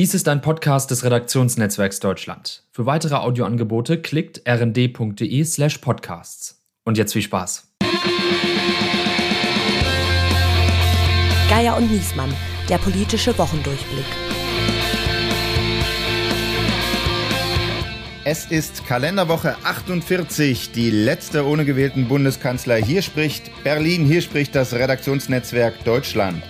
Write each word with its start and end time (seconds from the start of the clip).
Dies 0.00 0.14
ist 0.14 0.28
ein 0.28 0.40
Podcast 0.40 0.90
des 0.90 1.04
Redaktionsnetzwerks 1.04 2.00
Deutschland. 2.00 2.62
Für 2.72 2.86
weitere 2.86 3.16
Audioangebote 3.16 4.00
klickt 4.00 4.40
rnd.de 4.48 5.44
slash 5.44 5.76
podcasts. 5.76 6.64
Und 6.84 6.96
jetzt 6.96 7.12
viel 7.12 7.20
Spaß. 7.20 7.70
Geier 11.50 11.76
und 11.76 11.92
Niesmann, 11.92 12.34
der 12.70 12.78
politische 12.78 13.36
Wochendurchblick. 13.36 14.06
Es 18.24 18.46
ist 18.46 18.86
Kalenderwoche 18.86 19.56
48, 19.64 20.72
die 20.72 20.90
letzte 20.90 21.44
ohne 21.44 21.66
gewählten 21.66 22.08
Bundeskanzler. 22.08 22.76
Hier 22.76 23.02
spricht 23.02 23.50
Berlin, 23.64 24.06
hier 24.06 24.22
spricht 24.22 24.54
das 24.54 24.72
Redaktionsnetzwerk 24.72 25.84
Deutschland. 25.84 26.42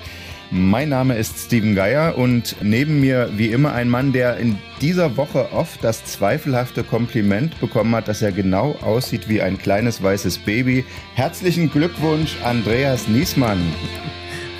Mein 0.52 0.88
Name 0.88 1.16
ist 1.16 1.38
Steven 1.38 1.76
Geier 1.76 2.18
und 2.18 2.56
neben 2.60 3.00
mir 3.00 3.30
wie 3.36 3.52
immer 3.52 3.72
ein 3.72 3.88
Mann, 3.88 4.12
der 4.12 4.38
in 4.38 4.58
dieser 4.80 5.16
Woche 5.16 5.52
oft 5.52 5.84
das 5.84 6.04
zweifelhafte 6.04 6.82
Kompliment 6.82 7.60
bekommen 7.60 7.94
hat, 7.94 8.08
dass 8.08 8.20
er 8.20 8.32
genau 8.32 8.72
aussieht 8.82 9.28
wie 9.28 9.40
ein 9.40 9.58
kleines 9.58 10.02
weißes 10.02 10.38
Baby. 10.38 10.84
Herzlichen 11.14 11.70
Glückwunsch, 11.70 12.36
Andreas 12.42 13.06
Niesmann. 13.06 13.60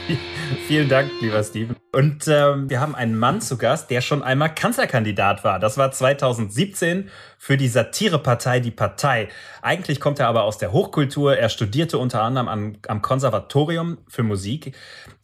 Vielen 0.69 0.89
Dank, 0.89 1.11
lieber 1.21 1.43
Steven. 1.43 1.80
Und 1.93 2.29
ähm, 2.29 2.71
wir 2.71 2.81
haben 2.81 2.95
einen 2.95 3.19
Mann 3.19 3.41
zu 3.41 3.59
Gast, 3.59 3.91
der 3.91 4.01
schon 4.01 4.23
einmal 4.23 4.55
Kanzlerkandidat 4.55 5.43
war. 5.43 5.59
Das 5.59 5.77
war 5.77 5.91
2017 5.91 7.11
für 7.37 7.57
die 7.57 7.67
Satirepartei 7.67 8.61
Die 8.61 8.71
Partei. 8.71 9.29
Eigentlich 9.61 9.99
kommt 9.99 10.21
er 10.21 10.29
aber 10.29 10.45
aus 10.45 10.59
der 10.59 10.71
Hochkultur. 10.71 11.37
Er 11.37 11.49
studierte 11.49 11.99
unter 11.99 12.23
anderem 12.23 12.47
am, 12.47 12.77
am 12.87 13.03
Konservatorium 13.03 13.99
für 14.07 14.23
Musik 14.23 14.77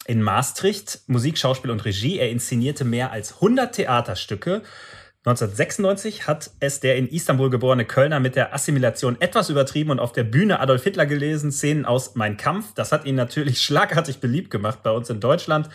in 0.06 0.22
Maastricht, 0.22 1.00
Musik, 1.06 1.38
Schauspiel 1.38 1.70
und 1.70 1.84
Regie. 1.84 2.18
Er 2.18 2.30
inszenierte 2.30 2.84
mehr 2.84 3.12
als 3.12 3.34
100 3.34 3.72
Theaterstücke. 3.72 4.62
1996 5.24 6.26
hat 6.26 6.50
es 6.58 6.80
der 6.80 6.96
in 6.96 7.08
Istanbul 7.08 7.50
geborene 7.50 7.84
Kölner 7.84 8.18
mit 8.18 8.34
der 8.34 8.54
Assimilation 8.54 9.20
etwas 9.20 9.50
übertrieben 9.50 9.90
und 9.90 10.00
auf 10.00 10.12
der 10.12 10.24
Bühne 10.24 10.58
Adolf 10.58 10.82
Hitler 10.82 11.06
gelesen, 11.06 11.52
Szenen 11.52 11.84
aus 11.84 12.16
Mein 12.16 12.36
Kampf. 12.36 12.74
Das 12.74 12.90
hat 12.90 13.04
ihn 13.04 13.14
natürlich 13.14 13.60
schlagartig 13.64 14.18
beliebt 14.18 14.50
gemacht 14.50 14.82
bei 14.82 14.90
uns 14.90 15.10
in 15.10 15.20
Deutschland. 15.20 15.68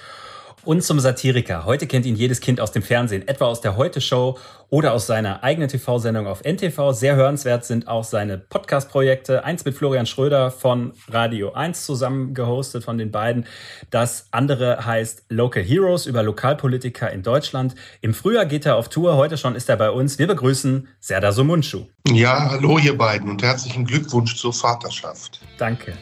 Und 0.63 0.83
zum 0.83 0.99
Satiriker. 0.99 1.65
Heute 1.65 1.87
kennt 1.87 2.05
ihn 2.05 2.15
jedes 2.15 2.39
Kind 2.39 2.61
aus 2.61 2.71
dem 2.71 2.83
Fernsehen, 2.83 3.27
etwa 3.27 3.45
aus 3.45 3.61
der 3.61 3.77
Heute-Show 3.77 4.37
oder 4.69 4.93
aus 4.93 5.07
seiner 5.07 5.43
eigenen 5.43 5.69
TV-Sendung 5.69 6.27
auf 6.27 6.43
NTV. 6.43 6.93
Sehr 6.93 7.15
hörenswert 7.15 7.65
sind 7.65 7.87
auch 7.87 8.03
seine 8.03 8.37
Podcast-Projekte. 8.37 9.43
Eins 9.43 9.65
mit 9.65 9.75
Florian 9.75 10.05
Schröder 10.05 10.51
von 10.51 10.93
Radio 11.09 11.53
1 11.53 11.85
zusammen 11.85 12.35
gehostet 12.35 12.83
von 12.83 12.99
den 12.99 13.09
beiden. 13.09 13.47
Das 13.89 14.27
andere 14.29 14.85
heißt 14.85 15.25
Local 15.29 15.63
Heroes 15.63 16.05
über 16.05 16.21
Lokalpolitiker 16.21 17.11
in 17.11 17.23
Deutschland. 17.23 17.73
Im 18.01 18.13
Frühjahr 18.13 18.45
geht 18.45 18.67
er 18.67 18.75
auf 18.75 18.87
Tour. 18.87 19.17
Heute 19.17 19.37
schon 19.37 19.55
ist 19.55 19.67
er 19.67 19.77
bei 19.77 19.89
uns. 19.89 20.19
Wir 20.19 20.27
begrüßen 20.27 20.87
Serdar 20.99 21.33
Sumunchu. 21.33 21.85
Ja, 22.07 22.51
hallo 22.51 22.77
ihr 22.77 22.95
beiden 22.95 23.31
und 23.31 23.41
herzlichen 23.41 23.85
Glückwunsch 23.85 24.35
zur 24.37 24.53
Vaterschaft. 24.53 25.41
Danke. 25.57 25.93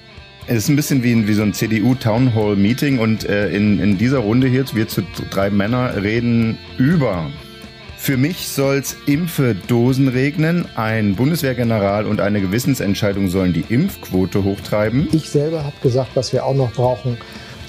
Es 0.52 0.64
ist 0.64 0.70
ein 0.70 0.76
bisschen 0.76 1.04
wie, 1.04 1.28
wie 1.28 1.34
so 1.36 1.44
ein 1.44 1.54
CDU-Town 1.54 2.34
Hall-Meeting 2.34 2.98
und 2.98 3.24
äh, 3.30 3.50
in, 3.50 3.80
in 3.80 4.00
dieser 4.00 4.18
Runde 4.18 4.48
hier, 4.48 4.66
wir 4.74 4.88
zu 4.88 5.04
drei 5.30 5.52
Männer 5.52 6.02
reden 6.02 6.58
über 6.80 7.30
für 8.00 8.16
mich 8.16 8.48
soll's 8.48 8.96
Impfedosen 9.08 10.08
regnen. 10.08 10.66
Ein 10.76 11.16
Bundeswehrgeneral 11.16 12.06
und 12.06 12.22
eine 12.22 12.40
Gewissensentscheidung 12.40 13.28
sollen 13.28 13.52
die 13.52 13.66
Impfquote 13.68 14.44
hochtreiben. 14.46 15.10
Ich 15.12 15.30
selber 15.30 15.66
habe 15.66 15.76
gesagt, 15.84 16.12
was 16.16 16.32
wir 16.32 16.46
auch 16.46 16.56
noch 16.56 16.72
brauchen, 16.72 17.18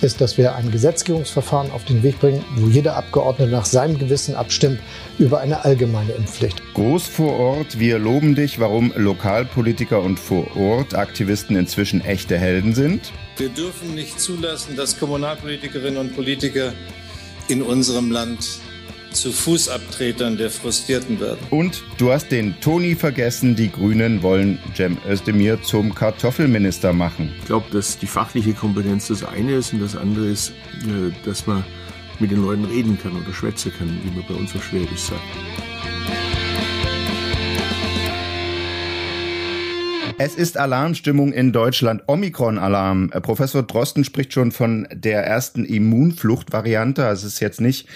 ist, 0.03 0.21
dass 0.21 0.39
wir 0.39 0.55
ein 0.55 0.71
Gesetzgebungsverfahren 0.71 1.71
auf 1.71 1.85
den 1.85 2.03
Weg 2.03 2.21
bringen, 2.21 2.45
wo 2.57 2.69
jeder 2.69 2.97
Abgeordnete 2.97 3.51
nach 3.51 3.65
seinem 3.65 3.99
Gewissen 3.99 4.35
abstimmt 4.35 4.81
über 5.19 5.41
eine 5.41 5.65
allgemeine 5.65 6.13
Impfpflicht. 6.13 6.63
Groß 6.75 7.07
vor 7.07 7.39
Ort, 7.39 7.79
wir 7.79 7.99
loben 7.99 8.35
dich, 8.35 8.59
warum 8.59 8.93
Lokalpolitiker 8.97 10.01
und 10.01 10.19
vor 10.19 10.57
Ort 10.57 10.95
Aktivisten 10.95 11.57
inzwischen 11.57 12.01
echte 12.01 12.39
Helden 12.39 12.75
sind. 12.75 13.13
Wir 13.37 13.49
dürfen 13.49 13.95
nicht 13.95 14.21
zulassen, 14.21 14.77
dass 14.77 14.99
Kommunalpolitikerinnen 14.99 15.99
und 15.99 16.15
Politiker 16.15 16.73
in 17.49 17.63
unserem 17.63 18.11
Land 18.11 18.61
zu 19.13 19.33
Fußabtretern 19.33 20.37
der 20.37 20.51
Frustrierten 20.51 21.21
werden. 21.21 21.39
Und 21.51 21.83
du 21.99 22.13
hast 22.13 22.31
den 22.31 22.59
Toni 22.61 22.95
vergessen, 22.95 23.57
die 23.57 23.71
Grünen 23.71 24.23
wollen 24.23 24.59
Cem 24.75 24.99
Özdemir 25.09 25.63
zum 25.63 25.95
Kartoffelminister 25.95 26.93
machen. 26.93 27.33
Ich 27.41 27.47
glaube, 27.47 27.67
dass 27.73 27.99
die 27.99 28.07
fachliche 28.07 28.53
Kompetenz 28.53 29.09
das 29.09 29.25
eine 29.25 29.53
ist 29.53 29.73
und 29.73 29.81
das 29.81 29.97
andere 29.97 30.27
ist, 30.27 30.51
äh, 30.83 31.13
dass 31.25 31.47
man 31.47 31.65
mit 32.19 32.31
den 32.31 32.43
Leuten 32.43 32.65
reden 32.65 32.99
kann 33.01 33.13
oder 33.13 33.33
schwätzen 33.33 33.73
kann, 33.77 33.99
wie 34.05 34.11
man 34.17 34.25
bei 34.29 34.35
uns 34.35 34.55
auf 34.55 34.65
Schwäbisch 34.65 35.01
sagt. 35.01 35.21
Es 40.23 40.35
ist 40.35 40.59
Alarmstimmung 40.59 41.33
in 41.33 41.51
Deutschland, 41.51 42.03
Omikron-Alarm. 42.07 43.09
Professor 43.23 43.63
Drosten 43.63 44.05
spricht 44.05 44.35
schon 44.35 44.53
von 44.53 44.87
der 44.93 45.25
ersten 45.25 45.65
Immunfluchtvariante. 45.65 47.07
Also 47.07 47.27
es 47.27 47.35
ist 47.35 47.41
jetzt 47.41 47.63
nicht 47.63 47.89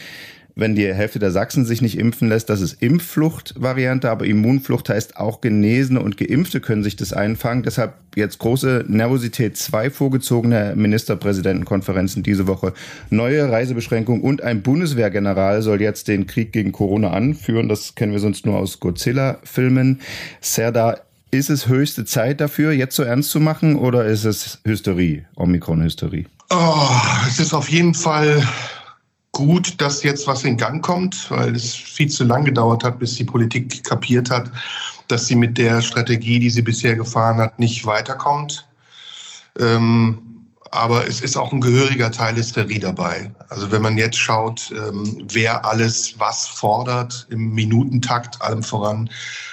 wenn 0.56 0.76
die 0.76 0.92
Hälfte 0.92 1.18
der 1.18 1.32
Sachsen 1.32 1.64
sich 1.64 1.82
nicht 1.82 1.98
impfen 1.98 2.28
lässt, 2.28 2.48
das 2.48 2.60
ist 2.60 2.80
Impfflucht-Variante, 2.80 4.10
aber 4.10 4.24
Immunflucht 4.24 4.88
heißt 4.88 5.16
auch 5.16 5.40
Genesene 5.40 6.00
und 6.00 6.16
Geimpfte 6.16 6.60
können 6.60 6.84
sich 6.84 6.94
das 6.94 7.12
einfangen. 7.12 7.64
Deshalb 7.64 7.94
jetzt 8.14 8.38
große 8.38 8.84
Nervosität, 8.86 9.56
zwei 9.56 9.90
vorgezogene 9.90 10.74
Ministerpräsidentenkonferenzen 10.76 12.22
diese 12.22 12.46
Woche, 12.46 12.72
neue 13.10 13.50
Reisebeschränkungen 13.50 14.22
und 14.22 14.42
ein 14.42 14.62
Bundeswehrgeneral 14.62 15.62
soll 15.62 15.80
jetzt 15.80 16.06
den 16.06 16.26
Krieg 16.28 16.52
gegen 16.52 16.70
Corona 16.70 17.10
anführen. 17.10 17.68
Das 17.68 17.96
kennen 17.96 18.12
wir 18.12 18.20
sonst 18.20 18.46
nur 18.46 18.56
aus 18.56 18.78
Godzilla-Filmen. 18.78 20.00
Serda, 20.40 20.98
ist 21.32 21.50
es 21.50 21.66
höchste 21.66 22.04
Zeit 22.04 22.40
dafür, 22.40 22.70
jetzt 22.70 22.94
so 22.94 23.02
ernst 23.02 23.30
zu 23.30 23.40
machen 23.40 23.74
oder 23.74 24.04
ist 24.04 24.24
es 24.24 24.60
Hysterie, 24.64 25.24
Omikron-Hysterie? 25.34 26.26
Oh, 26.50 26.90
es 27.26 27.40
ist 27.40 27.52
auf 27.52 27.68
jeden 27.68 27.94
Fall 27.94 28.46
gut, 29.34 29.80
dass 29.80 30.02
jetzt 30.02 30.26
was 30.26 30.44
in 30.44 30.56
Gang 30.56 30.82
kommt, 30.82 31.30
weil 31.30 31.54
es 31.54 31.74
viel 31.74 32.08
zu 32.08 32.24
lang 32.24 32.44
gedauert 32.44 32.82
hat, 32.82 32.98
bis 32.98 33.16
die 33.16 33.24
Politik 33.24 33.84
kapiert 33.84 34.30
hat, 34.30 34.50
dass 35.08 35.26
sie 35.26 35.36
mit 35.36 35.58
der 35.58 35.82
Strategie, 35.82 36.38
die 36.38 36.50
sie 36.50 36.62
bisher 36.62 36.96
gefahren 36.96 37.36
hat, 37.36 37.58
nicht 37.58 37.84
weiterkommt. 37.84 38.66
Ähm, 39.58 40.34
aber 40.70 41.06
es 41.06 41.20
ist 41.20 41.36
auch 41.36 41.52
ein 41.52 41.60
gehöriger 41.60 42.10
Teil 42.10 42.34
Hysterie 42.34 42.80
dabei. 42.80 43.30
Also 43.48 43.70
wenn 43.70 43.82
man 43.82 43.96
jetzt 43.96 44.18
schaut, 44.18 44.72
ähm, 44.72 45.24
wer 45.30 45.64
alles 45.64 46.18
was 46.18 46.48
fordert 46.48 47.28
im 47.30 47.54
Minutentakt, 47.54 48.42
allem 48.42 48.62
voran 48.62 49.08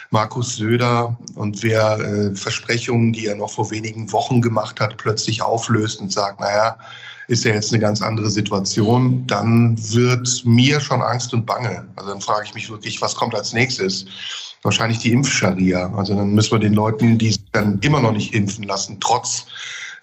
Markus 0.10 0.56
Söder 0.56 1.16
und 1.36 1.62
wer 1.62 2.00
äh, 2.00 2.36
Versprechungen, 2.36 3.14
die 3.14 3.28
er 3.28 3.36
noch 3.36 3.52
vor 3.52 3.70
wenigen 3.70 4.12
Wochen 4.12 4.42
gemacht 4.42 4.80
hat, 4.80 4.98
plötzlich 4.98 5.44
auflöst 5.44 6.02
und 6.02 6.12
sagt, 6.12 6.40
naja, 6.40 6.78
ist 7.32 7.46
ja 7.46 7.54
jetzt 7.54 7.72
eine 7.72 7.82
ganz 7.82 8.02
andere 8.02 8.30
Situation, 8.30 9.26
dann 9.26 9.78
wird 9.94 10.44
mir 10.46 10.80
schon 10.82 11.02
Angst 11.02 11.34
und 11.34 11.46
Bange. 11.46 11.88
Also 11.96 12.10
dann 12.10 12.22
frage 12.22 12.46
ich 12.46 12.54
mich 12.54 12.70
wirklich, 12.70 13.02
was 13.02 13.16
kommt 13.16 13.34
als 13.34 13.54
nächstes? 13.54 14.06
Wahrscheinlich 14.64 15.00
die 15.00 15.12
Impfscharia. 15.12 15.92
Also 15.96 16.14
dann 16.14 16.34
müssen 16.34 16.52
wir 16.52 16.60
den 16.60 16.74
Leuten, 16.74 17.18
die 17.18 17.32
sich 17.32 17.52
dann 17.54 17.80
immer 17.80 18.02
noch 18.02 18.12
nicht 18.12 18.34
impfen 18.34 18.66
lassen, 18.66 18.98
trotz 19.00 19.48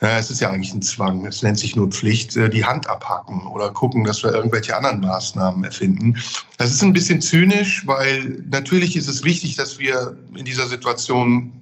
ja, 0.00 0.16
es 0.16 0.30
ist 0.30 0.40
ja 0.40 0.50
eigentlich 0.50 0.72
ein 0.72 0.82
Zwang, 0.82 1.26
es 1.26 1.42
nennt 1.42 1.58
sich 1.58 1.74
nur 1.74 1.88
Pflicht, 1.88 2.36
äh, 2.36 2.48
die 2.48 2.64
Hand 2.64 2.88
abhacken 2.88 3.44
oder 3.48 3.70
gucken, 3.70 4.04
dass 4.04 4.22
wir 4.22 4.32
irgendwelche 4.32 4.76
anderen 4.76 5.00
Maßnahmen 5.00 5.64
erfinden. 5.64 6.16
Das 6.56 6.70
ist 6.70 6.82
ein 6.82 6.92
bisschen 6.92 7.20
zynisch, 7.20 7.84
weil 7.84 8.44
natürlich 8.48 8.94
ist 8.94 9.08
es 9.08 9.24
wichtig, 9.24 9.56
dass 9.56 9.80
wir 9.80 10.16
in 10.36 10.44
dieser 10.44 10.68
Situation 10.68 11.52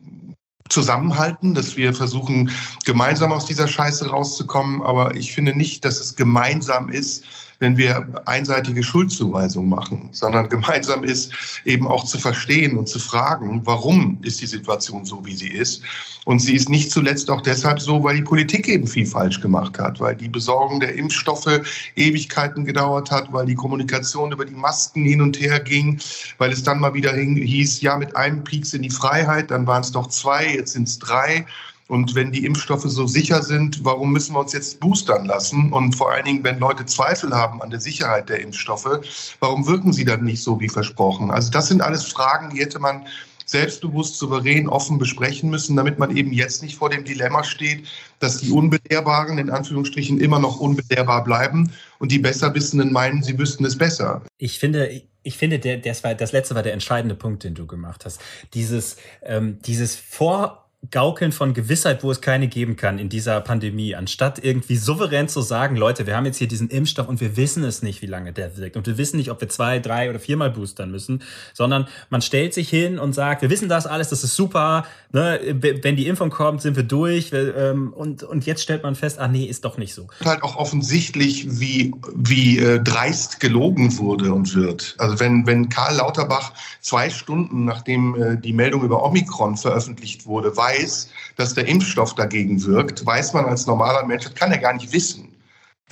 zusammenhalten, 0.69 1.55
dass 1.55 1.77
wir 1.77 1.95
versuchen, 1.95 2.51
gemeinsam 2.85 3.33
aus 3.33 3.47
dieser 3.47 3.69
Scheiße 3.69 4.09
rauszukommen. 4.09 4.83
Aber 4.83 5.15
ich 5.15 5.33
finde 5.33 5.55
nicht, 5.57 5.85
dass 5.85 6.01
es 6.01 6.17
gemeinsam 6.17 6.89
ist, 6.89 7.25
wenn 7.59 7.77
wir 7.77 8.23
einseitige 8.27 8.83
Schuldzuweisungen 8.83 9.69
machen, 9.69 10.09
sondern 10.13 10.49
gemeinsam 10.49 11.05
ist 11.05 11.33
eben 11.65 11.87
auch 11.87 12.05
zu 12.05 12.19
verstehen 12.19 12.77
und 12.77 12.89
zu 12.89 12.99
fragen, 12.99 13.63
warum 13.65 14.19
ist 14.23 14.41
die 14.41 14.47
Situation 14.47 15.05
so, 15.05 15.25
wie 15.25 15.35
sie 15.35 15.49
ist. 15.49 15.83
Und 16.25 16.41
sie 16.41 16.55
ist 16.55 16.69
nicht 16.69 16.91
zuletzt 16.91 17.31
auch 17.31 17.41
deshalb 17.41 17.81
so, 17.81 18.03
weil 18.03 18.17
die 18.17 18.23
Politik 18.23 18.69
eben 18.69 18.87
viel 18.87 19.07
falsch 19.07 19.41
gemacht 19.41 19.79
hat, 19.79 20.01
weil 20.01 20.17
die 20.17 20.29
Besorgung 20.29 20.81
der 20.81 20.95
Impfstoffe 20.97 21.61
Ewigkeiten 21.95 22.65
gedauert 22.65 23.13
hat, 23.13 23.33
weil 23.33 23.47
die 23.47 23.55
Kommunikation 23.55 24.33
über 24.33 24.45
die 24.45 24.55
Masken 24.55 25.05
hin 25.05 25.21
und 25.21 25.41
her 25.41 25.61
ging, 25.61 26.01
weil 26.39 26.51
es 26.51 26.65
dann 26.65 26.81
mal 26.81 26.95
wieder 26.95 27.13
hieß, 27.15 27.81
ja, 27.81 27.97
mit 27.97 28.17
einem 28.17 28.43
Pieks 28.43 28.75
in 28.75 28.83
die 28.83 28.91
Freiheit, 28.91 29.53
dann 29.53 29.67
waren 29.69 29.83
es 29.83 29.93
doch 29.93 30.09
zwei, 30.09 30.55
jetzt 30.55 30.73
sind 30.73 30.89
es 30.89 30.99
drei. 30.99 31.47
Und 31.89 32.15
wenn 32.15 32.33
die 32.33 32.45
Impfstoffe 32.45 32.85
so 32.87 33.07
sicher 33.07 33.43
sind, 33.43 33.85
warum 33.85 34.13
müssen 34.13 34.35
wir 34.35 34.41
uns 34.41 34.53
jetzt 34.53 34.81
boostern 34.81 35.27
lassen? 35.27 35.73
Und 35.73 35.95
vor 35.95 36.11
allen 36.11 36.25
Dingen, 36.25 36.45
wenn 36.45 36.59
Leute 36.59 36.85
Zweifel 36.85 37.33
haben 37.33 37.63
an 37.63 37.71
der 37.71 37.81
Sicherheit 37.81 38.29
der 38.29 38.41
Impfstoffe, 38.41 39.01
warum 39.41 39.67
wirken 39.67 39.93
sie 39.93 40.05
dann 40.05 40.25
nicht 40.25 40.43
so 40.43 40.59
wie 40.61 40.69
versprochen? 40.69 41.31
Also 41.31 41.51
das 41.51 41.69
sind 41.69 41.83
alles 41.83 42.05
Fragen, 42.05 42.51
die 42.51 42.61
hätte 42.61 42.81
man 42.81 43.07
selbstbewusst, 43.49 44.19
souverän, 44.19 44.69
offen 44.69 44.99
besprechen 44.99 45.49
müssen, 45.51 45.77
damit 45.77 46.01
man 46.01 46.17
eben 46.17 46.33
jetzt 46.33 46.65
nicht 46.65 46.77
vor 46.77 46.91
dem 46.91 47.05
Dilemma 47.05 47.45
steht, 47.45 47.87
dass 48.19 48.39
die 48.39 48.51
Unbelehrbaren 48.51 49.39
in 49.39 49.51
Anführungsstrichen 49.51 50.21
immer 50.21 50.41
noch 50.41 50.59
unbelehrbar 50.59 51.23
bleiben 51.23 51.73
und 52.01 52.11
die 52.11 52.19
Besserwissenden 52.19 52.93
meinen, 52.93 53.23
sie 53.23 53.39
wüssten 53.39 53.65
es 53.65 53.79
besser. 53.79 54.23
Ich 54.39 54.59
finde, 54.59 55.03
ich 55.23 55.37
finde, 55.37 55.61
das, 55.61 56.03
war, 56.03 56.17
das 56.17 56.33
letzte 56.33 56.57
war 56.57 56.65
der 56.65 56.73
entscheidende 56.73 57.15
Punkt, 57.15 57.45
den 57.45 57.55
du 57.55 57.69
gemacht 57.69 58.05
hast. 58.05 58.21
Dieses, 58.53 58.97
ähm, 59.23 59.61
dieses 59.65 59.95
Vor- 59.95 60.66
Gaukeln 60.91 61.33
von 61.33 61.55
Gewissheit, 61.55 62.03
wo 62.03 62.11
es 62.11 62.21
keine 62.21 62.49
geben 62.49 62.77
kann 62.77 62.99
in 62.99 63.09
dieser 63.09 63.41
Pandemie, 63.41 63.95
anstatt 63.95 64.43
irgendwie 64.43 64.77
souverän 64.77 65.29
zu 65.29 65.41
sagen, 65.41 65.77
Leute, 65.77 66.07
wir 66.07 66.17
haben 66.17 66.27
jetzt 66.27 66.39
hier 66.39 66.49
diesen 66.49 66.69
Impfstoff 66.69 67.09
und 67.09 67.21
wir 67.21 67.37
wissen 67.37 67.65
es 67.65 67.83
nicht, 67.83 68.03
wie 68.03 68.07
lange 68.07 68.33
der 68.33 68.57
wirkt 68.57 68.77
und 68.77 68.87
wir 68.87 68.99
wissen 68.99 69.17
nicht, 69.17 69.31
ob 69.31 69.41
wir 69.41 69.49
zwei, 69.49 69.79
drei 69.79 70.11
oder 70.11 70.19
viermal 70.19 70.51
boostern 70.51 70.91
müssen, 70.91 71.23
sondern 71.55 71.89
man 72.11 72.23
stellt 72.23 72.55
sich 72.55 72.69
hin 72.69 72.99
und 72.99 73.15
sagt, 73.15 73.43
wir 73.43 73.51
wissen 73.51 73.69
das 73.69 73.87
alles, 73.87 74.11
das 74.11 74.25
ist 74.25 74.37
super, 74.37 74.85
ne? 75.13 75.41
wenn 75.61 75.97
die 75.97 76.07
Impfung 76.07 76.31
kommt, 76.31 76.63
sind 76.63 76.77
wir 76.77 76.83
durch 76.83 77.31
ähm, 77.33 77.93
und, 77.93 78.23
und 78.23 78.47
jetzt 78.47 78.63
stellt 78.63 78.83
man 78.83 78.95
fest, 78.95 79.19
ah 79.19 79.29
nee, 79.29 79.45
ist 79.45 79.65
doch 79.65 79.79
nicht 79.79 79.95
so. 79.95 80.09
Halt 80.25 80.43
auch 80.43 80.57
offensichtlich, 80.57 81.47
wie, 81.61 81.95
wie 82.15 82.59
äh, 82.59 82.81
dreist 82.81 83.41
gelogen 83.41 83.97
wurde 83.99 84.33
und 84.33 84.55
wird. 84.55 84.95
Also 84.99 85.19
wenn, 85.21 85.47
wenn 85.47 85.69
Karl 85.69 85.97
Lauterbach 85.97 86.53
zwei 86.81 87.11
Stunden, 87.11 87.65
nachdem 87.65 88.15
äh, 88.15 88.37
die 88.37 88.53
Meldung 88.53 88.83
über 88.83 89.05
Omikron 89.05 89.57
veröffentlicht 89.57 90.27
wurde, 90.27 90.57
weiß, 90.57 90.76
weiß, 90.77 91.11
dass 91.37 91.55
der 91.55 91.67
Impfstoff 91.67 92.15
dagegen 92.15 92.63
wirkt, 92.65 93.05
weiß 93.05 93.33
man 93.35 93.47
als 93.47 93.67
normaler 93.67 94.05
Mensch, 94.07 94.25
das 94.25 94.35
kann 94.35 94.53
er 94.53 94.59
gar 94.59 94.75
nicht 94.75 94.93
wissen. 94.93 95.33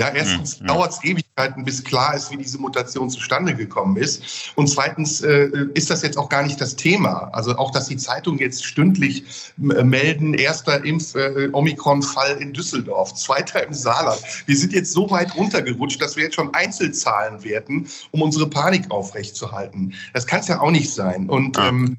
Ja, 0.00 0.08
erstens 0.08 0.60
mhm. 0.60 0.66
dauert 0.66 0.90
es 0.90 1.04
Ewigkeiten, 1.04 1.64
bis 1.64 1.84
klar 1.84 2.16
ist, 2.16 2.32
wie 2.32 2.36
diese 2.36 2.58
Mutation 2.58 3.08
zustande 3.10 3.54
gekommen 3.54 3.96
ist. 3.96 4.50
Und 4.56 4.66
zweitens 4.66 5.20
äh, 5.20 5.48
ist 5.74 5.88
das 5.88 6.02
jetzt 6.02 6.18
auch 6.18 6.28
gar 6.28 6.42
nicht 6.42 6.60
das 6.60 6.74
Thema. 6.74 7.30
Also 7.32 7.56
auch, 7.56 7.70
dass 7.70 7.86
die 7.86 7.96
Zeitungen 7.96 8.40
jetzt 8.40 8.64
stündlich 8.64 9.24
äh, 9.56 9.84
melden, 9.84 10.34
erster 10.34 10.84
Impf-Omikron-Fall 10.84 12.38
äh, 12.38 12.42
in 12.42 12.52
Düsseldorf, 12.52 13.14
zweiter 13.14 13.64
im 13.64 13.72
Saarland. 13.72 14.20
Wir 14.46 14.56
sind 14.56 14.72
jetzt 14.72 14.90
so 14.92 15.08
weit 15.12 15.36
runtergerutscht, 15.36 16.02
dass 16.02 16.16
wir 16.16 16.24
jetzt 16.24 16.34
schon 16.34 16.52
Einzelzahlen 16.54 17.44
werten, 17.44 17.86
um 18.10 18.20
unsere 18.20 18.50
Panik 18.50 18.90
aufrechtzuerhalten. 18.90 19.94
Das 20.12 20.26
kann 20.26 20.40
es 20.40 20.48
ja 20.48 20.60
auch 20.60 20.72
nicht 20.72 20.92
sein. 20.92 21.30
Und 21.30 21.56
ähm, 21.56 21.98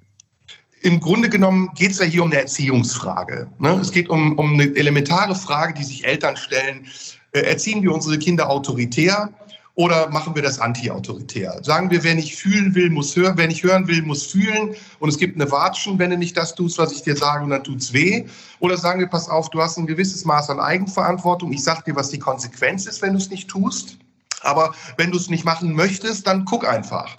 im 0.85 0.99
Grunde 0.99 1.29
genommen 1.29 1.71
geht 1.75 1.91
es 1.91 1.99
ja 1.99 2.05
hier 2.05 2.21
um 2.21 2.29
eine 2.29 2.41
Erziehungsfrage. 2.41 3.47
Ne? 3.57 3.79
Es 3.81 3.91
geht 3.91 4.07
um, 4.07 4.37
um 4.37 4.53
eine 4.53 4.75
elementare 4.75 5.33
Frage, 5.33 5.73
die 5.73 5.83
sich 5.83 6.05
Eltern 6.05 6.37
stellen. 6.37 6.85
Äh, 7.31 7.39
erziehen 7.41 7.81
wir 7.81 7.91
unsere 7.91 8.19
Kinder 8.19 8.47
autoritär 8.51 9.29
oder 9.73 10.09
machen 10.11 10.35
wir 10.35 10.43
das 10.43 10.59
anti-autoritär? 10.59 11.59
Sagen 11.63 11.89
wir, 11.89 12.03
wer 12.03 12.13
nicht 12.13 12.35
fühlen 12.35 12.75
will, 12.75 12.91
muss 12.91 13.15
hören, 13.15 13.33
wer 13.35 13.47
nicht 13.47 13.63
hören 13.63 13.87
will, 13.87 14.03
muss 14.03 14.27
fühlen 14.27 14.75
und 14.99 15.09
es 15.09 15.17
gibt 15.17 15.35
eine 15.35 15.51
Watschen, 15.51 15.97
wenn 15.97 16.11
du 16.11 16.17
nicht 16.19 16.37
das 16.37 16.53
tust, 16.53 16.77
was 16.77 16.91
ich 16.91 17.01
dir 17.01 17.17
sage 17.17 17.43
und 17.43 17.49
dann 17.49 17.63
tut's 17.63 17.91
weh. 17.91 18.25
Oder 18.59 18.77
sagen 18.77 18.99
wir, 18.99 19.07
pass 19.07 19.27
auf, 19.27 19.49
du 19.49 19.63
hast 19.63 19.77
ein 19.77 19.87
gewisses 19.87 20.23
Maß 20.23 20.51
an 20.51 20.59
Eigenverantwortung, 20.59 21.51
ich 21.51 21.63
sag 21.63 21.83
dir, 21.85 21.95
was 21.95 22.09
die 22.09 22.19
Konsequenz 22.19 22.85
ist, 22.85 23.01
wenn 23.01 23.13
du 23.13 23.17
es 23.17 23.31
nicht 23.31 23.49
tust. 23.49 23.97
Aber 24.41 24.75
wenn 24.97 25.11
du 25.11 25.17
es 25.17 25.31
nicht 25.31 25.45
machen 25.45 25.73
möchtest, 25.73 26.27
dann 26.27 26.45
guck 26.45 26.67
einfach. 26.67 27.15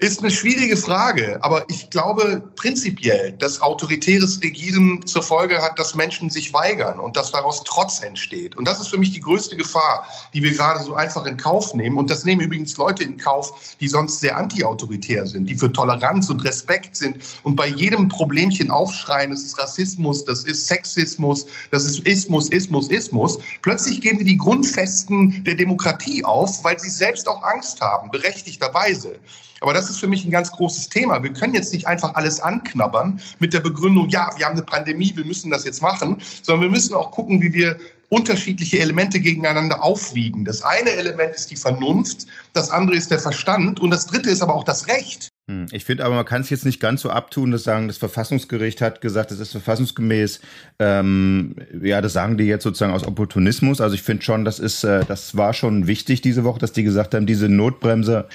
Ist 0.00 0.20
eine 0.20 0.30
schwierige 0.30 0.76
Frage, 0.76 1.40
aber 1.42 1.68
ich 1.68 1.90
glaube 1.90 2.40
prinzipiell, 2.54 3.32
dass 3.32 3.60
autoritäres 3.60 4.40
Regieren 4.40 5.04
zur 5.04 5.24
Folge 5.24 5.60
hat, 5.60 5.76
dass 5.76 5.96
Menschen 5.96 6.30
sich 6.30 6.52
weigern 6.52 7.00
und 7.00 7.16
dass 7.16 7.32
daraus 7.32 7.64
Trotz 7.64 8.00
entsteht. 8.04 8.56
Und 8.56 8.68
das 8.68 8.78
ist 8.78 8.86
für 8.86 8.96
mich 8.96 9.10
die 9.10 9.18
größte 9.18 9.56
Gefahr, 9.56 10.06
die 10.32 10.40
wir 10.40 10.52
gerade 10.52 10.84
so 10.84 10.94
einfach 10.94 11.26
in 11.26 11.36
Kauf 11.36 11.74
nehmen. 11.74 11.98
Und 11.98 12.10
das 12.10 12.24
nehmen 12.24 12.42
übrigens 12.42 12.76
Leute 12.76 13.02
in 13.02 13.16
Kauf, 13.16 13.74
die 13.80 13.88
sonst 13.88 14.20
sehr 14.20 14.36
antiautoritär 14.36 15.26
sind, 15.26 15.46
die 15.46 15.56
für 15.56 15.72
Toleranz 15.72 16.30
und 16.30 16.44
Respekt 16.44 16.94
sind 16.94 17.16
und 17.42 17.56
bei 17.56 17.66
jedem 17.66 18.08
Problemchen 18.08 18.70
aufschreien, 18.70 19.32
das 19.32 19.42
ist 19.42 19.58
Rassismus, 19.58 20.24
das 20.24 20.44
ist 20.44 20.68
Sexismus, 20.68 21.44
das 21.72 21.84
ist 21.84 22.06
Ismus, 22.06 22.50
Ismus, 22.50 22.88
Ismus. 22.88 23.40
Plötzlich 23.62 24.00
geben 24.00 24.20
wir 24.20 24.26
die 24.26 24.38
Grundfesten 24.38 25.42
der 25.42 25.56
Demokratie 25.56 26.24
auf, 26.24 26.62
weil 26.62 26.78
sie 26.78 26.88
selbst 26.88 27.26
auch 27.26 27.42
Angst 27.42 27.80
haben, 27.80 28.12
berechtigterweise. 28.12 29.18
Aber 29.60 29.72
das 29.72 29.90
ist 29.90 29.98
für 29.98 30.06
mich 30.06 30.24
ein 30.24 30.30
ganz 30.30 30.50
großes 30.52 30.88
Thema. 30.88 31.22
Wir 31.22 31.32
können 31.32 31.54
jetzt 31.54 31.72
nicht 31.72 31.86
einfach 31.86 32.14
alles 32.14 32.40
anknabbern 32.40 33.20
mit 33.38 33.52
der 33.52 33.60
Begründung, 33.60 34.08
ja, 34.08 34.30
wir 34.36 34.46
haben 34.46 34.52
eine 34.52 34.62
Pandemie, 34.62 35.12
wir 35.14 35.24
müssen 35.24 35.50
das 35.50 35.64
jetzt 35.64 35.82
machen, 35.82 36.18
sondern 36.42 36.62
wir 36.62 36.70
müssen 36.70 36.94
auch 36.94 37.10
gucken, 37.10 37.42
wie 37.42 37.52
wir 37.52 37.78
unterschiedliche 38.08 38.78
Elemente 38.78 39.20
gegeneinander 39.20 39.82
aufwiegen. 39.82 40.44
Das 40.44 40.62
eine 40.62 40.90
Element 40.90 41.34
ist 41.34 41.50
die 41.50 41.56
Vernunft, 41.56 42.26
das 42.52 42.70
andere 42.70 42.96
ist 42.96 43.10
der 43.10 43.18
Verstand 43.18 43.80
und 43.80 43.90
das 43.90 44.06
dritte 44.06 44.30
ist 44.30 44.42
aber 44.42 44.54
auch 44.54 44.64
das 44.64 44.88
Recht. 44.88 45.28
Hm, 45.50 45.66
ich 45.72 45.84
finde 45.84 46.04
aber, 46.04 46.14
man 46.14 46.24
kann 46.24 46.42
es 46.42 46.50
jetzt 46.50 46.64
nicht 46.64 46.80
ganz 46.80 47.02
so 47.02 47.10
abtun, 47.10 47.50
dass 47.50 47.64
sagen, 47.64 47.88
das 47.88 47.96
Verfassungsgericht 47.96 48.80
hat 48.82 49.00
gesagt, 49.00 49.30
es 49.30 49.40
ist 49.40 49.52
verfassungsgemäß. 49.52 50.40
Ähm, 50.78 51.56
ja, 51.82 52.00
das 52.00 52.12
sagen 52.12 52.36
die 52.36 52.44
jetzt 52.44 52.64
sozusagen 52.64 52.92
aus 52.92 53.06
Opportunismus. 53.06 53.80
Also 53.80 53.94
ich 53.94 54.02
finde 54.02 54.22
schon, 54.22 54.44
das 54.44 54.58
ist, 54.58 54.84
äh, 54.84 55.04
das 55.06 55.36
war 55.36 55.54
schon 55.54 55.86
wichtig 55.86 56.20
diese 56.20 56.44
Woche, 56.44 56.58
dass 56.58 56.72
die 56.72 56.82
gesagt 56.82 57.14
haben, 57.14 57.26
diese 57.26 57.48
Notbremse 57.48 58.28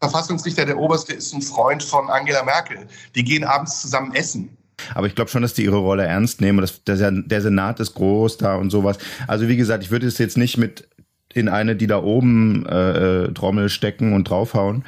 der 0.00 0.10
Verfassungsrichter, 0.10 0.64
der 0.64 0.78
Oberste, 0.78 1.12
ist 1.12 1.34
ein 1.34 1.42
Freund 1.42 1.82
von 1.82 2.08
Angela 2.08 2.42
Merkel. 2.44 2.86
Die 3.14 3.24
gehen 3.24 3.44
abends 3.44 3.80
zusammen 3.80 4.14
essen. 4.14 4.56
Aber 4.94 5.06
ich 5.06 5.14
glaube 5.14 5.30
schon, 5.30 5.42
dass 5.42 5.54
die 5.54 5.64
ihre 5.64 5.76
Rolle 5.76 6.04
ernst 6.04 6.40
nehmen. 6.40 6.60
Das, 6.60 6.82
der, 6.84 7.40
Senat 7.40 7.78
ist 7.78 7.94
groß 7.94 8.38
da 8.38 8.56
und 8.56 8.70
sowas. 8.70 8.98
Also 9.28 9.48
wie 9.48 9.56
gesagt, 9.56 9.84
ich 9.84 9.90
würde 9.90 10.06
es 10.06 10.18
jetzt 10.18 10.36
nicht 10.36 10.56
mit 10.56 10.88
in 11.34 11.48
eine, 11.48 11.76
die 11.76 11.86
da 11.86 12.02
oben 12.02 12.66
äh, 12.66 13.24
äh 13.24 13.32
Trommel 13.32 13.68
stecken 13.68 14.12
und 14.12 14.28
draufhauen. 14.28 14.84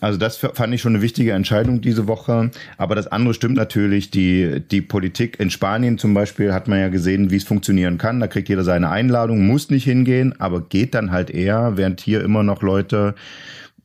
Also 0.00 0.18
das 0.18 0.36
fand 0.36 0.74
ich 0.74 0.80
schon 0.80 0.94
eine 0.94 1.02
wichtige 1.02 1.32
Entscheidung 1.32 1.80
diese 1.80 2.08
Woche. 2.08 2.50
Aber 2.78 2.94
das 2.94 3.06
andere 3.06 3.32
stimmt 3.32 3.56
natürlich. 3.56 4.10
Die, 4.10 4.60
die 4.60 4.80
Politik 4.80 5.38
in 5.38 5.50
Spanien 5.50 5.98
zum 5.98 6.14
Beispiel 6.14 6.52
hat 6.52 6.68
man 6.68 6.80
ja 6.80 6.88
gesehen, 6.88 7.30
wie 7.30 7.36
es 7.36 7.44
funktionieren 7.44 7.96
kann. 7.96 8.20
Da 8.20 8.26
kriegt 8.26 8.48
jeder 8.48 8.64
seine 8.64 8.90
Einladung, 8.90 9.46
muss 9.46 9.70
nicht 9.70 9.84
hingehen, 9.84 10.34
aber 10.40 10.62
geht 10.62 10.94
dann 10.94 11.10
halt 11.10 11.30
eher, 11.30 11.76
während 11.76 12.00
hier 12.00 12.22
immer 12.22 12.42
noch 12.42 12.62
Leute 12.62 13.14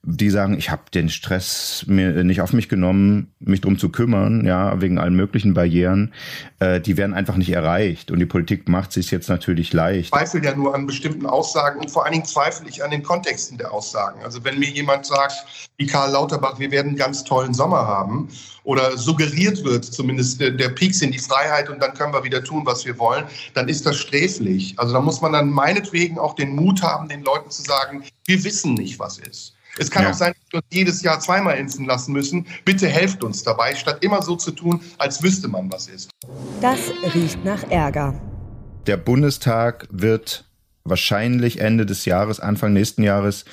die 0.04 0.30
sagen, 0.30 0.58
ich 0.58 0.72
habe 0.72 0.84
den 0.94 1.10
Stress 1.10 1.86
mir 1.88 2.24
nicht 2.24 2.42
auf 2.42 2.54
mich 2.54 2.70
genommen, 2.70 3.34
mich 3.40 3.62
drum 3.62 3.78
zu 3.78 3.90
kümmern, 3.90 4.46
ja, 4.46 4.80
wegen 4.82 4.98
allen 4.98 5.16
möglichen 5.16 5.54
Barrieren, 5.54 6.14
äh, 6.60 6.80
die 6.80 6.98
werden 6.98 7.14
einfach 7.14 7.36
nicht 7.36 7.52
erreicht. 7.52 8.12
Und 8.12 8.20
die 8.20 8.26
Politik 8.26 8.68
macht 8.70 8.92
sich 8.92 9.12
jetzt 9.12 9.30
natürlich 9.30 9.74
leicht. 9.74 10.06
Ich 10.06 10.12
zweifle 10.12 10.44
ja 10.44 10.56
nur 10.56 10.74
an 10.74 10.86
bestimmten 10.86 11.26
Aussagen 11.26 11.80
und 11.80 11.92
vor 11.92 12.06
allen 12.06 12.14
Dingen 12.14 12.26
zweifle 12.26 12.68
ich 12.70 12.84
an 12.84 12.92
den 12.92 13.04
Kontexten 13.04 13.58
der 13.58 13.74
Aussagen. 13.74 14.24
Also 14.24 14.44
wenn 14.44 14.60
mir 14.60 14.70
jemand 14.70 15.06
sagt, 15.06 15.70
wie 15.78 15.88
Karl 15.88 16.12
Lauterbach, 16.12 16.60
wir 16.60 16.72
werden 16.72 16.90
einen 16.90 16.98
ganz 16.98 17.24
tollen 17.24 17.54
Sommer 17.54 17.86
haben, 17.88 18.30
oder 18.70 19.00
suggeriert 19.00 19.64
wird, 19.64 19.84
zumindest 19.84 20.40
der, 20.40 20.52
der 20.52 20.70
Peak 20.70 20.94
sind 20.94 21.12
die 21.12 21.20
Freiheit 21.20 21.70
und 21.70 21.82
dann 21.82 21.96
können 21.96 22.14
wir 22.14 22.24
wieder 22.24 22.44
tun, 22.44 22.68
was 22.68 22.86
wir 22.86 23.00
wollen, 23.00 23.26
dann 23.56 23.68
ist 23.68 23.84
das 23.88 23.98
sträflich. 23.98 24.78
Also 24.78 24.94
da 24.94 25.02
muss 25.02 25.22
man 25.22 25.34
dann 25.34 25.50
meinetwegen 25.50 26.20
auch 26.20 26.36
den 26.36 26.56
Mut 26.56 26.84
haben, 26.84 27.10
den 27.10 27.24
Leuten 27.24 27.50
zu 27.50 27.64
sagen, 27.64 28.04
wir 28.26 28.44
wissen 28.44 28.76
nicht, 28.76 29.00
was 29.00 29.18
ist. 29.18 29.56
Es 29.78 29.92
kann 29.92 30.04
ja. 30.04 30.10
auch 30.10 30.14
sein, 30.14 30.34
dass 30.34 30.52
wir 30.52 30.58
uns 30.58 30.68
jedes 30.72 31.02
Jahr 31.02 31.20
zweimal 31.20 31.58
impfen 31.58 31.86
lassen 31.86 32.12
müssen. 32.12 32.48
Bitte 32.66 32.88
helft 32.88 33.24
uns 33.24 33.44
dabei, 33.44 33.76
statt 33.76 34.04
immer 34.04 34.22
so 34.22 34.36
zu 34.36 34.52
tun, 34.52 34.82
als 34.98 35.22
wüsste 35.22 35.48
man, 35.48 35.72
was 35.72 35.88
ist. 35.88 36.10
Das 36.62 36.80
riecht 37.14 37.44
nach 37.46 37.64
Ärger. 37.70 38.20
Der 38.88 38.98
Bundestag 38.98 39.88
wird 39.92 40.49
wahrscheinlich 40.84 41.60
Ende 41.60 41.86
des 41.86 42.06
Jahres, 42.06 42.40
Anfang 42.40 42.74
nächsten 42.74 43.04
Jahres, 43.04 43.46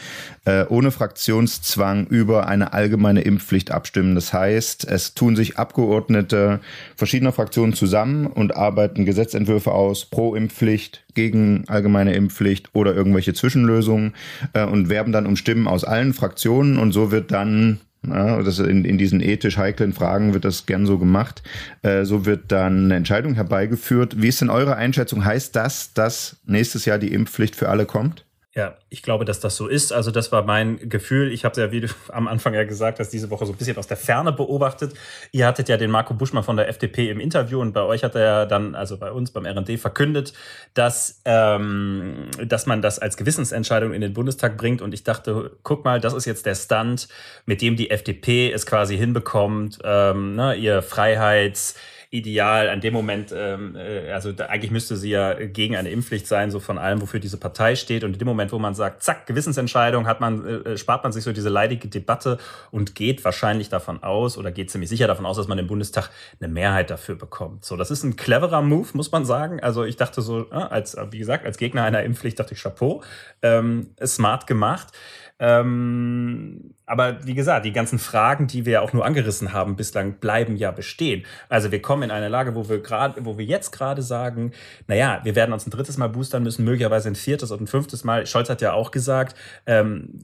äh, 0.45 0.65
ohne 0.69 0.91
Fraktionszwang 0.91 2.07
über 2.07 2.49
eine 2.49 2.73
allgemeine 2.73 3.23
Impfpflicht 3.23 3.71
abstimmen. 3.71 4.15
Das 4.15 4.33
heißt, 4.33 4.87
es 4.89 5.15
tun 5.15 5.37
sich 5.37 5.59
Abgeordnete 5.59 6.61
verschiedener 6.97 7.33
Fraktionen 7.33 7.75
zusammen 7.75 8.27
und 8.27 8.57
arbeiten 8.57 9.05
Gesetzentwürfe 9.05 9.73
aus 9.73 10.07
pro 10.07 10.35
Impfpflicht, 10.35 11.05
gegen 11.15 11.65
allgemeine 11.67 12.15
Impfpflicht 12.15 12.71
oder 12.75 12.95
irgendwelche 12.95 13.35
Zwischenlösungen 13.35 14.15
äh, 14.53 14.65
und 14.65 14.89
werben 14.89 15.13
dann 15.13 15.27
um 15.27 15.37
Stimmen 15.37 15.67
aus 15.67 15.85
allen 15.85 16.15
Fraktionen 16.15 16.79
und 16.79 16.93
so 16.93 17.11
wird 17.11 17.33
dann 17.33 17.81
ja, 18.11 18.43
das 18.43 18.59
in, 18.59 18.85
in 18.85 18.99
diesen 18.99 19.21
ethisch 19.21 19.57
heiklen 19.57 19.93
Fragen 19.93 20.35
wird 20.35 20.45
das 20.45 20.67
gern 20.67 20.87
so 20.87 20.99
gemacht. 20.99 21.43
Äh, 21.83 22.05
so 22.05 22.27
wird 22.27 22.53
dann 22.53 22.87
eine 22.87 22.97
Entscheidung 22.97 23.35
herbeigeführt. 23.35 24.21
Wie 24.21 24.29
ist 24.29 24.41
denn 24.41 24.51
eure 24.51 24.77
Einschätzung? 24.77 25.25
Heißt 25.25 25.57
das, 25.57 25.93
dass 25.95 26.37
nächstes 26.47 26.85
Jahr 26.85 26.99
die 26.99 27.13
Impfpflicht 27.13 27.57
für 27.57 27.69
alle 27.69 27.87
kommt? 27.87 28.25
Ja, 28.57 28.75
ich 28.89 29.03
glaube, 29.03 29.27
dass 29.27 29.39
das 29.39 29.55
so 29.55 29.67
ist. 29.67 29.93
Also 29.93 30.11
das 30.11 30.33
war 30.33 30.43
mein 30.43 30.89
Gefühl. 30.89 31.31
Ich 31.31 31.45
habe 31.45 31.61
ja, 31.61 31.71
wie 31.73 31.83
du 31.83 31.89
am 32.09 32.27
Anfang 32.27 32.55
ja 32.55 32.65
gesagt 32.65 32.99
hast, 32.99 33.11
diese 33.11 33.29
Woche 33.29 33.45
so 33.45 33.53
ein 33.53 33.59
bisschen 33.59 33.77
aus 33.77 33.87
der 33.87 33.99
Ferne 33.99 34.33
beobachtet. 34.33 34.95
Ihr 35.31 35.47
hattet 35.47 35.69
ja 35.69 35.77
den 35.77 35.91
Marco 35.91 36.15
Buschmann 36.15 36.43
von 36.43 36.57
der 36.57 36.67
FDP 36.67 37.11
im 37.11 37.21
Interview 37.21 37.61
und 37.61 37.75
bei 37.75 37.83
euch 37.83 38.03
hat 38.03 38.15
er 38.15 38.23
ja 38.23 38.47
dann, 38.47 38.75
also 38.75 38.97
bei 38.97 39.13
uns 39.13 39.31
beim 39.31 39.45
RND 39.45 39.79
verkündet, 39.79 40.33
dass, 40.73 41.21
ähm, 41.27 42.31
dass 42.47 42.65
man 42.65 42.81
das 42.81 42.99
als 42.99 43.19
Gewissensentscheidung 43.19 43.93
in 43.93 44.01
den 44.01 44.15
Bundestag 44.15 44.57
bringt. 44.57 44.81
Und 44.81 44.95
ich 44.95 45.05
dachte, 45.05 45.51
guck 45.63 45.85
mal, 45.85 46.01
das 46.01 46.15
ist 46.15 46.25
jetzt 46.25 46.47
der 46.47 46.55
Stand, 46.55 47.09
mit 47.45 47.61
dem 47.61 47.77
die 47.77 47.91
FDP 47.91 48.51
es 48.51 48.65
quasi 48.65 48.97
hinbekommt, 48.97 49.81
ähm, 49.85 50.35
ne, 50.35 50.55
ihr 50.55 50.81
Freiheits 50.81 51.75
ideal. 52.11 52.69
An 52.69 52.81
dem 52.81 52.93
Moment, 52.93 53.33
ähm, 53.37 53.77
äh, 53.77 54.11
also 54.11 54.33
da, 54.33 54.47
eigentlich 54.47 54.71
müsste 54.71 54.97
sie 54.97 55.11
ja 55.11 55.35
gegen 55.35 55.77
eine 55.77 55.91
Impfpflicht 55.91 56.27
sein, 56.27 56.51
so 56.51 56.61
von 56.61 56.79
allem, 56.79 57.01
wofür 57.01 57.21
diese 57.21 57.39
Partei 57.39 57.77
steht. 57.77 58.05
Und 58.05 58.15
in 58.15 58.19
dem 58.19 58.29
Moment, 58.29 58.53
wo 58.53 58.59
man 58.59 58.75
sagt, 58.75 59.03
zack, 59.03 59.27
Gewissensentscheidung, 59.27 60.07
hat 60.07 60.21
man, 60.21 60.65
äh, 60.65 60.77
spart 60.77 61.03
man 61.03 61.13
sich 61.13 61.25
so 61.25 61.33
diese 61.33 61.49
leidige 61.49 61.89
Debatte 61.89 62.39
und 62.71 62.95
geht 62.95 63.25
wahrscheinlich 63.25 63.69
davon 63.69 64.03
aus 64.03 64.39
oder 64.39 64.53
geht 64.53 64.71
ziemlich 64.71 64.91
sicher 64.91 65.07
davon 65.07 65.27
aus, 65.27 65.37
dass 65.37 65.49
man 65.49 65.59
im 65.59 65.67
Bundestag 65.67 66.11
eine 66.41 66.53
Mehrheit 66.53 66.91
dafür 66.91 67.17
bekommt. 67.17 67.65
So, 67.65 67.77
das 67.77 67.91
ist 67.91 68.03
ein 68.05 68.17
cleverer 68.17 68.63
Move, 68.63 68.89
muss 68.95 69.13
man 69.13 69.25
sagen. 69.25 69.61
Also 69.61 69.85
ich 69.85 69.97
dachte 69.97 70.23
so, 70.23 70.49
als, 70.51 70.97
wie 71.11 71.19
gesagt, 71.19 71.45
als 71.45 71.59
Gegner 71.59 71.85
einer 71.85 72.03
Impfpflicht 72.03 72.39
dachte 72.39 72.55
ich 72.55 72.63
Chapeau, 72.63 73.03
ähm, 73.43 73.91
smart 74.05 74.47
gemacht. 74.47 74.89
Ähm, 75.39 76.75
aber 76.87 77.27
wie 77.27 77.35
gesagt, 77.35 77.67
die 77.67 77.73
ganzen 77.73 77.99
Fragen, 77.99 78.47
die 78.47 78.65
wir 78.65 78.75
ja 78.75 78.81
auch 78.81 78.93
nur 78.93 79.05
angerissen 79.05 79.53
haben 79.53 79.77
bislang, 79.77 80.15
bleiben 80.15 80.57
ja 80.57 80.71
bestehen. 80.71 81.27
Also 81.49 81.73
wir 81.73 81.83
kommen 81.83 82.05
in 82.05 82.11
eine 82.11 82.29
Lage, 82.29 82.55
wo 82.55 82.69
wir 82.69 82.81
gerade, 82.81 83.25
wo 83.25 83.37
wir 83.37 83.45
jetzt 83.45 83.73
gerade 83.73 84.03
sagen, 84.03 84.53
naja, 84.87 85.21
wir 85.25 85.35
werden 85.35 85.53
uns 85.53 85.67
ein 85.67 85.71
drittes 85.71 85.99
Mal 85.99 86.09
boostern 86.09 86.43
müssen, 86.43 86.65
möglicherweise 86.65 87.09
ein 87.09 87.17
viertes 87.17 87.51
und 87.51 87.63
ein 87.63 87.67
fünftes 87.67 88.05
Mal. 88.05 88.27
Scholz 88.27 88.49
hat 88.49 88.63
ja 88.63 88.73
auch 88.73 88.93
gesagt, 88.93 89.37
ähm, 89.67 90.21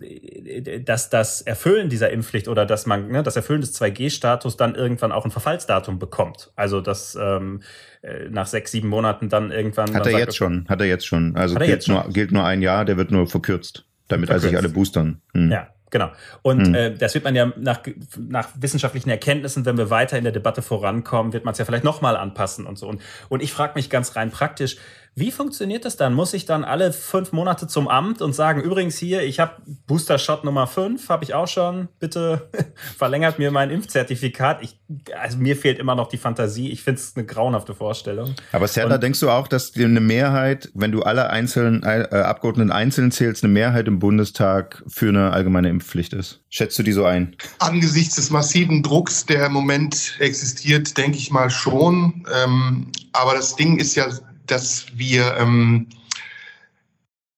dass 0.85 1.11
das 1.11 1.43
Erfüllen 1.43 1.91
dieser 1.91 2.11
Impfpflicht 2.11 2.49
oder 2.49 2.65
dass 2.65 2.87
man 2.87 3.09
ne, 3.09 3.23
das 3.23 3.37
Erfüllen 3.37 3.61
des 3.61 3.79
2G-Status 3.79 4.57
dann 4.57 4.77
irgendwann 4.77 5.13
auch 5.13 5.25
ein 5.25 5.31
Verfallsdatum 5.31 5.99
bekommt. 5.99 6.53
Also 6.57 6.81
dass 6.81 7.19
ähm, 7.21 7.61
äh, 8.01 8.29
nach 8.31 8.47
sechs, 8.47 8.71
sieben 8.71 8.89
Monaten 8.89 9.29
dann 9.29 9.51
irgendwann. 9.51 9.93
Hat 9.95 10.07
er 10.07 10.13
sagt, 10.13 10.25
jetzt 10.27 10.37
schon, 10.37 10.67
hat 10.69 10.81
er 10.81 10.87
jetzt 10.87 11.07
schon. 11.07 11.37
Also 11.37 11.57
gilt 11.57 11.87
nur, 11.89 12.09
gilt 12.09 12.33
nur 12.33 12.45
ein 12.45 12.63
Jahr, 12.63 12.85
der 12.85 12.97
wird 12.97 13.11
nur 13.11 13.27
verkürzt 13.27 13.85
damit 14.13 14.31
also 14.31 14.49
sich 14.49 14.57
alle 14.57 14.69
boostern. 14.69 15.21
Hm. 15.33 15.51
Ja, 15.51 15.69
genau. 15.91 16.11
Und 16.43 16.69
hm. 16.69 16.75
äh, 16.75 16.95
das 16.95 17.15
wird 17.15 17.25
man 17.25 17.35
ja 17.35 17.53
nach, 17.57 17.81
nach 18.19 18.49
wissenschaftlichen 18.59 19.11
Erkenntnissen, 19.11 19.65
wenn 19.67 19.77
wir 19.77 19.91
weiter 19.91 20.17
in 20.19 20.25
der 20.25 20.33
Debatte 20.33 20.63
vorankommen, 20.63 21.33
wird 21.33 21.45
man 21.45 21.53
es 21.53 21.59
ja 21.59 21.65
vielleicht 21.65 21.85
nochmal 21.85 22.17
anpassen 22.17 22.67
und 22.67 22.79
so. 22.79 22.89
Und, 22.89 23.01
und 23.29 23.43
ich 23.43 23.53
frage 23.53 23.73
mich 23.75 23.91
ganz 23.91 24.17
rein 24.17 24.31
praktisch, 24.31 24.77
wie 25.15 25.31
funktioniert 25.31 25.85
das 25.85 25.97
dann? 25.97 26.15
Muss 26.15 26.33
ich 26.33 26.47
dann 26.47 26.65
alle 26.65 26.93
fünf 26.93 27.33
Monate 27.33 27.67
zum 27.67 27.87
Amt 27.87 28.23
und 28.23 28.35
sagen, 28.35 28.63
übrigens 28.63 28.97
hier, 28.97 29.23
ich 29.23 29.41
habe 29.41 29.61
Booster 29.87 30.19
Shot 30.19 30.45
Nummer 30.45 30.67
fünf, 30.67 31.11
habe 31.11 31.25
ich 31.25 31.35
auch 31.35 31.49
schon, 31.49 31.89
bitte 31.99 32.49
verlängert 32.97 33.39
mir 33.39 33.51
mein 33.51 33.69
Impfzertifikat. 33.69 34.63
Ich, 34.63 34.81
also 35.21 35.37
mir 35.37 35.57
fehlt 35.57 35.79
immer 35.79 35.95
noch 35.95 36.09
die 36.09 36.17
Fantasie. 36.17 36.71
Ich 36.71 36.83
finde 36.83 37.01
es 37.01 37.13
eine 37.15 37.27
grauenhafte 37.27 37.75
Vorstellung. 37.75 38.35
Aber 38.53 38.67
Serda, 38.69 38.97
denkst 38.97 39.21
du 39.21 39.29
auch, 39.29 39.49
dass 39.49 39.73
dir 39.73 39.85
eine 39.85 40.01
Mehrheit, 40.01 40.71
wenn 40.75 40.93
du 40.93 41.03
alle 41.03 41.29
einzelnen 41.29 41.83
äh, 41.83 42.09
Abgeordneten 42.11 42.73
einzeln 42.73 43.13
zählst, 43.13 43.45
eine 43.45 43.53
Mehrheit 43.53 43.89
im 43.89 43.99
Bundestag 43.99 44.83
für 44.87 45.11
eine 45.11 45.33
allgemeine 45.33 45.69
Impfpflicht 45.69 46.15
ist? 46.15 46.41
Schätzt 46.49 46.79
du 46.79 46.83
die 46.83 46.93
so 46.93 47.05
ein? 47.05 47.37
Angesichts 47.59 48.17
des 48.17 48.31
massiven 48.31 48.83
Drucks, 48.83 49.27
der 49.27 49.47
im 49.47 49.53
Moment 49.53 50.17
existiert, 50.21 50.97
denke 50.97 51.19
ich 51.19 51.31
mal 51.31 51.51
schon. 51.51 52.27
Ähm, 52.43 52.89
aber 53.13 53.35
das 53.35 53.57
Ding 53.57 53.79
ist 53.79 53.95
ja 53.95 54.07
dass 54.47 54.87
wir, 54.95 55.37
ähm, 55.37 55.89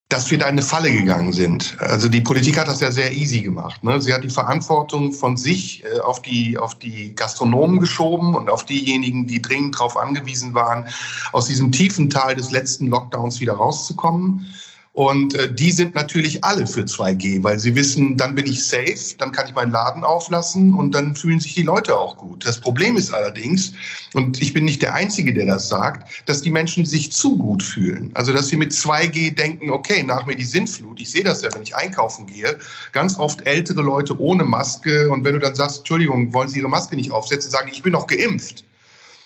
dass 0.09 0.29
wir 0.29 0.37
da 0.37 0.45
in 0.45 0.51
eine 0.51 0.61
Falle 0.61 0.91
gegangen 0.91 1.33
sind. 1.33 1.77
Also 1.79 2.09
die 2.09 2.21
Politik 2.21 2.57
hat 2.57 2.67
das 2.67 2.79
ja 2.79 2.91
sehr 2.91 3.11
easy 3.11 3.41
gemacht. 3.41 3.83
Ne? 3.83 4.01
Sie 4.01 4.13
hat 4.13 4.23
die 4.23 4.29
Verantwortung 4.29 5.11
von 5.11 5.35
sich 5.37 5.83
äh, 5.83 5.99
auf, 5.99 6.21
die, 6.21 6.57
auf 6.57 6.75
die 6.75 7.15
Gastronomen 7.15 7.79
geschoben 7.79 8.35
und 8.35 8.49
auf 8.49 8.65
diejenigen, 8.65 9.27
die 9.27 9.41
dringend 9.41 9.75
darauf 9.75 9.97
angewiesen 9.97 10.53
waren, 10.53 10.87
aus 11.31 11.47
diesem 11.47 11.71
tiefen 11.71 12.09
Tal 12.09 12.35
des 12.35 12.51
letzten 12.51 12.87
Lockdowns 12.87 13.39
wieder 13.39 13.53
rauszukommen. 13.53 14.45
Und 14.95 15.35
äh, 15.35 15.53
die 15.53 15.71
sind 15.71 15.93
natürlich 15.93 16.41
alle 16.45 16.65
für 16.65 16.83
2G, 16.83 17.43
weil 17.43 17.59
sie 17.59 17.75
wissen, 17.75 18.15
dann 18.15 18.33
bin 18.33 18.45
ich 18.45 18.63
safe, 18.63 19.17
dann 19.17 19.33
kann 19.33 19.45
ich 19.45 19.53
meinen 19.53 19.73
Laden 19.73 20.05
auflassen 20.05 20.73
und 20.73 20.95
dann 20.95 21.17
fühlen 21.17 21.41
sich 21.41 21.53
die 21.53 21.63
Leute 21.63 21.97
auch 21.97 22.15
gut. 22.15 22.45
Das 22.45 22.61
Problem 22.61 22.95
ist 22.95 23.13
allerdings, 23.13 23.73
und 24.13 24.41
ich 24.41 24.53
bin 24.53 24.63
nicht 24.63 24.81
der 24.81 24.93
Einzige, 24.93 25.33
der 25.33 25.47
das 25.47 25.67
sagt, 25.67 26.23
dass 26.29 26.41
die 26.41 26.49
Menschen 26.49 26.85
sich 26.85 27.11
zu 27.11 27.37
gut 27.37 27.61
fühlen. 27.61 28.11
Also 28.13 28.31
dass 28.31 28.47
sie 28.47 28.55
mit 28.55 28.71
2G 28.71 29.35
denken, 29.35 29.69
okay, 29.69 30.01
nach 30.01 30.25
mir 30.25 30.37
die 30.37 30.45
Sinnflut. 30.45 31.01
Ich 31.01 31.11
sehe 31.11 31.25
das 31.25 31.41
ja, 31.41 31.53
wenn 31.53 31.63
ich 31.63 31.75
einkaufen 31.75 32.25
gehe. 32.25 32.57
Ganz 32.93 33.19
oft 33.19 33.45
ältere 33.45 33.81
Leute 33.81 34.17
ohne 34.17 34.45
Maske. 34.45 35.09
Und 35.09 35.25
wenn 35.25 35.33
du 35.33 35.39
dann 35.39 35.55
sagst, 35.55 35.79
Entschuldigung, 35.79 36.33
wollen 36.33 36.47
Sie 36.47 36.59
Ihre 36.59 36.69
Maske 36.69 36.95
nicht 36.95 37.11
aufsetzen, 37.11 37.51
sagen, 37.51 37.69
ich 37.69 37.83
bin 37.83 37.91
noch 37.91 38.07
geimpft. 38.07 38.63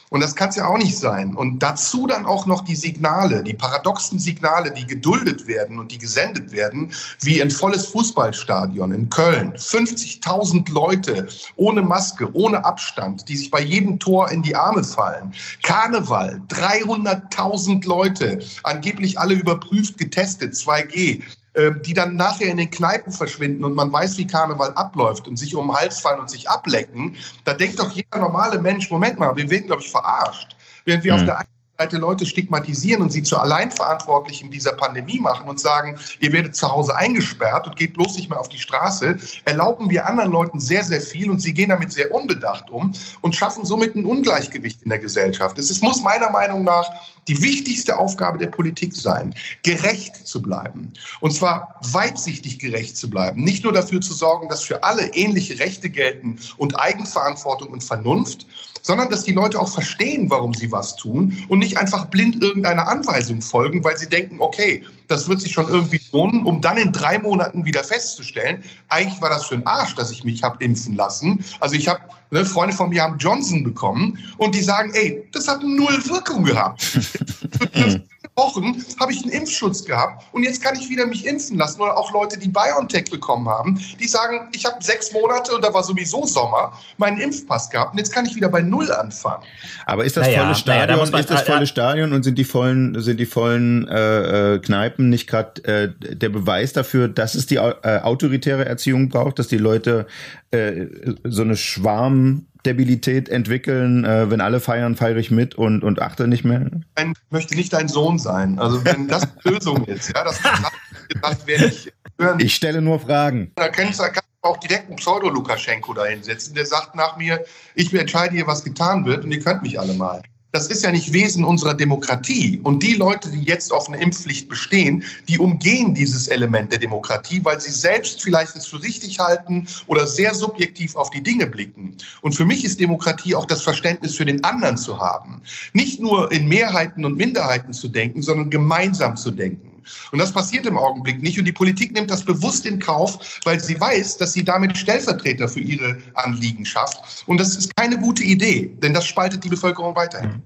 Und 0.09 0.21
das 0.21 0.35
kann 0.35 0.49
es 0.49 0.55
ja 0.55 0.67
auch 0.67 0.77
nicht 0.77 0.97
sein. 0.97 1.35
Und 1.35 1.59
dazu 1.59 2.07
dann 2.07 2.25
auch 2.25 2.45
noch 2.45 2.63
die 2.63 2.75
Signale, 2.75 3.43
die 3.43 3.53
paradoxen 3.53 4.17
Signale, 4.19 4.71
die 4.71 4.85
geduldet 4.85 5.47
werden 5.47 5.77
und 5.77 5.91
die 5.91 5.99
gesendet 5.99 6.51
werden, 6.51 6.91
wie 7.21 7.41
ein 7.41 7.51
volles 7.51 7.85
Fußballstadion 7.87 8.91
in 8.91 9.09
Köln. 9.09 9.53
50.000 9.53 10.71
Leute 10.71 11.27
ohne 11.55 11.83
Maske, 11.83 12.27
ohne 12.33 12.65
Abstand, 12.65 13.29
die 13.29 13.37
sich 13.37 13.51
bei 13.51 13.61
jedem 13.61 13.99
Tor 13.99 14.31
in 14.31 14.41
die 14.41 14.55
Arme 14.55 14.83
fallen. 14.83 15.33
Karneval, 15.61 16.41
300.000 16.49 17.85
Leute, 17.85 18.39
angeblich 18.63 19.19
alle 19.19 19.35
überprüft, 19.35 19.97
getestet, 19.97 20.53
2G. 20.53 21.21
Ähm, 21.59 21.81
die 21.83 21.93
dann 21.93 22.15
nachher 22.15 22.47
in 22.47 22.57
den 22.57 22.71
Kneipen 22.71 23.11
verschwinden 23.11 23.65
und 23.65 23.75
man 23.75 23.91
weiß, 23.91 24.17
wie 24.17 24.25
Karneval 24.25 24.71
abläuft 24.75 25.27
und 25.27 25.37
sich 25.37 25.55
um 25.55 25.67
den 25.67 25.75
Hals 25.75 25.99
fallen 25.99 26.19
und 26.19 26.29
sich 26.29 26.49
ablecken, 26.49 27.17
da 27.43 27.53
denkt 27.53 27.79
doch 27.79 27.91
jeder 27.91 28.19
normale 28.19 28.59
Mensch, 28.59 28.89
Moment 28.89 29.19
mal, 29.19 29.35
wir 29.35 29.49
werden, 29.49 29.67
glaube 29.67 29.81
ich, 29.81 29.89
verarscht. 29.89 30.55
Während 30.85 31.03
wir 31.03 31.13
mhm. 31.13 31.19
auf 31.19 31.25
der 31.25 31.37
einen 31.39 31.49
Seite 31.77 31.97
Leute 31.97 32.25
stigmatisieren 32.25 33.01
und 33.01 33.11
sie 33.11 33.23
zu 33.23 33.37
Alleinverantwortlichen 33.37 34.51
dieser 34.51 34.73
Pandemie 34.73 35.19
machen 35.19 35.49
und 35.49 35.59
sagen, 35.59 35.97
ihr 36.19 36.31
werdet 36.31 36.55
zu 36.55 36.71
Hause 36.71 36.95
eingesperrt 36.95 37.67
und 37.67 37.75
geht 37.75 37.93
bloß 37.93 38.15
nicht 38.15 38.29
mehr 38.29 38.39
auf 38.39 38.49
die 38.49 38.57
Straße, 38.57 39.17
erlauben 39.45 39.89
wir 39.89 40.07
anderen 40.07 40.31
Leuten 40.31 40.59
sehr, 40.59 40.83
sehr 40.83 41.01
viel 41.01 41.29
und 41.29 41.39
sie 41.39 41.53
gehen 41.53 41.69
damit 41.69 41.91
sehr 41.91 42.13
unbedacht 42.13 42.69
um 42.69 42.93
und 43.21 43.35
schaffen 43.35 43.65
somit 43.65 43.95
ein 43.95 44.05
Ungleichgewicht 44.05 44.83
in 44.83 44.89
der 44.89 44.99
Gesellschaft. 44.99 45.57
Es 45.57 45.81
muss 45.81 46.01
meiner 46.01 46.29
Meinung 46.29 46.63
nach 46.63 46.89
die 47.27 47.41
wichtigste 47.41 47.97
Aufgabe 47.97 48.37
der 48.37 48.47
Politik 48.47 48.95
sein, 48.95 49.33
gerecht 49.63 50.15
zu 50.27 50.41
bleiben. 50.41 50.93
Und 51.19 51.31
zwar 51.31 51.79
weitsichtig 51.91 52.59
gerecht 52.59 52.97
zu 52.97 53.09
bleiben. 53.09 53.43
Nicht 53.43 53.63
nur 53.63 53.73
dafür 53.73 54.01
zu 54.01 54.13
sorgen, 54.13 54.49
dass 54.49 54.63
für 54.63 54.83
alle 54.83 55.13
ähnliche 55.13 55.59
Rechte 55.59 55.89
gelten 55.89 56.39
und 56.57 56.79
Eigenverantwortung 56.79 57.69
und 57.69 57.83
Vernunft, 57.83 58.45
sondern 58.81 59.09
dass 59.09 59.23
die 59.23 59.33
Leute 59.33 59.59
auch 59.59 59.69
verstehen, 59.69 60.29
warum 60.29 60.53
sie 60.53 60.71
was 60.71 60.95
tun 60.95 61.37
und 61.49 61.59
nicht 61.59 61.77
einfach 61.77 62.05
blind 62.05 62.41
irgendeiner 62.41 62.87
Anweisung 62.87 63.41
folgen, 63.41 63.83
weil 63.83 63.97
sie 63.97 64.07
denken, 64.07 64.37
okay, 64.39 64.83
das 65.09 65.27
wird 65.27 65.41
sich 65.41 65.51
schon 65.51 65.67
irgendwie 65.67 65.99
lohnen, 66.11 66.45
um 66.45 66.61
dann 66.61 66.77
in 66.77 66.91
drei 66.91 67.19
Monaten 67.19 67.65
wieder 67.65 67.83
festzustellen, 67.83 68.63
eigentlich 68.87 69.21
war 69.21 69.29
das 69.29 69.45
für 69.45 69.55
ein 69.55 69.65
Arsch, 69.65 69.95
dass 69.95 70.11
ich 70.11 70.23
mich 70.23 70.43
habe 70.43 70.63
impfen 70.63 70.95
lassen. 70.95 71.43
Also 71.59 71.75
ich 71.75 71.87
habe, 71.87 71.99
ne, 72.31 72.45
Freunde 72.45 72.75
von 72.75 72.89
mir 72.89 73.03
haben 73.03 73.17
Johnson 73.17 73.63
bekommen 73.63 74.17
und 74.37 74.55
die 74.55 74.61
sagen, 74.61 74.91
ey, 74.93 75.27
das 75.31 75.47
hat 75.47 75.63
null 75.63 75.99
Wirkung 76.07 76.43
gehabt. 76.45 76.81
Wochen 78.39 78.83
habe 78.99 79.11
ich 79.11 79.21
einen 79.21 79.31
Impfschutz 79.31 79.83
gehabt 79.83 80.25
und 80.31 80.43
jetzt 80.43 80.63
kann 80.63 80.75
ich 80.79 80.89
wieder 80.89 81.05
mich 81.05 81.25
impfen 81.25 81.57
lassen. 81.57 81.81
Oder 81.81 81.97
auch 81.97 82.13
Leute, 82.13 82.39
die 82.39 82.47
BioNTech 82.47 83.11
bekommen 83.11 83.47
haben, 83.47 83.79
die 83.99 84.07
sagen, 84.07 84.47
ich 84.53 84.65
habe 84.65 84.81
sechs 84.81 85.11
Monate 85.11 85.53
und 85.53 85.63
da 85.63 85.73
war 85.73 85.83
sowieso 85.83 86.25
Sommer, 86.25 86.71
meinen 86.97 87.19
Impfpass 87.19 87.69
gehabt 87.69 87.91
und 87.91 87.99
jetzt 87.99 88.13
kann 88.13 88.25
ich 88.25 88.35
wieder 88.35 88.49
bei 88.49 88.61
Null 88.61 88.91
anfangen. 88.91 89.43
Aber 89.85 90.05
ist 90.05 90.15
das 90.15 90.27
naja, 90.27 90.43
volle 90.43 90.55
Stadion, 90.55 90.87
naja, 90.87 91.11
da 91.11 91.19
ist 91.19 91.29
das 91.29 91.41
volle 91.41 91.67
Stadion 91.67 92.13
und 92.13 92.23
sind 92.23 92.37
die 92.37 92.45
vollen, 92.45 93.01
sind 93.01 93.19
die 93.19 93.25
vollen 93.25 93.87
äh, 93.87 94.55
äh 94.55 94.59
Kneipen 94.59 95.09
nicht 95.09 95.27
gerade 95.27 95.63
äh, 95.65 96.15
der 96.15 96.29
Beweis 96.29 96.73
dafür, 96.73 97.07
dass 97.07 97.35
es 97.35 97.45
die 97.45 97.57
äh, 97.57 97.99
autoritäre 98.01 98.65
Erziehung 98.65 99.09
braucht, 99.09 99.39
dass 99.39 99.47
die 99.47 99.57
Leute 99.57 100.07
äh, 100.51 100.87
so 101.23 101.41
eine 101.41 101.57
Schwarm 101.57 102.45
Debilität 102.65 103.29
entwickeln, 103.29 104.03
äh, 104.03 104.29
wenn 104.29 104.41
alle 104.41 104.59
feiern, 104.59 104.95
feiere 104.95 105.17
ich 105.17 105.31
mit 105.31 105.55
und, 105.55 105.83
und 105.83 106.01
achte 106.01 106.27
nicht 106.27 106.43
mehr? 106.43 106.69
Ich 106.97 107.05
möchte 107.29 107.55
nicht 107.55 107.73
dein 107.73 107.87
Sohn 107.87 108.19
sein. 108.19 108.59
Also 108.59 108.83
wenn 108.83 109.07
das 109.07 109.27
die 109.43 109.49
Lösung 109.49 109.85
ist, 109.85 110.13
ja, 110.15 110.23
das 110.23 110.41
gesagt, 110.41 111.47
werde 111.47 111.65
ich 111.65 111.91
hören. 112.19 112.39
Ich 112.39 112.55
stelle 112.55 112.81
nur 112.81 112.99
Fragen. 112.99 113.51
Da 113.55 113.69
kannst 113.69 113.99
du 113.99 114.03
auch 114.41 114.57
direkt 114.57 114.87
einen 114.87 114.97
Pseudo-Lukaschenko 114.97 115.93
da 115.93 116.05
hinsetzen, 116.05 116.55
der 116.55 116.65
sagt 116.65 116.95
nach 116.95 117.17
mir, 117.17 117.43
ich 117.75 117.93
entscheide 117.93 118.35
hier, 118.35 118.47
was 118.47 118.63
getan 118.63 119.05
wird 119.05 119.23
und 119.23 119.31
ihr 119.31 119.39
könnt 119.41 119.63
mich 119.63 119.79
alle 119.79 119.93
mal. 119.93 120.21
Das 120.51 120.67
ist 120.67 120.83
ja 120.83 120.91
nicht 120.91 121.13
Wesen 121.13 121.43
unserer 121.43 121.75
Demokratie. 121.75 122.59
Und 122.63 122.81
die 122.81 122.95
Leute, 122.95 123.29
die 123.29 123.43
jetzt 123.43 123.71
auf 123.71 123.87
eine 123.87 124.01
Impfpflicht 124.01 124.49
bestehen, 124.49 125.03
die 125.27 125.37
umgehen 125.37 125.93
dieses 125.93 126.27
Element 126.27 126.71
der 126.71 126.79
Demokratie, 126.79 127.45
weil 127.45 127.61
sie 127.61 127.69
selbst 127.69 128.23
vielleicht 128.23 128.55
es 128.55 128.65
für 128.65 128.81
richtig 128.81 129.19
halten 129.19 129.67
oder 129.85 130.07
sehr 130.07 130.33
subjektiv 130.33 130.95
auf 130.95 131.11
die 131.11 131.21
Dinge 131.21 131.45
blicken. 131.45 131.95
Und 132.21 132.33
für 132.33 132.45
mich 132.45 132.65
ist 132.65 132.79
Demokratie 132.79 133.35
auch 133.35 133.45
das 133.45 133.61
Verständnis 133.61 134.15
für 134.15 134.25
den 134.25 134.43
anderen 134.43 134.77
zu 134.77 134.99
haben. 134.99 135.43
Nicht 135.73 135.99
nur 135.99 136.31
in 136.31 136.47
Mehrheiten 136.47 137.05
und 137.05 137.15
Minderheiten 137.15 137.71
zu 137.71 137.87
denken, 137.87 138.23
sondern 138.23 138.49
gemeinsam 138.49 139.17
zu 139.17 139.29
denken. 139.29 139.68
Und 140.11 140.19
das 140.19 140.31
passiert 140.31 140.65
im 140.65 140.77
Augenblick 140.77 141.21
nicht. 141.21 141.39
Und 141.39 141.45
die 141.45 141.51
Politik 141.51 141.93
nimmt 141.93 142.09
das 142.09 142.23
bewusst 142.23 142.65
in 142.65 142.79
Kauf, 142.79 143.39
weil 143.43 143.59
sie 143.59 143.79
weiß, 143.79 144.17
dass 144.17 144.33
sie 144.33 144.43
damit 144.43 144.77
Stellvertreter 144.77 145.47
für 145.47 145.59
ihre 145.59 145.97
Anliegen 146.13 146.65
schafft. 146.65 147.23
Und 147.27 147.39
das 147.39 147.55
ist 147.55 147.75
keine 147.75 147.97
gute 147.97 148.23
Idee, 148.23 148.71
denn 148.81 148.93
das 148.93 149.05
spaltet 149.05 149.43
die 149.43 149.49
Bevölkerung 149.49 149.95
weiterhin. 149.95 150.41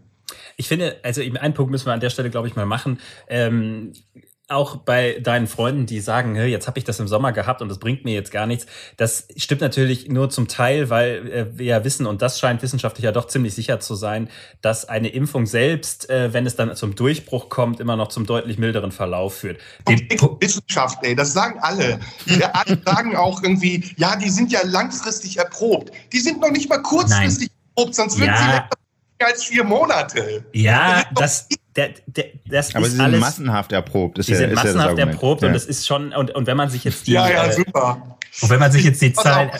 Ich 0.55 0.67
finde, 0.67 0.97
also 1.03 1.21
einen 1.21 1.53
Punkt 1.53 1.71
müssen 1.71 1.87
wir 1.87 1.93
an 1.93 1.99
der 1.99 2.09
Stelle, 2.09 2.29
glaube 2.29 2.47
ich, 2.47 2.55
mal 2.55 2.65
machen. 2.65 2.99
Ähm, 3.27 3.93
auch 4.53 4.77
bei 4.77 5.19
deinen 5.19 5.47
Freunden, 5.47 5.85
die 5.85 5.99
sagen, 5.99 6.35
hey, 6.35 6.49
jetzt 6.49 6.67
habe 6.67 6.79
ich 6.79 6.85
das 6.85 6.99
im 6.99 7.07
Sommer 7.07 7.31
gehabt 7.31 7.61
und 7.61 7.69
das 7.69 7.79
bringt 7.79 8.05
mir 8.05 8.13
jetzt 8.13 8.31
gar 8.31 8.45
nichts. 8.45 8.65
Das 8.97 9.27
stimmt 9.35 9.61
natürlich 9.61 10.07
nur 10.07 10.29
zum 10.29 10.47
Teil, 10.47 10.89
weil 10.89 11.31
äh, 11.31 11.57
wir 11.57 11.65
ja 11.65 11.83
wissen, 11.83 12.05
und 12.05 12.21
das 12.21 12.39
scheint 12.39 12.61
wissenschaftlich 12.61 13.03
ja 13.03 13.11
doch 13.11 13.27
ziemlich 13.27 13.53
sicher 13.53 13.79
zu 13.79 13.95
sein, 13.95 14.29
dass 14.61 14.85
eine 14.85 15.09
Impfung 15.09 15.45
selbst, 15.45 16.09
äh, 16.09 16.33
wenn 16.33 16.45
es 16.45 16.55
dann 16.55 16.75
zum 16.75 16.95
Durchbruch 16.95 17.49
kommt, 17.49 17.79
immer 17.79 17.95
noch 17.95 18.07
zum 18.07 18.25
deutlich 18.25 18.57
milderen 18.57 18.91
Verlauf 18.91 19.35
führt. 19.35 19.59
Die 19.89 20.07
Wissenschaft, 20.39 20.99
ey, 21.01 21.15
das 21.15 21.33
sagen 21.33 21.59
alle. 21.61 21.99
Die 22.25 22.43
alle 22.53 22.79
sagen 22.85 23.15
auch 23.15 23.41
irgendwie, 23.43 23.93
ja, 23.97 24.15
die 24.15 24.29
sind 24.29 24.51
ja 24.51 24.61
langfristig 24.63 25.37
erprobt. 25.37 25.91
Die 26.11 26.19
sind 26.19 26.39
noch 26.41 26.51
nicht 26.51 26.69
mal 26.69 26.81
kurzfristig 26.81 27.49
Nein. 27.49 27.75
erprobt, 27.75 27.95
sonst 27.95 28.19
würden 28.19 28.33
ja. 28.33 28.37
sie 28.37 28.45
länger 28.45 28.67
als 29.19 29.43
vier 29.43 29.63
Monate. 29.63 30.45
Ja, 30.53 31.03
das, 31.15 31.47
der, 31.75 31.89
der, 32.05 32.25
das 32.45 32.75
Aber 32.75 32.85
ist 32.85 32.91
sie 32.91 32.97
sind 32.97 33.05
alles, 33.05 33.19
massenhaft 33.19 33.71
erprobt. 33.71 34.19
Ist 34.19 34.27
die 34.27 34.33
ja, 34.33 34.39
sind 34.39 34.51
ist 34.51 34.55
massenhaft 34.55 34.97
ja 34.97 35.05
erprobt 35.05 35.41
ja. 35.41 35.47
und 35.47 35.53
das 35.53 35.65
ist 35.65 35.87
schon, 35.87 36.13
und, 36.13 36.31
und 36.31 36.47
wenn 36.47 36.57
man 36.57 36.69
sich 36.69 36.83
jetzt 36.83 37.07
die. 37.07 37.13
Ja, 37.13 37.29
ja, 37.29 37.51
super. 37.51 38.17
Und 38.41 38.49
wenn 38.49 38.59
man 38.59 38.71
sich 38.71 38.83
jetzt 38.83 39.01
die 39.01 39.13
Zahlen. 39.13 39.51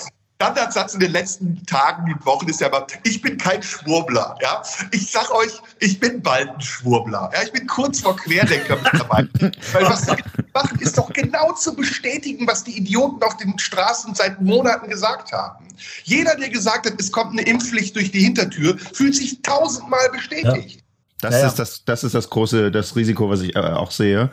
Standardsatz 0.44 0.96
in 0.96 1.00
den 1.00 1.12
letzten 1.12 1.66
Tagen 1.66 2.12
und 2.12 2.26
Wochen 2.26 2.50
ist 2.50 2.60
ja 2.60 2.68
immer, 2.68 2.86
ich 3.04 3.22
bin 3.22 3.38
kein 3.38 3.64
Schwurbler. 3.64 4.36
Ja? 4.42 4.62
Ich 4.92 5.10
sag 5.10 5.32
euch, 5.32 5.52
ich 5.80 6.02
bin 6.02 6.22
bald 6.22 6.50
ein 6.50 6.60
Schwurbler. 6.60 7.30
Ja? 7.34 7.44
Ich 7.44 7.54
bin 7.54 7.66
kurz 7.66 8.02
vor 8.02 8.18
Querdenker 8.18 8.78
mittlerweile. 8.84 9.30
Weil 9.72 9.86
was 9.86 10.06
wir 10.06 10.18
machen, 10.54 10.80
ist 10.82 10.98
doch 10.98 11.14
genau 11.14 11.54
zu 11.54 11.74
bestätigen, 11.74 12.46
was 12.46 12.66
die 12.66 12.78
Idioten 12.78 13.24
auf 13.24 13.38
den 13.38 13.58
Straßen 13.58 14.16
seit 14.16 14.42
Monaten 14.42 14.90
gesagt 14.90 15.32
haben. 15.32 15.66
Jeder, 16.04 16.36
der 16.36 16.50
gesagt 16.50 16.88
hat, 16.88 17.00
es 17.00 17.12
kommt 17.12 17.32
eine 17.32 17.48
Impfpflicht 17.48 17.96
durch 17.96 18.12
die 18.12 18.22
Hintertür, 18.22 18.78
fühlt 18.78 19.16
sich 19.16 19.42
tausendmal 19.44 20.10
bestätigt. 20.12 20.78
Ja. 20.78 20.83
Das 21.24 21.42
ja, 21.42 21.48
ist 21.48 21.56
das, 21.56 21.86
das 21.86 22.04
ist 22.04 22.16
das 22.16 22.30
große, 22.30 22.72
das 22.72 22.96
Risiko, 22.96 23.30
was 23.30 23.42
ich 23.42 23.56
äh, 23.56 23.60
auch 23.60 23.92
sehe. 23.92 24.30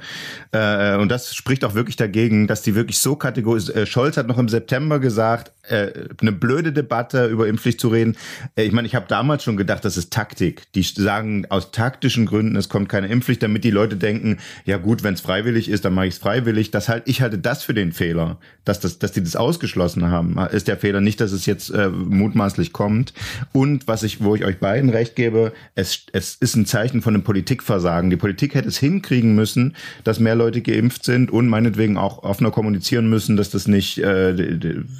Äh, 0.52 0.96
und 0.96 1.08
das 1.08 1.34
spricht 1.34 1.64
auch 1.64 1.74
wirklich 1.74 1.96
dagegen, 1.96 2.46
dass 2.46 2.62
die 2.62 2.74
wirklich 2.74 2.98
so 2.98 3.16
kategorisch. 3.16 3.68
Äh, 3.70 3.86
Scholz 3.86 4.16
hat 4.16 4.26
noch 4.26 4.38
im 4.38 4.48
September 4.48 4.98
gesagt, 4.98 5.52
äh, 5.70 5.92
eine 6.20 6.32
blöde 6.32 6.72
Debatte 6.72 7.26
über 7.26 7.46
Impfpflicht 7.46 7.80
zu 7.80 7.88
reden. 7.88 8.16
Äh, 8.56 8.64
ich 8.64 8.72
meine, 8.72 8.88
ich 8.88 8.94
habe 8.94 9.06
damals 9.08 9.44
schon 9.44 9.56
gedacht, 9.56 9.84
das 9.84 9.96
ist 9.96 10.12
Taktik. 10.12 10.72
Die 10.74 10.82
sagen 10.82 11.46
aus 11.48 11.70
taktischen 11.70 12.26
Gründen, 12.26 12.56
es 12.56 12.68
kommt 12.68 12.88
keine 12.88 13.06
Impfpflicht, 13.06 13.42
damit 13.42 13.62
die 13.62 13.70
Leute 13.70 13.96
denken, 13.96 14.38
ja 14.64 14.78
gut, 14.78 15.02
wenn 15.02 15.14
es 15.14 15.20
freiwillig 15.20 15.68
ist, 15.68 15.84
dann 15.84 15.94
mache 15.94 16.06
ich 16.06 16.14
es 16.14 16.18
freiwillig. 16.18 16.70
Das 16.70 16.88
halt, 16.88 17.04
ich 17.06 17.22
halte 17.22 17.38
das 17.38 17.62
für 17.62 17.74
den 17.74 17.92
Fehler, 17.92 18.38
dass 18.64 18.80
das, 18.80 18.98
dass 18.98 19.12
die 19.12 19.22
das 19.22 19.36
ausgeschlossen 19.36 20.10
haben. 20.10 20.38
Ist 20.50 20.66
der 20.66 20.76
Fehler 20.76 21.00
nicht, 21.00 21.20
dass 21.20 21.32
es 21.32 21.46
jetzt 21.46 21.70
äh, 21.70 21.88
mutmaßlich 21.88 22.72
kommt. 22.72 23.12
Und 23.52 23.86
was 23.86 24.02
ich, 24.02 24.22
wo 24.22 24.34
ich 24.34 24.44
euch 24.44 24.58
beiden 24.58 24.90
recht 24.90 25.14
gebe, 25.14 25.52
es, 25.74 26.06
es 26.12 26.34
ist 26.34 26.56
ein 26.56 26.66
Zeichen 26.66 26.79
von 26.88 27.14
einem 27.14 27.22
Politikversagen. 27.22 28.10
Die 28.10 28.16
Politik 28.16 28.54
hätte 28.54 28.68
es 28.68 28.78
hinkriegen 28.78 29.34
müssen, 29.34 29.76
dass 30.04 30.20
mehr 30.20 30.34
Leute 30.34 30.60
geimpft 30.60 31.04
sind 31.04 31.30
und 31.30 31.48
meinetwegen 31.48 31.96
auch 31.96 32.22
offener 32.22 32.50
kommunizieren 32.50 33.08
müssen, 33.08 33.36
dass 33.36 33.50
das 33.50 33.68
nicht 33.68 33.98
äh, 33.98 34.34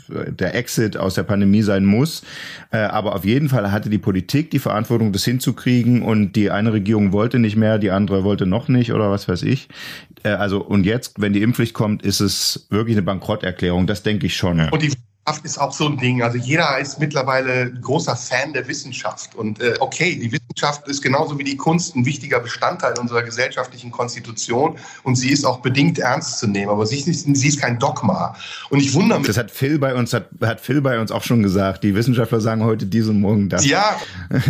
der 0.09 0.55
Exit 0.55 0.97
aus 0.97 1.15
der 1.15 1.23
Pandemie 1.23 1.63
sein 1.63 1.85
muss. 1.85 2.23
Äh, 2.71 2.79
aber 2.79 3.15
auf 3.15 3.25
jeden 3.25 3.49
Fall 3.49 3.73
hatte 3.73 3.91
die 3.91 3.99
Politik 3.99 4.51
die 4.51 4.59
Verantwortung, 4.59 5.13
das 5.13 5.25
hinzukriegen 5.25 6.03
und 6.03 6.37
die 6.37 6.51
eine 6.51 6.73
Regierung 6.73 7.13
wollte 7.13 7.39
nicht 7.39 7.57
mehr, 7.57 7.79
die 7.79 7.91
andere 7.91 8.25
wollte 8.25 8.47
noch 8.47 8.69
nicht 8.69 8.93
oder 8.93 9.11
was 9.11 9.29
weiß 9.29 9.43
ich. 9.43 9.69
Äh, 10.23 10.31
also 10.31 10.63
und 10.63 10.85
jetzt, 10.85 11.21
wenn 11.21 11.33
die 11.33 11.43
Impfpflicht 11.43 11.75
kommt, 11.75 12.03
ist 12.03 12.21
es 12.21 12.67
wirklich 12.71 12.97
eine 12.97 13.03
Bankrotterklärung. 13.03 13.87
Das 13.87 14.03
denke 14.03 14.27
ich 14.27 14.37
schon. 14.37 14.61
Und 14.71 14.83
die 14.83 14.93
Wissenschaft 15.31 15.45
ist 15.45 15.61
auch 15.61 15.73
so 15.73 15.87
ein 15.87 15.97
Ding. 15.97 16.23
Also 16.23 16.39
jeder 16.39 16.79
ist 16.79 16.99
mittlerweile 16.99 17.71
großer 17.73 18.17
Fan 18.17 18.53
der 18.53 18.67
Wissenschaft. 18.67 19.35
Und 19.35 19.61
äh, 19.61 19.75
okay, 19.81 20.17
die 20.17 20.33
Wissenschaft 20.33 20.89
ist 20.89 21.03
genauso 21.03 21.39
wie 21.39 21.45
die 21.45 21.57
Kunst 21.57 21.95
ein 21.95 22.05
wichtiger 22.05 22.41
Bestandteil 22.41 22.95
unserer 22.99 23.23
gesellschaftlichen 23.23 23.91
Konstitution 23.91 24.77
und 25.05 25.17
sie 25.17 25.31
ist 25.31 25.45
auch 25.45 25.61
bedingt 25.61 25.99
ernst 25.99 26.39
zu 26.39 26.47
nehmen. 26.47 26.71
Aber 26.71 26.87
sie 26.87 26.99
ist, 26.99 27.37
sie 27.37 27.49
ist 27.49 27.61
kein 27.61 27.79
Dogma. 27.79 28.35
Und 28.71 28.81
ich 28.81 28.93
wundere 28.95 29.21
mich. 29.21 29.29
Das 29.29 29.37
hat 29.37 29.51
Phil 29.51 29.79
bei 29.79 29.95
uns, 29.95 30.13
hat, 30.13 30.29
hat 30.43 30.61
Phil 30.61 30.81
bei 30.81 31.01
uns 31.01 31.13
auch 31.13 31.23
schon 31.23 31.43
gesagt. 31.43 31.85
Die 31.85 31.95
Wissenschaftler 31.95 32.41
sagen 32.41 32.65
heute 32.65 32.87
dies 32.87 33.07
und 33.07 33.21
morgen 33.21 33.49
das. 33.49 33.65
Ja. 33.65 33.97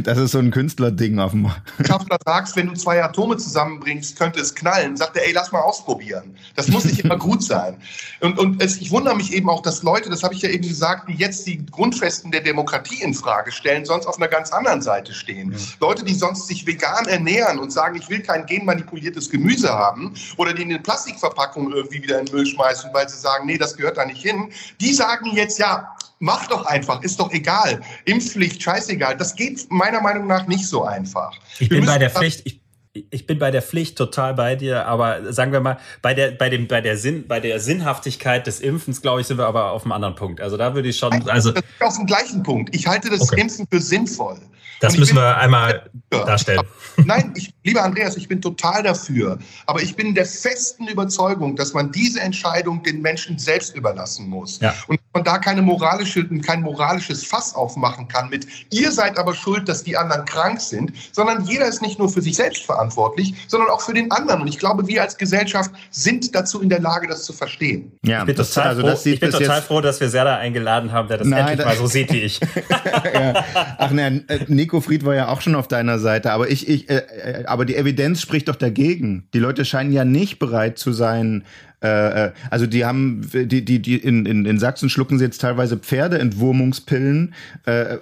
Das 0.04 0.18
ist 0.18 0.32
so 0.32 0.38
ein 0.38 0.50
Künstlerding 0.50 1.18
auf 1.18 1.32
dem. 1.32 1.50
Wissenschaftler 1.78 2.18
sagst, 2.25 2.56
wenn 2.56 2.68
du 2.68 2.75
zwei 2.75 3.02
Atome 3.02 3.37
zusammenbringst, 3.37 4.16
könnte 4.16 4.40
es 4.40 4.54
knallen. 4.54 4.96
Sagt 4.96 5.16
er, 5.16 5.26
ey, 5.26 5.32
lass 5.32 5.52
mal 5.52 5.60
ausprobieren. 5.60 6.34
Das 6.56 6.68
muss 6.68 6.84
nicht 6.84 7.00
immer 7.00 7.18
gut 7.18 7.42
sein. 7.42 7.76
Und, 8.20 8.38
und 8.38 8.62
es, 8.62 8.78
ich 8.78 8.90
wundere 8.90 9.16
mich 9.16 9.32
eben 9.32 9.49
auch, 9.49 9.62
dass 9.62 9.82
Leute, 9.82 10.08
das 10.08 10.22
habe 10.22 10.34
ich 10.34 10.42
ja 10.42 10.49
eben 10.49 10.64
gesagt, 10.70 11.08
die 11.08 11.14
jetzt 11.14 11.46
die 11.46 11.66
Grundfesten 11.66 12.30
der 12.30 12.42
Demokratie 12.42 13.02
in 13.02 13.12
Frage 13.12 13.50
stellen, 13.50 13.84
sonst 13.84 14.06
auf 14.06 14.16
einer 14.16 14.28
ganz 14.28 14.52
anderen 14.52 14.80
Seite 14.80 15.12
stehen. 15.12 15.50
Ja. 15.50 15.58
Leute, 15.80 16.04
die 16.04 16.14
sonst 16.14 16.46
sich 16.46 16.64
vegan 16.64 17.06
ernähren 17.06 17.58
und 17.58 17.72
sagen, 17.72 17.96
ich 17.96 18.08
will 18.08 18.22
kein 18.22 18.46
genmanipuliertes 18.46 19.28
Gemüse 19.28 19.68
haben 19.68 20.14
oder 20.36 20.54
die 20.54 20.62
in 20.62 20.70
eine 20.70 20.78
Plastikverpackung 20.78 21.72
irgendwie 21.72 22.02
wieder 22.04 22.20
in 22.20 22.26
den 22.26 22.34
Müll 22.36 22.46
schmeißen, 22.46 22.90
weil 22.92 23.08
sie 23.08 23.18
sagen, 23.18 23.46
nee, 23.46 23.58
das 23.58 23.76
gehört 23.76 23.96
da 23.96 24.04
nicht 24.04 24.22
hin, 24.22 24.52
die 24.80 24.94
sagen 24.94 25.30
jetzt, 25.34 25.58
ja, 25.58 25.96
mach 26.20 26.46
doch 26.46 26.64
einfach, 26.66 27.02
ist 27.02 27.18
doch 27.18 27.32
egal. 27.32 27.80
Impfpflicht, 28.04 28.62
scheißegal. 28.62 29.16
Das 29.16 29.34
geht 29.34 29.70
meiner 29.70 30.00
Meinung 30.00 30.28
nach 30.28 30.46
nicht 30.46 30.66
so 30.66 30.84
einfach. 30.84 31.36
Ich 31.58 31.68
Wir 31.68 31.78
bin 31.78 31.86
bei 31.86 31.99
der 31.99 32.10
Pflicht, 32.10 32.42
ich, 32.45 32.59
ich 32.92 33.26
bin 33.26 33.38
bei 33.38 33.52
der 33.52 33.62
Pflicht 33.62 33.96
total 33.96 34.34
bei 34.34 34.56
dir, 34.56 34.86
aber 34.86 35.32
sagen 35.32 35.52
wir 35.52 35.60
mal, 35.60 35.78
bei 36.02 36.12
der, 36.12 36.32
bei 36.32 36.50
dem, 36.50 36.66
bei 36.66 36.80
der 36.80 36.96
Sinn, 36.96 37.26
bei 37.28 37.38
der 37.38 37.60
Sinnhaftigkeit 37.60 38.46
des 38.46 38.60
Impfens, 38.60 39.00
glaube 39.00 39.20
ich, 39.20 39.28
sind 39.28 39.38
wir 39.38 39.46
aber 39.46 39.70
auf 39.70 39.84
einem 39.84 39.92
anderen 39.92 40.16
Punkt. 40.16 40.40
Also 40.40 40.56
da 40.56 40.74
würde 40.74 40.88
ich 40.88 40.96
schon, 40.96 41.28
also. 41.28 41.52
auf 41.80 41.96
dem 41.96 42.06
gleichen 42.06 42.42
Punkt. 42.42 42.74
Ich 42.74 42.88
halte 42.88 43.08
das 43.08 43.20
okay. 43.20 43.42
Impfen 43.42 43.66
für 43.70 43.80
sinnvoll. 43.80 44.38
Das 44.80 44.96
müssen 44.96 45.14
wir 45.14 45.36
einmal 45.36 45.90
darstellen. 46.08 46.62
Nein, 46.96 47.34
ich, 47.36 47.52
lieber 47.64 47.82
Andreas, 47.82 48.16
ich 48.16 48.28
bin 48.28 48.40
total 48.40 48.82
dafür. 48.82 49.38
Aber 49.66 49.82
ich 49.82 49.94
bin 49.94 50.14
der 50.14 50.24
festen 50.24 50.88
Überzeugung, 50.88 51.54
dass 51.54 51.74
man 51.74 51.92
diese 51.92 52.20
Entscheidung 52.20 52.82
den 52.82 53.02
Menschen 53.02 53.38
selbst 53.38 53.76
überlassen 53.76 54.28
muss. 54.28 54.58
Ja. 54.60 54.74
Und 54.88 54.98
man 55.12 55.25
da 55.25 55.38
keine 55.38 55.62
moralische, 55.62 56.26
kein 56.40 56.62
moralisches 56.62 57.25
Fass 57.25 57.54
aufmachen 57.54 58.08
kann 58.08 58.30
mit, 58.30 58.46
ihr 58.70 58.90
seid 58.90 59.18
aber 59.18 59.34
schuld, 59.34 59.68
dass 59.68 59.84
die 59.84 59.96
anderen 59.96 60.25
krank 60.25 60.60
sind, 60.60 60.92
sondern 61.12 61.44
jeder 61.44 61.66
ist 61.66 61.82
nicht 61.82 61.99
nur 61.99 62.08
für 62.08 62.23
sich 62.23 62.36
selbst 62.36 62.64
verantwortlich, 62.64 63.34
sondern 63.49 63.70
auch 63.70 63.80
für 63.80 63.94
den 63.94 64.10
anderen. 64.10 64.42
Und 64.42 64.49
ich 64.49 64.58
glaube, 64.58 64.86
wir 64.86 65.02
als 65.02 65.16
Gesellschaft 65.16 65.70
sind 65.90 66.34
dazu 66.34 66.60
in 66.60 66.68
der 66.68 66.80
Lage, 66.80 67.06
das 67.06 67.25
zu 67.25 67.32
verstehen. 67.32 67.92
Ja, 68.02 68.20
ich 68.20 68.26
bin 68.26 68.36
total, 68.36 68.68
also 68.68 68.82
froh, 68.82 68.99
ich 69.04 69.20
bin 69.20 69.30
total 69.30 69.62
froh, 69.62 69.80
dass 69.80 70.00
wir 70.00 70.08
Serda 70.08 70.36
eingeladen 70.36 70.92
haben, 70.92 71.08
der 71.08 71.18
das 71.18 71.26
Nein, 71.26 71.49
endlich 71.49 71.66
mal 71.66 71.76
so 71.76 71.86
sieht 71.86 72.12
wie 72.12 72.20
ich. 72.20 72.40
ja. 73.14 73.44
Ach 73.78 73.90
ne, 73.90 74.25
Nico 74.49 74.70
Nico 74.70 74.80
Fried 74.80 75.04
war 75.04 75.16
ja 75.16 75.28
auch 75.28 75.40
schon 75.40 75.56
auf 75.56 75.66
deiner 75.66 75.99
Seite, 75.99 76.30
aber 76.30 76.49
ich, 76.49 76.68
ich, 76.68 76.88
äh, 76.88 76.99
äh, 76.99 77.44
aber 77.46 77.64
die 77.64 77.75
Evidenz 77.75 78.20
spricht 78.20 78.46
doch 78.46 78.54
dagegen. 78.54 79.28
Die 79.34 79.40
Leute 79.40 79.64
scheinen 79.64 79.90
ja 79.90 80.04
nicht 80.04 80.38
bereit 80.38 80.78
zu 80.78 80.92
sein. 80.92 81.44
Äh, 81.82 82.26
äh 82.26 82.32
also 82.50 82.66
die 82.66 82.84
haben, 82.84 83.28
die, 83.32 83.64
die, 83.64 83.80
die 83.80 83.97
in, 83.97 84.26
in, 84.26 84.45
in 84.45 84.58
Sachsen 84.58 84.90
schlucken 84.90 85.19
sie 85.19 85.25
jetzt 85.25 85.40
teilweise 85.40 85.76
Pferdeentwurmungspillen, 85.76 87.34
äh, 87.66 87.99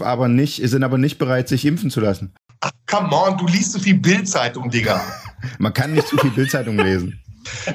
aber 0.00 0.28
nicht, 0.28 0.68
sind 0.68 0.82
aber 0.82 0.98
nicht 0.98 1.18
bereit, 1.18 1.48
sich 1.48 1.64
impfen 1.64 1.90
zu 1.90 2.00
lassen. 2.00 2.32
Ach, 2.60 2.70
come 2.86 3.10
on, 3.10 3.36
du 3.36 3.46
liest 3.46 3.72
zu 3.72 3.78
so 3.78 3.84
viel 3.84 3.98
Bildzeitung, 3.98 4.70
Digga. 4.70 5.00
Man 5.58 5.74
kann 5.74 5.92
nicht 5.92 6.08
zu 6.08 6.16
viel 6.16 6.30
Bildzeitung 6.30 6.78
lesen. 6.78 7.20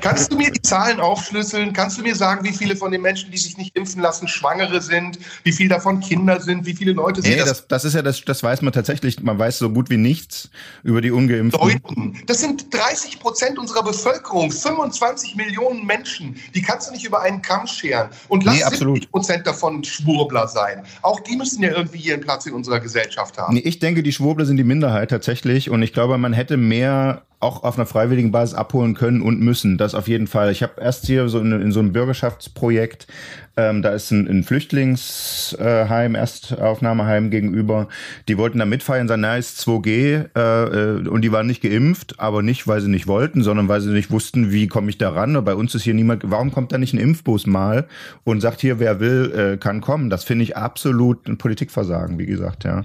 Kannst 0.02 0.32
du 0.32 0.38
mir 0.38 0.52
die 0.52 0.62
Zahlen 0.62 1.00
aufschlüsseln? 1.00 1.74
Kannst 1.74 1.98
du 1.98 2.02
mir 2.02 2.16
sagen, 2.16 2.46
wie 2.46 2.54
viele 2.54 2.76
von 2.76 2.92
den 2.92 3.02
Menschen, 3.02 3.32
die 3.32 3.38
sich 3.38 3.58
nicht 3.58 3.76
impfen 3.76 4.02
lassen, 4.02 4.28
Schwangere 4.28 4.82
sind? 4.82 5.20
Wie 5.44 5.52
viele 5.52 5.70
davon 5.70 6.00
Kinder 6.00 6.40
sind? 6.40 6.66
Wie 6.66 6.74
viele 6.74 6.94
Leute 6.94 7.22
sind 7.22 7.32
nee, 7.32 7.40
das? 7.40 7.68
das? 7.68 7.86
ist 7.86 7.96
ja 7.96 8.02
das, 8.02 8.24
das 8.24 8.44
weiß 8.44 8.62
man 8.62 8.74
tatsächlich. 8.74 9.22
Man 9.22 9.38
weiß 9.38 9.60
so 9.60 9.70
gut 9.70 9.90
wie 9.90 9.98
nichts 9.98 10.50
über 10.84 11.02
die 11.02 11.12
Ungeimpften. 11.12 11.60
Leuten. 11.60 12.22
Das 12.26 12.40
sind 12.40 12.74
30 12.74 13.20
Prozent 13.20 13.60
unserer 13.60 13.84
Bevölkerung, 13.84 14.52
25 14.52 15.36
Millionen 15.36 15.86
Menschen. 15.86 16.36
Die 16.56 16.62
kannst 16.62 16.90
du 16.90 16.94
nicht 16.94 17.06
über 17.06 17.22
einen 17.22 17.42
Kamm 17.42 17.68
scheren. 17.68 18.10
Und 18.28 18.44
lass 18.44 18.56
nee, 18.56 18.78
70 18.78 19.12
Prozent 19.12 19.48
davon 19.48 19.84
Schwurbler 19.84 20.48
sein. 20.48 20.84
Auch 21.02 21.20
die 21.20 21.36
müssen 21.36 21.64
ja 21.64 21.72
irgendwie 21.72 22.00
ihren 22.00 22.22
Platz 22.22 22.46
in 22.46 22.54
unserer 22.54 22.80
Gesellschaft 22.80 23.38
haben. 23.38 23.54
Nee, 23.54 23.62
ich 23.62 23.80
denke, 23.80 24.04
die 24.04 24.12
Schwurbler 24.12 24.46
sind 24.46 24.58
die 24.58 24.64
Minderheit 24.64 25.10
tatsächlich. 25.10 25.70
Und 25.70 25.82
ich 25.82 25.94
glaube, 25.94 26.18
man 26.18 26.34
hätte 26.34 26.58
mehr 26.58 27.24
auch 27.42 27.64
auf 27.64 27.78
einer 27.78 27.86
freiwilligen 27.86 28.32
Basis 28.32 28.54
abholen 28.54 28.96
können 28.96 29.22
und 29.22 29.40
müssen. 29.40 29.78
Das 29.78 29.96
auf 29.96 30.10
jeden 30.10 30.28
Fall. 30.28 30.52
Ich 30.52 30.62
habe 30.62 30.82
erst 30.82 31.06
hier 31.06 31.30
so 31.30 31.40
in, 31.40 31.54
in, 31.54 31.72
so 31.72 31.80
einem 31.80 31.94
Bürgerschaftsprojekt, 31.94 33.08
ähm, 33.56 33.82
da 33.82 33.92
ist 33.92 34.12
ein, 34.12 34.28
ein 34.28 34.44
Flüchtlingsheim, 34.44 36.16
Erstaufnahmeheim 36.16 37.30
gegenüber. 37.30 37.88
Die 38.28 38.38
wollten 38.38 38.60
da 38.60 38.66
mitfeiern, 38.66 39.08
sagen, 39.08 39.22
na, 39.22 39.38
ist 39.38 39.58
2G 39.62 40.30
äh, 40.36 41.08
und 41.08 41.22
die 41.22 41.32
waren 41.32 41.48
nicht 41.48 41.62
geimpft, 41.62 42.20
aber 42.20 42.42
nicht, 42.42 42.68
weil 42.68 42.82
sie 42.82 42.90
nicht 42.90 43.08
wollten, 43.08 43.42
sondern 43.42 43.70
weil 43.70 43.80
sie 43.80 43.92
nicht 43.92 44.12
wussten, 44.12 44.52
wie 44.52 44.68
komme 44.68 44.90
ich 44.90 44.98
da 44.98 45.12
ran. 45.12 45.42
bei 45.46 45.56
uns 45.56 45.74
ist 45.76 45.84
hier 45.84 45.94
niemand, 45.94 46.24
warum 46.26 46.52
kommt 46.52 46.74
da 46.74 46.78
nicht 46.78 46.94
ein 46.94 47.00
Impfbus 47.00 47.48
mal 47.48 47.88
und 48.26 48.42
sagt 48.42 48.60
hier, 48.60 48.80
wer 48.80 49.00
will, 49.00 49.54
äh, 49.54 49.58
kann 49.58 49.80
kommen. 49.80 50.10
Das 50.10 50.26
finde 50.26 50.44
ich 50.44 50.58
absolut 50.58 51.26
ein 51.30 51.38
Politikversagen, 51.38 52.20
wie 52.20 52.26
gesagt, 52.26 52.66
ja. 52.66 52.84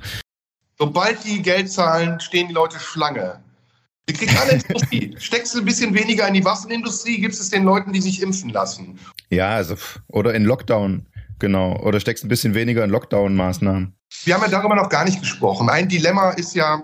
Sobald 0.79 1.25
die 1.25 1.43
Geld 1.43 1.71
zahlen, 1.71 2.21
stehen 2.21 2.49
die 2.49 2.55
Leute 2.55 2.79
Schlange. 2.79 3.44
Wir 4.07 4.15
kriegen 4.15 4.37
alle 4.37 4.53
Industrie. 4.53 5.15
Steckst 5.19 5.55
du 5.55 5.61
ein 5.61 5.65
bisschen 5.65 5.95
weniger 5.95 6.29
in 6.29 6.35
die 6.35 6.45
Waffenindustrie, 6.45 7.21
gibst 7.21 7.41
es 7.41 7.51
den 7.51 7.65
Leuten, 7.65 7.93
die 7.93 8.03
sich 8.03 8.21
impfen 8.21 8.51
lassen. 8.51 8.99
Ja, 9.31 9.55
also, 9.55 9.77
oder 10.09 10.35
in 10.35 10.45
Lockdown, 10.45 11.07
genau. 11.39 11.81
Oder 11.81 12.01
steckst 12.01 12.25
ein 12.25 12.29
bisschen 12.29 12.55
weniger 12.55 12.85
in 12.85 12.91
Lockdown-Maßnahmen. 12.91 13.95
Wir 14.25 14.35
haben 14.35 14.43
ja 14.43 14.49
darüber 14.49 14.75
noch 14.75 14.91
gar 14.91 15.05
nicht 15.05 15.21
gesprochen. 15.21 15.71
Ein 15.71 15.89
Dilemma 15.89 16.31
ist 16.31 16.55
ja, 16.55 16.83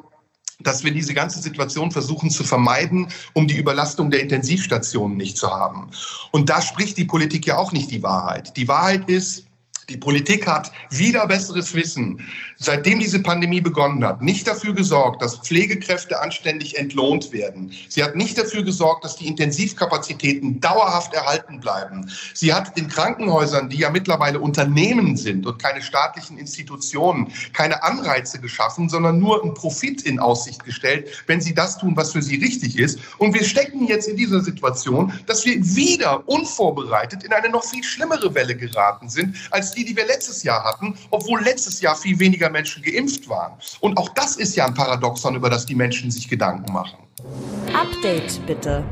dass 0.60 0.82
wir 0.82 0.92
diese 0.92 1.12
ganze 1.12 1.40
Situation 1.40 1.90
versuchen 1.90 2.30
zu 2.30 2.42
vermeiden, 2.42 3.08
um 3.34 3.46
die 3.46 3.56
Überlastung 3.56 4.10
der 4.10 4.20
Intensivstationen 4.20 5.16
nicht 5.16 5.36
zu 5.36 5.50
haben. 5.50 5.90
Und 6.32 6.48
da 6.48 6.62
spricht 6.62 6.96
die 6.96 7.04
Politik 7.04 7.46
ja 7.46 7.58
auch 7.58 7.72
nicht 7.72 7.90
die 7.90 8.02
Wahrheit. 8.02 8.56
Die 8.56 8.66
Wahrheit 8.66 9.08
ist, 9.10 9.46
die 9.90 9.96
Politik 9.96 10.46
hat 10.46 10.70
wieder 10.90 11.26
besseres 11.26 11.74
Wissen, 11.74 12.24
seitdem 12.56 13.00
diese 13.00 13.20
Pandemie 13.20 13.60
begonnen 13.60 14.04
hat, 14.04 14.22
nicht 14.22 14.46
dafür 14.46 14.72
gesorgt, 14.72 15.20
dass 15.20 15.38
Pflegekräfte 15.38 16.20
anständig 16.20 16.78
entlohnt 16.78 17.32
werden. 17.32 17.72
Sie 17.88 18.02
hat 18.04 18.14
nicht 18.14 18.38
dafür 18.38 18.62
gesorgt, 18.62 19.04
dass 19.04 19.16
die 19.16 19.26
Intensivkapazitäten 19.26 20.60
dauerhaft 20.60 21.12
erhalten 21.12 21.58
bleiben. 21.58 22.10
Sie 22.34 22.54
hat 22.54 22.76
den 22.76 22.88
Krankenhäusern, 22.88 23.68
die 23.68 23.78
ja 23.78 23.90
mittlerweile 23.90 24.38
Unternehmen 24.38 25.16
sind 25.16 25.44
und 25.44 25.60
keine 25.60 25.82
staatlichen 25.82 26.38
Institutionen, 26.38 27.32
keine 27.52 27.82
Anreize 27.82 28.38
geschaffen, 28.40 28.88
sondern 28.88 29.18
nur 29.18 29.42
einen 29.42 29.54
Profit 29.54 30.02
in 30.02 30.20
Aussicht 30.20 30.64
gestellt, 30.64 31.08
wenn 31.26 31.40
sie 31.40 31.54
das 31.54 31.78
tun, 31.78 31.96
was 31.96 32.12
für 32.12 32.22
sie 32.22 32.36
richtig 32.36 32.78
ist. 32.78 33.00
Und 33.18 33.34
wir 33.34 33.42
stecken 33.42 33.86
jetzt 33.88 34.08
in 34.08 34.16
dieser 34.16 34.40
Situation, 34.40 35.12
dass 35.26 35.44
wir 35.44 35.56
wieder 35.74 36.28
unvorbereitet 36.28 37.24
in 37.24 37.32
eine 37.32 37.48
noch 37.48 37.64
viel 37.64 37.82
schlimmere 37.82 38.32
Welle 38.34 38.54
geraten 38.54 39.08
sind, 39.08 39.34
als 39.50 39.72
die 39.72 39.79
die, 39.80 39.86
die 39.86 39.96
wir 39.96 40.06
letztes 40.06 40.42
Jahr 40.42 40.62
hatten, 40.64 40.96
obwohl 41.10 41.42
letztes 41.42 41.80
Jahr 41.80 41.96
viel 41.96 42.18
weniger 42.18 42.50
Menschen 42.50 42.82
geimpft 42.82 43.28
waren. 43.28 43.54
Und 43.80 43.96
auch 43.96 44.10
das 44.10 44.36
ist 44.36 44.56
ja 44.56 44.66
ein 44.66 44.74
Paradoxon, 44.74 45.34
über 45.34 45.48
das 45.48 45.66
die 45.66 45.74
Menschen 45.74 46.10
sich 46.10 46.28
Gedanken 46.28 46.72
machen. 46.72 46.98
Update 47.72 48.44
bitte. 48.46 48.84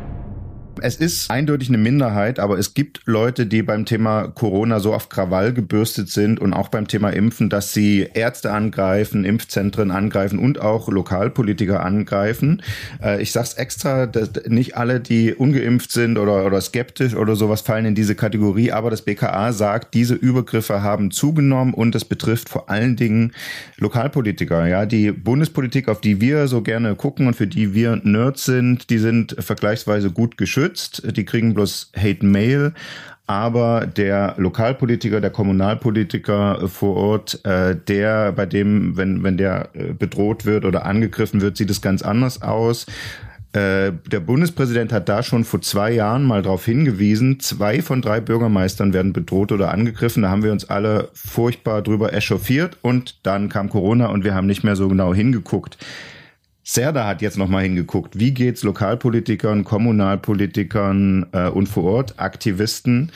Es 0.83 0.97
ist 0.97 1.31
eindeutig 1.31 1.69
eine 1.69 1.79
Minderheit, 1.79 2.39
aber 2.39 2.59
es 2.59 2.75
gibt 2.75 3.03
Leute, 3.05 3.47
die 3.47 3.63
beim 3.63 3.85
Thema 3.85 4.29
Corona 4.29 4.81
so 4.81 4.95
auf 4.95 5.09
Krawall 5.09 5.53
gebürstet 5.53 6.09
sind 6.09 6.41
und 6.41 6.53
auch 6.53 6.69
beim 6.69 6.89
Thema 6.89 7.11
Impfen, 7.11 7.51
dass 7.51 7.73
sie 7.73 8.09
Ärzte 8.15 8.53
angreifen, 8.53 9.25
Impfzentren 9.25 9.91
angreifen 9.91 10.39
und 10.39 10.61
auch 10.61 10.89
Lokalpolitiker 10.89 11.85
angreifen. 11.85 12.63
Äh, 13.03 13.23
ich 13.23 13.33
sag's 13.33 13.55
extra, 13.55 14.07
dass 14.07 14.31
nicht 14.47 14.77
alle, 14.77 15.01
die 15.01 15.35
ungeimpft 15.35 15.93
sind 15.93 16.19
oder, 16.19 16.47
oder 16.47 16.61
skeptisch 16.61 17.15
oder 17.15 17.37
sowas 17.37 17.63
fallen 17.63 17.87
in 17.87 17.95
diese 17.95 18.15
Kategorie, 18.15 18.73
aber 18.73 18.91
das 18.91 19.03
BKA 19.03 19.53
sagt, 19.53 19.95
diese 19.95 20.15
Übergriffe 20.15 20.83
haben 20.83 21.11
zugenommen 21.11 21.75
und 21.75 21.95
das 21.95 22.05
betrifft 22.05 22.49
vor 22.49 22.71
allen 22.71 22.97
Dingen 22.97 23.33
Lokalpolitiker. 23.79 24.67
Ja, 24.67 24.87
die 24.87 25.13
Bundespolitik, 25.13 25.89
auf 25.89 26.01
die 26.01 26.21
wir 26.21 26.49
so 26.49 26.63
gerne 26.63 26.95
gucken 26.95 27.27
und 27.27 27.35
für 27.35 27.47
die 27.47 27.75
wir 27.75 27.97
Nerds 27.97 28.45
sind, 28.45 28.91
die 28.91 28.99
sind 28.99 29.37
vergleichsweise 29.39 30.11
gut 30.11 30.37
geschützt 30.37 30.68
geschützt. 30.69 31.03
Die 31.17 31.25
kriegen 31.25 31.55
bloß 31.55 31.93
Hate 31.97 32.25
Mail. 32.25 32.73
Aber 33.27 33.87
der 33.87 34.35
Lokalpolitiker, 34.39 35.21
der 35.21 35.29
Kommunalpolitiker 35.29 36.67
vor 36.67 36.97
Ort, 36.97 37.45
äh, 37.45 37.77
der, 37.77 38.33
bei 38.33 38.47
dem, 38.47 38.97
wenn, 38.97 39.23
wenn 39.23 39.37
der 39.37 39.69
äh, 39.75 39.93
bedroht 39.93 40.47
wird 40.47 40.65
oder 40.65 40.87
angegriffen 40.87 41.43
wird, 41.43 41.59
sieht 41.59 41.69
es 41.69 41.83
ganz 41.83 42.01
anders 42.01 42.41
aus. 42.41 42.87
Äh, 43.53 43.93
der 44.11 44.21
Bundespräsident 44.21 44.95
hat 44.95 45.11
da 45.11 45.23
schon 45.23 45.45
vor 45.45 45.61
zwei 45.61 45.93
Jahren 45.93 46.25
mal 46.25 46.41
darauf 46.41 46.65
hingewiesen, 46.65 47.39
zwei 47.41 47.83
von 47.83 48.01
drei 48.01 48.21
Bürgermeistern 48.21 48.95
werden 48.95 49.13
bedroht 49.13 49.53
oder 49.53 49.73
angegriffen. 49.73 50.23
Da 50.23 50.31
haben 50.31 50.43
wir 50.43 50.53
uns 50.53 50.71
alle 50.71 51.11
furchtbar 51.13 51.83
drüber 51.83 52.15
echauffiert 52.15 52.79
und 52.81 53.27
dann 53.27 53.51
kam 53.51 53.69
Corona 53.69 54.07
und 54.07 54.25
wir 54.25 54.35
haben 54.35 54.47
nicht 54.47 54.65
mehr 54.65 54.77
so 54.77 54.89
genau 54.89 55.13
hingeguckt. 55.13 55.77
Serda 56.71 57.07
hat 57.07 57.23
jetzt 57.23 57.39
nochmal 57.39 57.63
hingeguckt, 57.63 58.19
wie 58.19 58.33
geht's 58.33 58.63
Lokalpolitikern, 58.63 59.65
Kommunalpolitikern 59.65 61.25
äh, 61.33 61.49
und 61.49 61.67
vor 61.67 61.85
Ort 61.85 62.21
Aktivisten. 62.21 63.11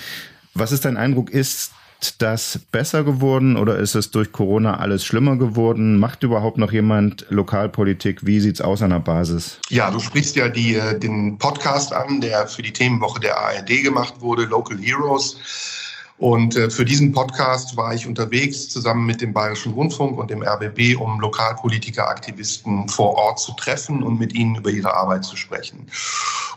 Was 0.55 0.73
ist 0.73 0.87
dein 0.87 0.97
Eindruck? 0.97 1.29
Ist 1.29 1.73
das 2.17 2.61
besser 2.73 3.05
geworden 3.05 3.59
oder 3.59 3.77
ist 3.77 3.95
es 3.95 4.11
durch 4.11 4.33
Corona 4.33 4.79
alles 4.79 5.05
schlimmer 5.05 5.37
geworden? 5.37 5.99
Macht 5.99 6.23
überhaupt 6.23 6.57
noch 6.57 6.73
jemand 6.73 7.27
Lokalpolitik? 7.29 8.25
Wie 8.25 8.41
sieht's 8.41 8.63
aus 8.63 8.81
an 8.81 8.89
der 8.89 9.01
Basis? 9.01 9.59
Ja, 9.69 9.91
du 9.91 10.01
sprichst 10.01 10.35
ja 10.35 10.49
die, 10.49 10.77
äh, 10.77 10.99
den 10.99 11.37
Podcast 11.37 11.93
an, 11.93 12.23
der 12.23 12.49
für 12.49 12.63
die 12.63 12.73
Themenwoche 12.73 13.21
der 13.21 13.37
ARD 13.37 13.83
gemacht 13.83 14.15
wurde, 14.21 14.45
Local 14.45 14.79
Heroes. 14.79 15.37
Und 16.23 16.55
äh, 16.55 16.71
für 16.71 16.85
diesen 16.85 17.11
Podcast 17.11 17.77
war 17.77 17.93
ich 17.97 18.07
unterwegs 18.07 18.69
zusammen 18.69 19.07
mit 19.07 19.21
dem 19.21 19.33
Bayerischen 19.33 19.73
Rundfunk 19.73 20.17
und 20.17 20.31
dem 20.31 20.41
RBB, 20.41 20.95
um 20.97 21.19
Lokalpolitiker, 21.19 22.09
Aktivisten 22.09 22.89
vor 22.89 23.17
Ort 23.17 23.41
zu 23.41 23.51
treffen 23.55 24.05
und 24.05 24.21
mit 24.21 24.33
ihnen 24.33 24.55
über 24.55 24.71
ihre 24.71 24.95
Arbeit 24.95 25.25
zu 25.25 25.35
sprechen. 25.35 25.85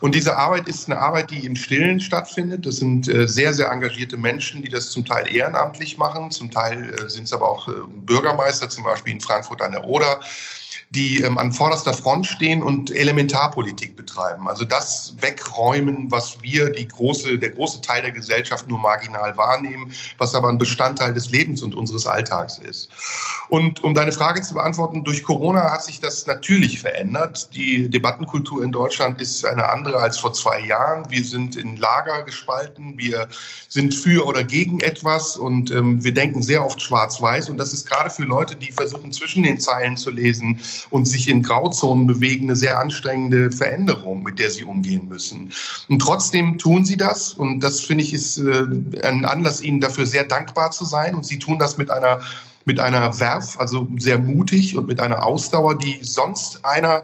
Und 0.02 0.14
diese 0.14 0.38
Arbeit 0.38 0.68
ist 0.68 0.88
eine 0.88 1.00
Arbeit, 1.00 1.32
die 1.32 1.48
im 1.48 1.56
Stillen 1.56 2.00
stattfindet. 2.00 2.68
Das 2.68 2.76
sind 2.76 3.08
äh, 3.08 3.28
sehr, 3.28 3.56
sehr 3.56 3.72
engagierte 3.72 4.18
Menschen, 4.18 4.62
die 4.62 4.70
das 4.70 4.92
zum 4.92 5.04
Teil 5.04 5.34
ehrenamtlich 5.34 5.98
machen. 5.98 6.30
Zum 6.30 6.52
Teil 6.52 6.94
äh, 6.94 7.10
sind 7.10 7.24
es 7.24 7.34
aber 7.34 7.50
auch 7.50 7.68
Bürgermeister, 8.06 8.70
zum 8.70 8.84
Beispiel 8.84 9.14
in 9.14 9.20
Frankfurt 9.20 9.64
an 9.64 9.72
der 9.72 9.84
Oder 9.86 10.20
die 10.92 11.22
ähm, 11.22 11.38
an 11.38 11.52
vorderster 11.52 11.94
Front 11.94 12.28
stehen 12.28 12.64
und 12.64 12.92
Elementarpolitik 12.92 13.96
betreiben. 13.96 14.48
Also 14.48 14.66
das 14.66 15.16
wegräumen, 15.20 16.12
was 16.12 16.42
wir, 16.42 16.70
die 16.70 16.88
große, 16.88 17.38
der 17.40 17.50
große 17.50 17.82
Teil 17.82 18.02
der 18.02 18.12
Gesellschaft 18.12 18.68
nur 18.68 18.80
marginal 18.80 19.36
wahrnehmen, 19.36 19.92
was 20.18 20.36
aber 20.36 20.50
ein 20.50 20.58
Bestandteil 20.58 21.14
des 21.14 21.32
Lebens 21.32 21.62
und 21.62 21.76
unseres 21.76 22.06
Alltags 22.06 22.58
ist. 22.60 22.90
Und 23.50 23.84
um 23.84 23.94
deine 23.94 24.12
Frage 24.12 24.42
zu 24.42 24.54
beantworten, 24.54 25.04
durch 25.04 25.24
Corona 25.24 25.72
hat 25.72 25.84
sich 25.84 26.00
das 26.00 26.26
natürlich 26.26 26.80
verändert. 26.80 27.54
Die 27.54 27.90
Debattenkultur 27.90 28.64
in 28.64 28.72
Deutschland 28.72 29.22
ist 29.22 29.46
eine 29.46 29.70
andere 29.70 29.98
als 29.98 30.18
vor 30.18 30.34
zwei 30.34 30.60
Jahren. 30.62 31.10
Wir 31.10 31.24
sind 31.24 31.56
in 31.56 31.78
Lager 31.78 32.24
gespalten. 32.24 32.98
Wir 32.98 33.28
sind 33.68 33.94
für 33.94 34.26
oder 34.26 34.44
gegen 34.44 34.80
etwas 34.80 35.38
und 35.38 35.72
ähm, 35.72 36.04
wir 36.04 36.14
denken 36.14 36.42
sehr 36.42 36.66
oft 36.66 36.82
schwarz-weiß. 36.82 37.50
Und 37.50 37.58
das 37.58 37.74
ist 37.74 37.88
gerade 37.88 38.10
für 38.10 38.24
Leute, 38.24 38.56
die 38.56 38.72
versuchen, 38.72 39.12
zwischen 39.12 39.44
den 39.44 39.60
Zeilen 39.60 39.98
zu 39.98 40.10
lesen, 40.10 40.60
und 40.90 41.06
sich 41.06 41.30
in 41.30 41.44
Grauzonen 41.44 42.08
bewegen, 42.08 42.46
eine 42.46 42.56
sehr 42.56 42.80
anstrengende 42.80 43.52
Veränderung, 43.52 44.24
mit 44.24 44.40
der 44.40 44.52
sie 44.52 44.64
umgehen 44.64 45.08
müssen. 45.08 45.52
Und 45.90 46.00
trotzdem 46.00 46.58
tun 46.58 46.86
sie 46.86 46.98
das 46.98 47.34
und 47.34 47.60
das 47.62 47.82
finde 47.82 48.04
ich 48.04 48.14
ist 48.14 48.38
äh, 48.38 48.66
ein 49.04 49.26
Anlass, 49.26 49.62
ihnen 49.62 49.82
dafür 49.82 50.06
sehr 50.06 50.24
dankbar 50.24 50.72
zu 50.72 50.86
sein 50.86 51.16
und 51.16 51.26
sie 51.26 51.40
tun 51.40 51.60
das 51.60 51.78
mit 51.78 51.90
einer 51.92 52.22
mit 52.68 52.80
einer 52.80 53.20
Werf, 53.20 53.60
also 53.60 53.88
sehr 53.98 54.18
mutig 54.18 54.76
und 54.76 54.88
mit 54.88 55.00
einer 55.00 55.24
Ausdauer, 55.24 55.78
die 55.78 56.00
sonst 56.02 56.66
einer 56.66 57.04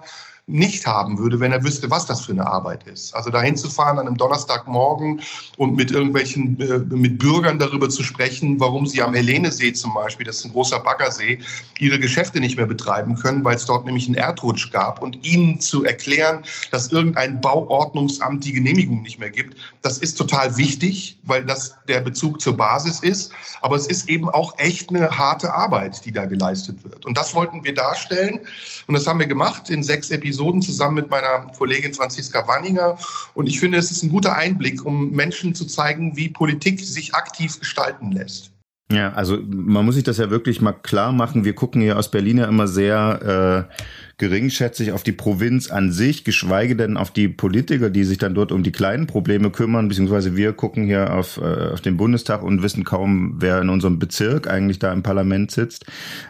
nicht 0.52 0.86
haben 0.86 1.18
würde, 1.18 1.40
wenn 1.40 1.52
er 1.52 1.64
wüsste, 1.64 1.90
was 1.90 2.06
das 2.06 2.22
für 2.22 2.34
eine 2.34 2.46
Arbeit 2.46 2.86
ist. 2.88 3.16
Also 3.16 3.30
dahin 3.30 3.56
zu 3.56 3.70
fahren 3.70 3.98
an 4.00 4.08
einem 4.08 4.18
Donnerstagmorgen 4.18 5.22
und 5.58 5.76
mit 5.76 5.92
irgendwelchen, 5.92 6.60
äh, 6.60 6.80
mit 6.96 7.18
Bürgern 7.18 7.58
darüber 7.58 7.90
zu 7.90 8.04
sprechen, 8.04 8.60
warum 8.60 8.86
sie 8.86 9.02
am 9.02 9.14
Helenesee 9.14 9.74
zum 9.74 9.94
Beispiel, 9.94 10.26
das 10.26 10.38
ist 10.38 10.46
ein 10.46 10.52
großer 10.52 10.80
Baggersee, 10.80 11.40
ihre 11.80 12.00
Geschäfte 12.00 12.40
nicht 12.40 12.58
mehr 12.58 12.66
betreiben 12.66 13.16
können, 13.16 13.44
weil 13.46 13.56
es 13.56 13.66
dort 13.66 13.86
nämlich 13.86 14.08
einen 14.08 14.16
Erdrutsch 14.16 14.72
gab 14.72 15.02
und 15.02 15.26
ihnen 15.26 15.60
zu 15.60 15.84
erklären, 15.84 16.44
dass 16.72 16.92
irgendein 16.92 17.40
Bauordnungsamt 17.40 18.44
die 18.44 18.54
Genehmigung 18.54 19.02
nicht 19.02 19.20
mehr 19.20 19.30
gibt, 19.30 19.58
das 19.82 19.98
ist 19.98 20.16
total 20.16 20.58
wichtig, 20.58 21.18
weil 21.24 21.46
das 21.46 21.76
der 21.88 22.02
Bezug 22.02 22.42
zur 22.42 22.58
Basis 22.58 23.00
ist. 23.00 23.32
Aber 23.62 23.76
es 23.76 23.88
ist 23.88 24.10
eben 24.10 24.30
auch 24.30 24.58
echt 24.58 24.90
eine 24.90 25.10
harte 25.18 25.54
Arbeit, 25.54 26.06
die 26.06 26.12
da 26.12 26.26
geleistet 26.26 26.84
wird. 26.84 27.06
Und 27.06 27.18
das 27.18 27.34
wollten 27.34 27.64
wir 27.64 27.74
darstellen. 27.74 28.40
Und 28.88 28.94
das 28.96 29.08
haben 29.08 29.20
wir 29.20 29.28
gemacht 29.28 29.70
in 29.70 29.82
sechs 29.84 30.12
Episoden 30.12 30.41
Episoden 30.42 30.62
zusammen 30.62 30.96
mit 30.96 31.10
meiner 31.10 31.52
Kollegin 31.58 31.94
Franziska 31.94 32.48
Wanninger. 32.48 32.98
Und 33.34 33.48
ich 33.48 33.60
finde, 33.60 33.78
es 33.78 33.92
ist 33.92 34.04
ein 34.04 34.10
guter 34.10 34.36
Einblick, 34.36 34.84
um 34.86 35.12
Menschen 35.12 35.54
zu 35.54 35.66
zeigen, 35.66 36.18
wie 36.18 36.30
Politik 36.30 36.80
sich 36.80 37.14
aktiv 37.14 37.60
gestalten 37.60 38.12
lässt. 38.12 38.52
Ja, 38.92 39.14
also 39.14 39.38
man 39.48 39.86
muss 39.86 39.96
sich 39.96 40.04
das 40.04 40.18
ja 40.18 40.30
wirklich 40.30 40.60
mal 40.60 40.74
klar 40.74 41.14
machen. 41.14 41.46
Wir 41.46 41.54
gucken 41.54 41.82
hier 41.82 41.98
aus 41.98 42.12
Berlin 42.12 42.40
ja 42.40 42.46
immer 42.46 42.68
sehr 42.68 43.68
äh, 43.70 44.11
geringschätzig 44.22 44.92
auf 44.92 45.02
die 45.02 45.14
Provinz 45.14 45.72
an 45.72 45.92
sich, 45.92 46.24
geschweige 46.24 46.76
denn 46.76 46.96
auf 46.96 47.10
die 47.10 47.28
Politiker, 47.28 47.90
die 47.90 48.04
sich 48.04 48.20
dann 48.20 48.36
dort 48.36 48.52
um 48.52 48.62
die 48.62 48.72
kleinen 48.72 49.08
Probleme 49.08 49.50
kümmern, 49.50 49.88
beziehungsweise 49.88 50.36
wir 50.36 50.54
gucken 50.54 50.86
hier 50.86 51.12
auf, 51.12 51.38
äh, 51.38 51.72
auf 51.74 51.82
den 51.82 51.98
Bundestag 51.98 52.44
und 52.44 52.62
wissen 52.62 52.84
kaum, 52.84 53.38
wer 53.40 53.60
in 53.60 53.70
unserem 53.70 53.98
Bezirk 53.98 54.48
eigentlich 54.48 54.78
da 54.78 54.94
im 54.94 55.02
Parlament 55.02 55.50
sitzt. 55.50 55.88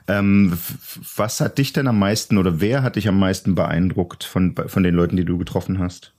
Ähm, 0.08 0.58
was 1.18 1.42
hat 1.42 1.58
dich 1.58 1.74
denn 1.74 1.88
am 1.88 2.00
meisten 2.00 2.38
oder 2.38 2.62
wer 2.62 2.82
hat 2.82 2.96
dich 2.96 3.10
am 3.10 3.20
meisten 3.20 3.56
beeindruckt 3.56 4.24
von, 4.24 4.56
von 4.56 4.84
den 4.84 4.96
Leuten, 4.96 5.18
die 5.18 5.26
du 5.26 5.38
getroffen 5.38 5.80
hast? 5.80 6.14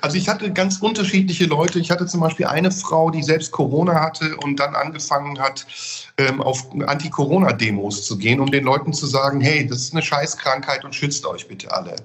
Also 0.00 0.16
ich 0.16 0.28
hatte 0.28 0.52
ganz 0.52 0.78
unterschiedliche 0.78 1.46
Leute. 1.46 1.78
Ich 1.78 1.90
hatte 1.90 2.06
zum 2.06 2.20
Beispiel 2.20 2.46
eine 2.46 2.70
Frau, 2.70 3.10
die 3.10 3.22
selbst 3.22 3.50
Corona 3.52 4.00
hatte 4.00 4.36
und 4.36 4.60
dann 4.60 4.74
angefangen 4.74 5.38
hat, 5.38 5.66
ähm, 6.18 6.40
auf 6.40 6.66
Anti-Corona-Demos 6.72 8.06
zu 8.06 8.16
gehen, 8.18 8.40
um 8.40 8.50
den 8.50 8.64
Leuten 8.64 8.92
zu 8.92 9.06
sagen, 9.06 9.40
hey, 9.40 9.66
das 9.66 9.78
ist 9.78 9.92
eine 9.92 10.02
Scheißkrankheit 10.02 10.84
und 10.84 10.94
schützt 10.94 11.26
euch 11.26 11.48
bitte 11.48 11.72
alle. 11.72 11.96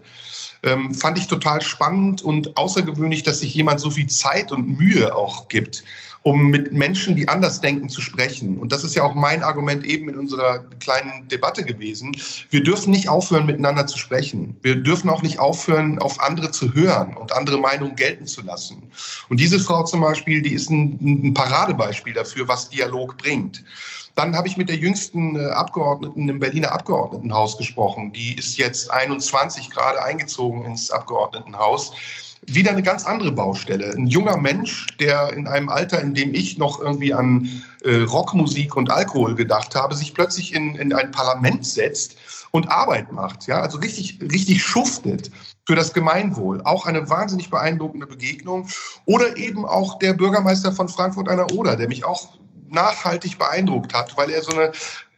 Ähm, 0.64 0.94
fand 0.94 1.18
ich 1.18 1.28
total 1.28 1.62
spannend 1.62 2.22
und 2.22 2.56
außergewöhnlich, 2.56 3.24
dass 3.24 3.40
sich 3.40 3.54
jemand 3.54 3.80
so 3.80 3.90
viel 3.90 4.08
Zeit 4.08 4.52
und 4.52 4.80
Mühe 4.80 5.16
auch 5.16 5.48
gibt 5.48 5.84
um 6.24 6.50
mit 6.50 6.72
Menschen, 6.72 7.16
die 7.16 7.28
anders 7.28 7.62
denken, 7.62 7.90
zu 7.90 8.00
sprechen. 8.00 8.60
Und 8.60 8.72
das 8.72 8.84
ist 8.84 8.96
ja 8.96 9.04
auch 9.04 9.16
mein 9.16 9.42
Argument 9.42 9.84
eben 9.84 10.08
in 10.10 10.18
unserer 10.18 10.60
kleinen 10.80 11.28
Debatte 11.30 11.64
gewesen. 11.64 12.16
Wir 12.52 12.64
dürfen 12.64 12.92
nicht 12.92 13.10
aufhören, 13.10 13.48
miteinander 13.48 13.88
zu 13.88 13.98
sprechen. 13.98 14.56
Wir 14.62 14.76
dürfen 14.76 15.10
auch 15.10 15.24
nicht 15.24 15.40
aufhören, 15.40 15.98
auf 16.00 16.20
andere 16.20 16.52
zu 16.52 16.74
hören 16.74 17.18
und 17.18 17.34
andere 17.34 17.58
Meinungen 17.58 17.96
gelten 17.96 18.28
zu 18.28 18.42
lassen. 18.42 18.84
Und 19.30 19.40
diese 19.40 19.60
Frau 19.60 19.84
zum 19.84 20.02
Beispiel, 20.02 20.42
die 20.42 20.54
ist 20.54 20.70
ein, 20.70 21.00
ein 21.02 21.34
Paradebeispiel 21.34 22.14
dafür, 22.14 22.48
was 22.48 22.70
Dialog 22.70 23.18
bringt. 23.18 23.64
Dann 24.16 24.36
habe 24.36 24.48
ich 24.48 24.58
mit 24.58 24.70
der 24.70 24.76
jüngsten 24.76 25.36
äh, 25.38 25.46
Abgeordneten 25.46 26.28
im 26.28 26.40
Berliner 26.40 26.72
Abgeordnetenhaus 26.74 27.58
gesprochen. 27.58 28.12
Die 28.12 28.36
ist 28.36 28.58
jetzt 28.58 28.92
21 28.92 29.70
gerade 29.70 30.04
eingezogen 30.04 30.66
ins 30.66 30.92
Abgeordnetenhaus 30.92 31.94
wieder 32.48 32.72
eine 32.72 32.84
ganz 32.84 33.06
andere 33.06 33.32
Baustelle. 33.32 33.94
Ein 33.96 34.08
junger 34.08 34.38
Mensch, 34.38 34.88
der 35.00 35.32
in 35.34 35.48
einem 35.48 35.70
Alter, 35.70 36.02
in 36.02 36.14
dem 36.14 36.34
ich 36.34 36.58
noch 36.58 36.80
irgendwie 36.80 37.14
an 37.14 37.48
äh, 37.84 38.02
Rockmusik 38.02 38.76
und 38.76 38.90
Alkohol 38.90 39.36
gedacht 39.36 39.76
habe, 39.76 39.96
sich 39.96 40.14
plötzlich 40.14 40.54
in, 40.54 40.76
in 40.76 40.94
ein 40.94 41.12
Parlament 41.12 41.66
setzt 41.66 42.18
und 42.52 42.70
Arbeit 42.70 43.12
macht, 43.12 43.48
ja, 43.48 43.62
also 43.62 43.78
richtig, 43.78 44.20
richtig 44.22 44.62
schuftet 44.62 45.32
für 45.66 45.76
das 45.76 45.94
Gemeinwohl. 45.94 46.62
Auch 46.64 46.86
eine 46.86 47.10
wahnsinnig 47.10 47.50
beeindruckende 47.50 48.08
Begegnung. 48.08 48.68
Oder 49.06 49.38
eben 49.38 49.66
auch 49.66 50.00
der 50.00 50.14
Bürgermeister 50.14 50.74
von 50.74 50.90
Frankfurt 50.90 51.30
an 51.30 51.38
der 51.38 51.52
Oder, 51.52 51.78
der 51.78 51.88
mich 51.88 52.04
auch 52.04 52.38
nachhaltig 52.70 53.38
beeindruckt 53.38 53.94
hat, 53.94 54.18
weil 54.18 54.30
er 54.32 54.42
so 54.42 54.52
eine 54.52 54.72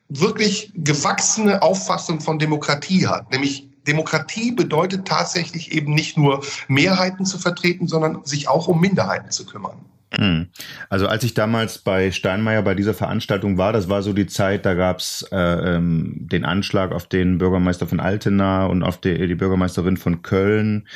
wirklich 0.10 0.72
gewachsene 0.76 1.62
Auffassung 1.62 2.20
von 2.20 2.38
Demokratie 2.38 3.08
hat, 3.08 3.32
nämlich 3.32 3.70
Demokratie 3.88 4.52
bedeutet 4.52 5.08
tatsächlich 5.08 5.72
eben 5.72 5.93
nicht 5.93 6.17
nur 6.17 6.43
Mehrheiten 6.67 7.26
zu 7.26 7.38
vertreten, 7.38 7.88
sondern 7.88 8.24
sich 8.26 8.48
auch 8.48 8.67
um 8.67 8.80
Minderheiten 8.80 9.32
zu 9.32 9.46
kümmern. 9.46 9.78
Hm. 10.15 10.48
Also 10.89 11.08
als 11.08 11.24
ich 11.24 11.34
damals 11.34 11.80
bei 11.80 12.12
Steinmeier 12.12 12.62
bei 12.62 12.76
dieser 12.76 12.93
Veranstaltung 12.93 13.58
war, 13.58 13.74
das 13.74 13.89
war 13.89 14.04
so 14.04 14.13
die 14.13 14.28
Zeit, 14.28 14.65
da 14.65 14.76
gab's 14.76 15.26
äh, 15.32 15.38
ähm, 15.38 16.28
den 16.32 16.46
Anschlag 16.46 16.91
auf 16.91 17.08
den 17.08 17.39
Bürgermeister 17.39 17.88
von 17.88 18.00
Altena 18.00 18.67
und 18.67 18.84
auf 18.84 18.98
die, 18.98 19.28
die 19.28 19.36
Bürgermeisterin 19.36 19.98
von 19.98 20.22
Köln 20.22 20.88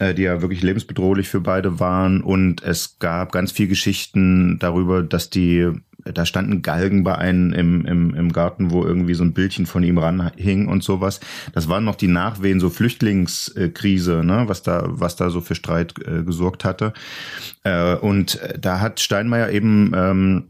die 0.00 0.22
ja 0.22 0.42
wirklich 0.42 0.62
lebensbedrohlich 0.62 1.28
für 1.28 1.40
beide 1.40 1.78
waren. 1.80 2.20
Und 2.20 2.62
es 2.62 2.98
gab 2.98 3.32
ganz 3.32 3.52
viel 3.52 3.68
Geschichten 3.68 4.58
darüber, 4.58 5.02
dass 5.02 5.30
die 5.30 5.70
da 6.04 6.26
standen 6.26 6.62
Galgen 6.62 7.02
bei 7.02 7.16
einem 7.16 7.52
im, 7.52 7.86
im, 7.86 8.14
im 8.14 8.32
Garten, 8.32 8.70
wo 8.70 8.84
irgendwie 8.84 9.14
so 9.14 9.24
ein 9.24 9.32
Bildchen 9.32 9.66
von 9.66 9.82
ihm 9.82 9.98
ranhing 9.98 10.68
und 10.68 10.82
sowas. 10.82 11.20
Das 11.52 11.68
waren 11.68 11.84
noch 11.84 11.94
die 11.94 12.08
Nachwehen, 12.08 12.60
so 12.60 12.70
Flüchtlingskrise, 12.70 14.22
ne, 14.24 14.44
was 14.46 14.62
da, 14.62 14.84
was 14.86 15.16
da 15.16 15.30
so 15.30 15.40
für 15.40 15.54
Streit 15.54 15.94
äh, 16.06 16.22
gesorgt 16.22 16.64
hatte. 16.64 16.92
Äh, 17.62 17.94
und 17.96 18.38
da 18.58 18.80
hat 18.80 19.00
Steinmeier 19.00 19.50
eben 19.50 19.92
ähm, 19.94 20.44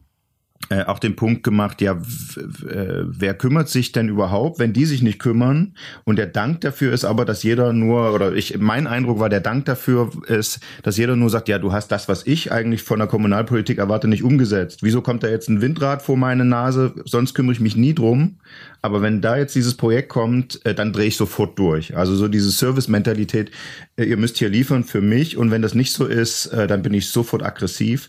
äh, 0.70 0.84
auch 0.84 0.98
den 0.98 1.14
Punkt 1.14 1.42
gemacht, 1.42 1.82
ja, 1.82 1.92
äh, 1.92 3.04
wer 3.04 3.34
kümmert 3.34 3.68
sich 3.68 3.92
denn 3.92 4.08
überhaupt, 4.08 4.58
wenn 4.58 4.72
die 4.72 4.86
sich 4.86 5.02
nicht 5.02 5.18
kümmern? 5.18 5.74
Und 6.04 6.16
der 6.16 6.26
Dank 6.26 6.62
dafür 6.62 6.92
ist 6.94 7.04
aber, 7.04 7.26
dass 7.26 7.42
jeder 7.42 7.74
nur, 7.74 8.14
oder 8.14 8.32
ich, 8.32 8.58
mein 8.58 8.86
Eindruck 8.86 9.18
war, 9.18 9.28
der 9.28 9.40
Dank 9.40 9.66
dafür 9.66 10.10
ist, 10.26 10.60
dass 10.82 10.96
jeder 10.96 11.16
nur 11.16 11.28
sagt, 11.28 11.48
ja, 11.48 11.58
du 11.58 11.72
hast 11.72 11.88
das, 11.88 12.08
was 12.08 12.26
ich 12.26 12.50
eigentlich 12.50 12.82
von 12.82 12.98
der 12.98 13.08
Kommunalpolitik 13.08 13.76
erwarte, 13.76 14.08
nicht 14.08 14.22
umgesetzt. 14.22 14.82
Wieso 14.82 15.02
kommt 15.02 15.22
da 15.22 15.28
jetzt 15.28 15.50
ein 15.50 15.60
Windrad 15.60 16.00
vor 16.00 16.16
meine 16.16 16.46
Nase? 16.46 16.94
Sonst 17.04 17.34
kümmere 17.34 17.52
ich 17.52 17.60
mich 17.60 17.76
nie 17.76 17.94
drum. 17.94 18.36
Aber 18.80 19.00
wenn 19.00 19.22
da 19.22 19.38
jetzt 19.38 19.54
dieses 19.54 19.74
Projekt 19.74 20.10
kommt, 20.10 20.64
äh, 20.64 20.74
dann 20.74 20.92
drehe 20.92 21.06
ich 21.06 21.16
sofort 21.16 21.58
durch. 21.58 21.96
Also 21.96 22.14
so 22.16 22.28
diese 22.28 22.50
Service-Mentalität, 22.50 23.50
ihr 23.96 24.16
müsst 24.16 24.38
hier 24.38 24.48
liefern 24.48 24.84
für 24.84 25.00
mich 25.00 25.36
und 25.36 25.50
wenn 25.50 25.62
das 25.62 25.74
nicht 25.74 25.92
so 25.92 26.06
ist, 26.06 26.52
dann 26.52 26.82
bin 26.82 26.92
ich 26.92 27.08
sofort 27.08 27.44
aggressiv, 27.44 28.08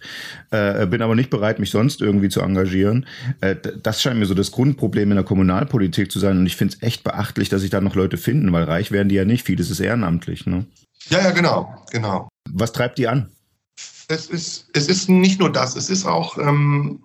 bin 0.49 1.01
aber 1.01 1.13
nicht 1.13 1.29
bereit, 1.29 1.59
mich 1.59 1.69
sonst 1.69 2.01
irgendwie 2.01 2.27
zu 2.29 2.41
engagieren. 2.45 3.05
Das 3.83 4.01
scheint 4.01 4.19
mir 4.19 4.25
so 4.25 4.33
das 4.33 4.51
Grundproblem 4.51 5.11
in 5.11 5.15
der 5.15 5.25
Kommunalpolitik 5.25 6.11
zu 6.11 6.19
sein 6.19 6.37
und 6.37 6.45
ich 6.45 6.55
finde 6.55 6.75
es 6.75 6.83
echt 6.83 7.03
beachtlich, 7.03 7.49
dass 7.49 7.61
sich 7.61 7.69
da 7.69 7.81
noch 7.81 7.95
Leute 7.95 8.17
finden, 8.17 8.51
weil 8.53 8.63
reich 8.63 8.91
werden 8.91 9.09
die 9.09 9.15
ja 9.15 9.25
nicht, 9.25 9.45
vieles 9.45 9.69
ist 9.69 9.79
ehrenamtlich. 9.79 10.45
Ne? 10.45 10.65
Ja, 11.09 11.19
ja, 11.19 11.31
genau, 11.31 11.83
genau. 11.91 12.29
Was 12.49 12.71
treibt 12.71 12.97
die 12.97 13.07
an? 13.07 13.31
Es 14.07 14.27
ist, 14.27 14.69
es 14.73 14.87
ist 14.87 15.09
nicht 15.09 15.39
nur 15.39 15.51
das, 15.51 15.75
es 15.75 15.89
ist 15.89 16.05
auch 16.05 16.37
ähm, 16.37 17.03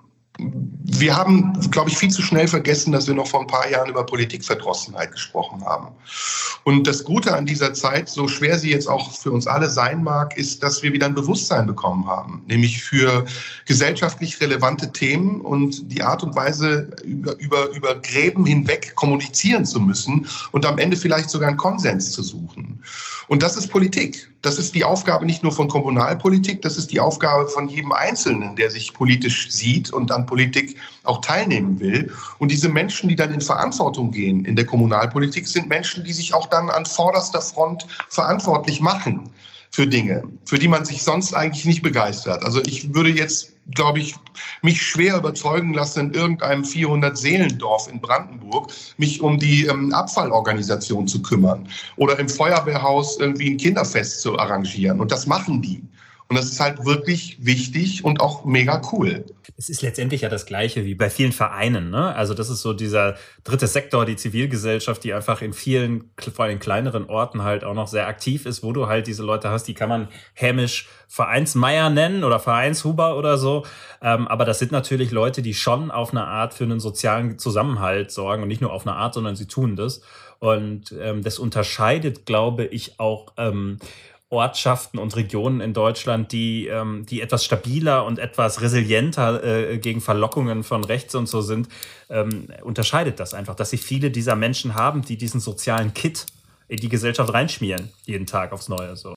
wir 0.83 1.17
haben, 1.17 1.53
glaube 1.71 1.91
ich, 1.91 1.99
viel 1.99 2.11
zu 2.11 2.23
schnell 2.23 2.49
vergessen, 2.49 2.93
dass 2.93 3.07
wir 3.07 3.15
noch 3.15 3.27
vor 3.27 3.41
ein 3.41 3.47
paar 3.47 3.69
Jahren 3.71 3.89
über 3.89 4.05
Politikverdrossenheit 4.05 5.13
gesprochen 5.13 5.65
haben. 5.65 5.89
Und 6.65 6.87
das 6.87 7.05
Gute 7.05 7.35
an 7.35 7.47
dieser 7.47 7.73
Zeit, 7.75 8.09
so 8.09 8.29
schwer 8.29 8.59
sie 8.59 8.71
jetzt 8.71 8.89
auch 8.89 9.13
für 9.13 9.31
uns 9.31 9.47
alle 9.47 9.71
sein 9.71 10.03
mag, 10.03 10.37
ist, 10.37 10.63
dass 10.63 10.83
wir 10.83 10.93
wieder 10.93 11.07
ein 11.07 11.15
Bewusstsein 11.15 11.67
bekommen 11.67 12.07
haben, 12.07 12.43
nämlich 12.47 12.83
für 12.83 13.25
gesellschaftlich 13.67 14.41
relevante 14.41 14.93
Themen 14.93 15.41
und 15.41 15.91
die 15.91 16.03
Art 16.03 16.23
und 16.23 16.35
Weise, 16.35 16.91
über, 17.05 17.39
über, 17.39 17.71
über 17.71 17.95
Gräben 17.97 18.45
hinweg 18.45 18.95
kommunizieren 18.95 19.65
zu 19.65 19.81
müssen 19.81 20.27
und 20.53 20.67
am 20.67 20.79
Ende 20.79 20.97
vielleicht 20.97 21.31
sogar 21.31 21.49
einen 21.49 21.59
Konsens 21.59 22.13
zu 22.13 22.23
suchen. 22.23 22.83
Und 23.29 23.43
das 23.43 23.57
ist 23.57 23.69
Politik. 23.69 24.31
Das 24.43 24.59
ist 24.59 24.75
die 24.75 24.85
Aufgabe 24.85 25.27
nicht 25.27 25.43
nur 25.43 25.53
von 25.53 25.69
Kommunalpolitik, 25.69 26.63
das 26.63 26.79
ist 26.79 26.91
die 26.93 27.01
Aufgabe 27.01 27.49
von 27.49 27.69
jedem 27.69 27.93
Einzelnen, 27.93 28.57
der 28.57 28.71
sich 28.71 28.95
politisch 28.95 29.51
sieht 29.51 29.93
und 29.93 30.11
an 30.13 30.25
Politik 30.25 30.77
auch 31.05 31.21
teilnehmen 31.21 31.79
will. 31.79 32.11
Und 32.39 32.51
diese 32.51 32.71
Menschen, 32.71 33.09
die 33.11 33.17
dann 33.17 33.35
in 33.35 33.43
Verantwortung 33.43 34.11
gehen 34.13 34.47
in 34.47 34.57
der 34.57 34.65
Kommunalpolitik, 34.65 35.47
sind 35.47 35.69
Menschen, 35.69 36.05
die 36.05 36.15
sich 36.15 36.33
auch 36.33 36.47
dann 36.47 36.71
an 36.71 36.87
vorderster 36.87 37.43
Front 37.43 37.87
verantwortlich 38.09 38.81
machen 38.81 39.29
für 39.71 39.87
Dinge, 39.87 40.23
für 40.47 40.59
die 40.59 40.69
man 40.69 40.85
sich 40.85 41.03
sonst 41.03 41.35
eigentlich 41.35 41.67
nicht 41.67 41.83
begeistert. 41.83 42.43
Also 42.43 42.63
ich 42.63 42.95
würde 42.95 43.11
jetzt, 43.11 43.50
glaube 43.75 44.01
ich, 44.01 44.15
mich 44.63 44.83
schwer 44.83 45.17
überzeugen 45.17 45.75
lassen, 45.75 46.09
in 46.09 46.15
irgendeinem 46.15 46.63
400-Seelendorf 46.63 47.89
in 47.89 48.01
Brandenburg 48.01 48.73
mich 48.97 49.21
um 49.21 49.39
die 49.39 49.67
ähm, 49.67 49.93
Abfallorganisation 49.93 51.07
zu 51.07 51.23
kümmern 51.23 51.69
oder 51.97 52.19
im 52.19 52.29
Feuerwehrhaus 52.29 53.19
irgendwie 53.19 53.51
ein 53.51 53.57
Kinderfest 53.57 54.23
zu 54.23 54.39
arrangieren. 54.39 55.01
Und 55.01 55.13
das 55.13 55.27
machen 55.27 55.63
die. 55.63 55.83
Und 56.31 56.37
das 56.37 56.47
ist 56.47 56.61
halt 56.61 56.85
wirklich 56.85 57.45
wichtig 57.45 58.05
und 58.05 58.21
auch 58.21 58.45
mega 58.45 58.81
cool. 58.93 59.25
Es 59.57 59.69
ist 59.69 59.83
letztendlich 59.83 60.21
ja 60.21 60.29
das 60.29 60.47
Gleiche 60.47 60.85
wie 60.85 60.95
bei 60.95 61.11
vielen 61.11 61.33
Vereinen. 61.33 61.91
Ne? 61.91 62.15
Also 62.15 62.35
das 62.35 62.49
ist 62.49 62.63
so 62.63 62.73
dieser 62.73 63.17
dritte 63.43 63.67
Sektor, 63.67 64.07
die 64.07 64.15
Zivilgesellschaft, 64.15 65.03
die 65.03 65.13
einfach 65.13 65.43
in 65.43 65.53
vielen, 65.53 66.13
vor 66.33 66.45
allem 66.45 66.61
kleineren 66.61 67.07
Orten 67.07 67.43
halt 67.43 67.65
auch 67.65 67.75
noch 67.75 67.89
sehr 67.89 68.07
aktiv 68.07 68.47
ist, 68.47 68.63
wo 68.63 68.73
du 68.73 68.87
halt 68.87 69.09
diese 69.09 69.25
Leute 69.25 69.51
hast, 69.51 69.65
die 69.65 69.75
kann 69.75 69.89
man 69.89 70.07
hämisch 70.35 70.89
Vereinsmeier 71.09 71.91
nennen 71.91 72.23
oder 72.23 72.39
Vereinshuber 72.39 73.19
oder 73.19 73.37
so. 73.37 73.67
Ähm, 74.01 74.29
aber 74.29 74.45
das 74.45 74.61
sind 74.61 74.71
natürlich 74.71 75.11
Leute, 75.11 75.43
die 75.43 75.55
schon 75.55 75.91
auf 75.91 76.13
eine 76.13 76.29
Art 76.29 76.55
für 76.55 76.63
einen 76.63 76.79
sozialen 76.79 77.41
Zusammenhalt 77.41 78.13
sorgen 78.13 78.43
und 78.43 78.49
nicht 78.49 78.61
nur 78.61 78.73
auf 78.73 78.87
eine 78.87 78.95
Art, 78.95 79.15
sondern 79.15 79.35
sie 79.35 79.49
tun 79.49 79.75
das. 79.75 80.01
Und 80.39 80.95
ähm, 80.99 81.25
das 81.25 81.41
unterscheidet, 81.41 82.25
glaube 82.25 82.67
ich, 82.67 83.01
auch 83.01 83.33
ähm, 83.37 83.79
Ortschaften 84.31 84.99
und 84.99 85.17
Regionen 85.17 85.61
in 85.61 85.75
Deutschland, 85.75 86.31
die, 86.31 86.69
ähm, 86.69 87.05
die 87.05 87.21
etwas 87.21 87.45
stabiler 87.45 88.05
und 88.07 88.19
etwas 88.19 88.61
resilienter 88.61 89.43
äh, 89.43 89.79
gegen 89.79 90.01
Verlockungen 90.01 90.63
von 90.63 90.85
rechts 90.85 91.17
und 91.17 91.29
so 91.29 91.43
sind, 91.43 91.69
ähm, 92.09 92.47
unterscheidet 92.63 93.19
das 93.19 93.35
einfach, 93.35 93.57
dass 93.57 93.71
sie 93.71 93.79
viele 93.79 94.11
dieser 94.11 94.37
Menschen 94.37 94.75
haben, 94.77 95.03
die 95.03 95.17
diesen 95.17 95.41
sozialen 95.41 95.95
Kit 95.95 96.27
in 96.71 96.79
die 96.79 96.89
Gesellschaft 96.89 97.35
reinschmieren, 97.35 97.89
jeden 98.07 98.27
Tag 98.27 98.53
aufs 98.53 98.69
Neue. 98.69 98.95
So. 98.97 99.15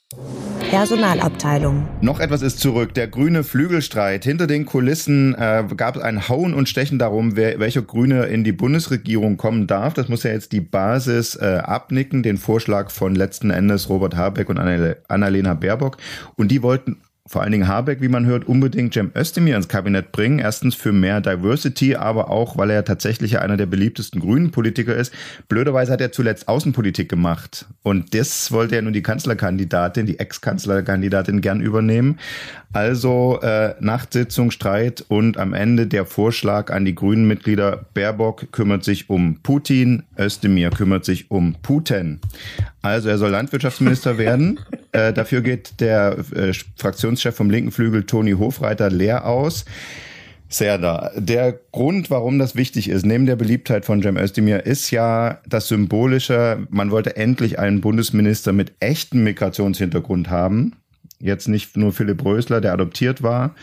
Personalabteilung. 0.72 1.88
Noch 2.02 2.20
etwas 2.20 2.42
ist 2.42 2.60
zurück. 2.60 2.96
Der 2.96 3.08
grüne 3.08 3.44
Flügelstreit. 3.44 4.24
Hinter 4.24 4.48
den 4.48 4.66
Kulissen 4.66 5.36
äh, 5.36 5.63
gab 5.78 5.96
es 5.96 6.02
ein 6.02 6.28
Hauen 6.28 6.56
und 6.56 6.68
Stechen 6.68 6.98
darum, 6.98 7.36
wer, 7.36 7.60
welcher 7.60 7.84
Grüne 7.84 8.26
in 8.26 8.44
die 8.44 8.54
Bundesregierung 8.54 9.38
kommen 9.38 9.68
darf. 9.68 9.94
Das 9.94 10.10
muss 10.10 10.24
ja 10.24 10.32
jetzt 10.32 10.52
die 10.52 10.62
Basis 10.62 11.36
äh, 11.36 11.62
abnicken, 11.63 12.24
den 12.24 12.38
Vorschlag 12.38 12.89
von 12.89 13.13
letzten 13.13 13.52
Endes 13.52 13.88
Robert 13.88 14.16
Habeck 14.16 14.50
und 14.50 14.58
Annalena 14.58 15.54
Baerbock. 15.54 15.98
Und 16.36 16.48
die 16.48 16.63
wollten 16.63 16.98
vor 17.26 17.42
allen 17.42 17.54
Dingen 17.54 17.70
Habeck, 17.70 18.02
wie 18.02 18.10
man 18.10 18.26
hört, 18.26 18.46
unbedingt 18.50 18.94
Cem 18.94 19.12
Özdemir 19.16 19.56
ins 19.56 19.70
Kabinett 19.70 20.12
bringen. 20.12 20.40
Erstens 20.40 20.76
für 20.76 20.92
mehr 20.92 21.22
Diversity, 21.22 21.96
aber 21.96 22.30
auch, 22.30 22.58
weil 22.58 22.70
er 22.70 22.84
tatsächlich 22.84 23.40
einer 23.40 23.56
der 23.56 23.66
beliebtesten 23.66 24.20
grünen 24.20 24.52
Politiker 24.52 24.94
ist. 24.94 25.14
Blöderweise 25.48 25.94
hat 25.94 26.02
er 26.02 26.12
zuletzt 26.12 26.50
Außenpolitik 26.50 27.08
gemacht. 27.08 27.66
Und 27.82 28.14
das 28.14 28.52
wollte 28.52 28.76
er 28.76 28.82
nun 28.82 28.92
die 28.92 29.04
Kanzlerkandidatin, 29.04 30.06
die 30.06 30.20
Ex-Kanzlerkandidatin 30.20 31.40
gern 31.40 31.62
übernehmen. 31.62 32.20
Also 32.74 33.40
äh, 33.42 33.76
Nachtsitzung, 33.80 34.50
Streit 34.50 35.06
und 35.08 35.38
am 35.38 35.54
Ende 35.54 35.86
der 35.86 36.06
Vorschlag 36.06 36.72
an 36.72 36.86
die 36.86 36.96
grünen 36.96 37.28
Mitglieder. 37.28 37.86
Baerbock 37.94 38.52
kümmert 38.52 38.84
sich 38.84 39.10
um 39.12 39.40
Putin, 39.44 40.04
Özdemir 40.18 40.72
kümmert 40.72 41.06
sich 41.06 41.30
um 41.30 41.56
Putin. 41.62 42.20
Also 42.82 43.10
er 43.10 43.20
soll 43.20 43.30
Landwirtschaftsminister 43.30 44.18
werden. 44.18 44.60
Äh, 44.96 45.12
dafür 45.12 45.42
geht 45.42 45.80
der 45.80 46.20
äh, 46.36 46.54
Fraktionschef 47.24 47.36
vom 47.36 47.50
linken 47.50 47.72
Flügel 47.72 48.04
Toni 48.04 48.34
Hofreiter 48.34 48.90
leer 48.90 49.26
aus. 49.26 49.66
Serda, 50.50 51.12
der 51.16 51.58
Grund, 51.72 52.12
warum 52.12 52.38
das 52.38 52.56
wichtig 52.56 52.90
ist, 52.90 53.06
neben 53.06 53.26
der 53.26 53.36
Beliebtheit 53.36 53.86
von 53.86 54.04
Cem 54.04 54.18
Özdemir, 54.18 54.66
ist 54.66 54.92
ja 54.92 55.40
das 55.48 55.68
Symbolische. 55.68 56.68
Man 56.70 56.92
wollte 56.92 57.16
endlich 57.16 57.58
einen 57.58 57.82
Bundesminister 57.82 58.54
mit 58.54 58.74
echtem 58.80 59.24
Migrationshintergrund 59.24 60.30
haben. 60.30 60.74
Jetzt 61.20 61.48
nicht 61.48 61.78
nur 61.78 61.92
Philipp 61.94 62.24
Rösler, 62.24 62.62
der 62.62 62.74
adoptiert 62.74 63.24
war. 63.24 63.56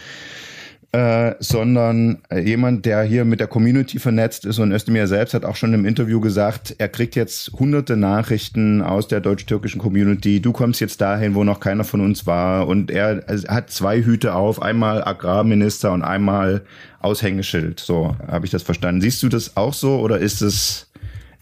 Äh, 0.93 1.35
sondern 1.39 2.19
äh, 2.31 2.41
jemand, 2.41 2.85
der 2.85 3.03
hier 3.03 3.25
mit 3.25 3.39
der 3.39 3.47
Community 3.47 4.01
vernetzt 4.01 4.45
ist. 4.45 4.59
Und 4.59 4.73
Özdemir 4.73 5.07
selbst 5.07 5.35
hat 5.35 5.45
auch 5.45 5.55
schon 5.55 5.73
im 5.73 5.85
Interview 5.85 6.21
gesagt, 6.21 6.75
er 6.79 6.89
kriegt 6.89 7.15
jetzt 7.15 7.53
hunderte 7.53 7.97
Nachrichten 7.97 8.83
aus 8.83 9.07
der 9.07 9.21
deutsch-türkischen 9.21 9.81
Community. 9.81 10.41
Du 10.41 10.53
kommst 10.53 10.81
jetzt 10.81 11.01
dahin, 11.01 11.37
wo 11.37 11.45
noch 11.45 11.61
keiner 11.61 11.85
von 11.85 12.01
uns 12.01 12.27
war. 12.27 12.67
Und 12.67 12.91
er 12.91 13.23
also, 13.29 13.47
hat 13.49 13.71
zwei 13.71 14.03
Hüte 14.03 14.35
auf, 14.35 14.61
einmal 14.61 15.05
Agrarminister 15.05 15.93
und 15.93 16.03
einmal 16.03 16.63
Aushängeschild. 17.01 17.79
So 17.79 18.17
habe 18.27 18.47
ich 18.47 18.51
das 18.51 18.65
verstanden. 18.65 19.01
Siehst 19.01 19.23
du 19.23 19.29
das 19.29 19.57
auch 19.57 19.75
so 19.75 20.01
oder 20.01 20.19
ist 20.19 20.43
es 20.43 20.90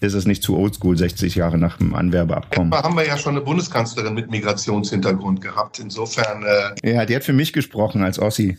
ist 0.00 0.14
es 0.14 0.26
nicht 0.26 0.42
zu 0.42 0.56
oldschool, 0.56 0.96
60 0.96 1.34
Jahre 1.34 1.58
nach 1.58 1.78
dem 1.78 1.94
Anwerbeabkommen. 1.94 2.70
Da 2.70 2.82
haben 2.82 2.96
wir 2.96 3.06
ja 3.06 3.18
schon 3.18 3.34
eine 3.34 3.44
Bundeskanzlerin 3.44 4.14
mit 4.14 4.30
Migrationshintergrund 4.30 5.40
gehabt. 5.40 5.80
Insofern. 5.80 6.44
Äh, 6.44 6.94
ja, 6.94 7.04
die 7.04 7.16
hat 7.16 7.24
für 7.24 7.32
mich 7.32 7.52
gesprochen 7.52 8.02
als 8.02 8.18
Ossi. 8.18 8.58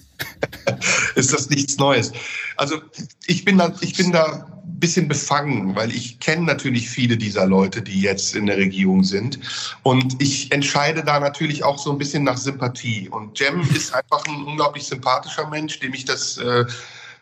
ist 1.16 1.34
das 1.34 1.50
nichts 1.50 1.78
Neues. 1.78 2.12
Also 2.58 2.82
ich 3.26 3.46
bin 3.46 3.58
da, 3.58 3.74
ich 3.80 3.96
bin 3.96 4.12
da 4.12 4.48
ein 4.66 4.80
bisschen 4.80 5.08
befangen, 5.08 5.76
weil 5.76 5.92
ich 5.92 6.20
kenne 6.20 6.46
natürlich 6.46 6.90
viele 6.90 7.18
dieser 7.18 7.46
Leute, 7.46 7.82
die 7.82 8.02
jetzt 8.02 8.36
in 8.36 8.46
der 8.46 8.58
Regierung 8.58 9.04
sind. 9.04 9.40
Und 9.84 10.22
ich 10.22 10.52
entscheide 10.52 11.04
da 11.04 11.22
natürlich 11.22 11.64
auch 11.64 11.80
so 11.80 11.92
ein 11.92 11.98
bisschen 11.98 12.26
nach 12.26 12.38
Sympathie. 12.38 13.08
Und 13.10 13.40
Jem 13.40 13.62
ist 13.76 13.94
einfach 13.94 14.26
ein 14.28 14.44
unglaublich 14.44 14.84
sympathischer 14.84 15.50
Mensch, 15.50 15.80
dem 15.80 15.94
ich 15.94 16.04
das 16.04 16.38
äh, 16.38 16.66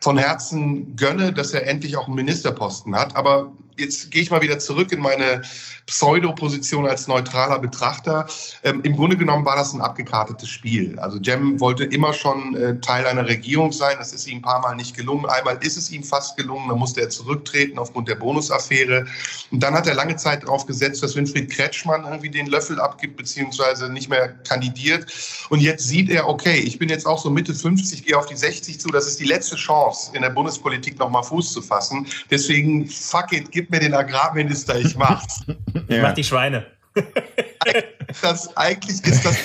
von 0.00 0.18
Herzen 0.18 0.96
gönne, 0.96 1.32
dass 1.32 1.52
er 1.52 1.66
endlich 1.66 1.96
auch 1.96 2.06
einen 2.06 2.16
Ministerposten 2.16 2.94
hat. 2.96 3.16
Aber 3.16 3.52
jetzt 3.78 4.10
gehe 4.10 4.22
ich 4.22 4.30
mal 4.30 4.42
wieder 4.42 4.58
zurück 4.58 4.92
in 4.92 5.00
meine 5.00 5.42
Pseudoposition 5.88 6.86
als 6.86 7.08
neutraler 7.08 7.58
Betrachter. 7.58 8.26
Ähm, 8.62 8.82
Im 8.82 8.94
Grunde 8.94 9.16
genommen 9.16 9.44
war 9.44 9.56
das 9.56 9.72
ein 9.72 9.80
abgekartetes 9.80 10.48
Spiel. 10.48 10.98
Also 10.98 11.18
Jem 11.18 11.58
wollte 11.60 11.84
immer 11.84 12.12
schon 12.12 12.54
äh, 12.56 12.78
Teil 12.80 13.06
einer 13.06 13.26
Regierung 13.26 13.72
sein. 13.72 13.96
Das 13.98 14.12
ist 14.12 14.26
ihm 14.28 14.38
ein 14.38 14.42
paar 14.42 14.60
Mal 14.60 14.76
nicht 14.76 14.94
gelungen. 14.94 15.24
Einmal 15.26 15.58
ist 15.62 15.78
es 15.78 15.90
ihm 15.90 16.04
fast 16.04 16.36
gelungen. 16.36 16.68
Dann 16.68 16.78
musste 16.78 17.00
er 17.00 17.08
zurücktreten 17.08 17.78
aufgrund 17.78 18.08
der 18.08 18.16
Bonusaffäre. 18.16 19.06
Und 19.50 19.62
dann 19.62 19.72
hat 19.74 19.86
er 19.86 19.94
lange 19.94 20.16
Zeit 20.16 20.42
darauf 20.42 20.66
gesetzt, 20.66 21.02
dass 21.02 21.16
Winfried 21.16 21.50
Kretschmann 21.50 22.04
irgendwie 22.04 22.30
den 22.30 22.46
Löffel 22.46 22.78
abgibt, 22.78 23.16
beziehungsweise 23.16 23.90
nicht 23.90 24.10
mehr 24.10 24.28
kandidiert. 24.28 25.10
Und 25.48 25.60
jetzt 25.60 25.88
sieht 25.88 26.10
er, 26.10 26.28
okay, 26.28 26.58
ich 26.58 26.78
bin 26.78 26.90
jetzt 26.90 27.06
auch 27.06 27.18
so 27.18 27.30
Mitte 27.30 27.54
50, 27.54 28.04
gehe 28.04 28.18
auf 28.18 28.26
die 28.26 28.36
60 28.36 28.78
zu. 28.78 28.88
Das 28.90 29.06
ist 29.06 29.20
die 29.20 29.24
letzte 29.24 29.56
Chance, 29.56 30.10
in 30.12 30.20
der 30.20 30.30
Bundespolitik 30.30 30.98
nochmal 30.98 31.22
Fuß 31.22 31.50
zu 31.50 31.62
fassen. 31.62 32.06
Deswegen, 32.30 32.86
fuck 32.88 33.32
it, 33.32 33.50
gib 33.68 33.70
mir 33.70 33.80
den 33.80 33.94
Agrarminister, 33.94 34.76
ich 34.76 34.96
mach's. 34.96 35.40
Ich 35.88 35.96
ja. 35.96 36.02
mach 36.02 36.12
die 36.12 36.24
Schweine. 36.24 36.66
das, 38.22 38.54
eigentlich 38.56 39.02
ist 39.04 39.24
das, 39.24 39.36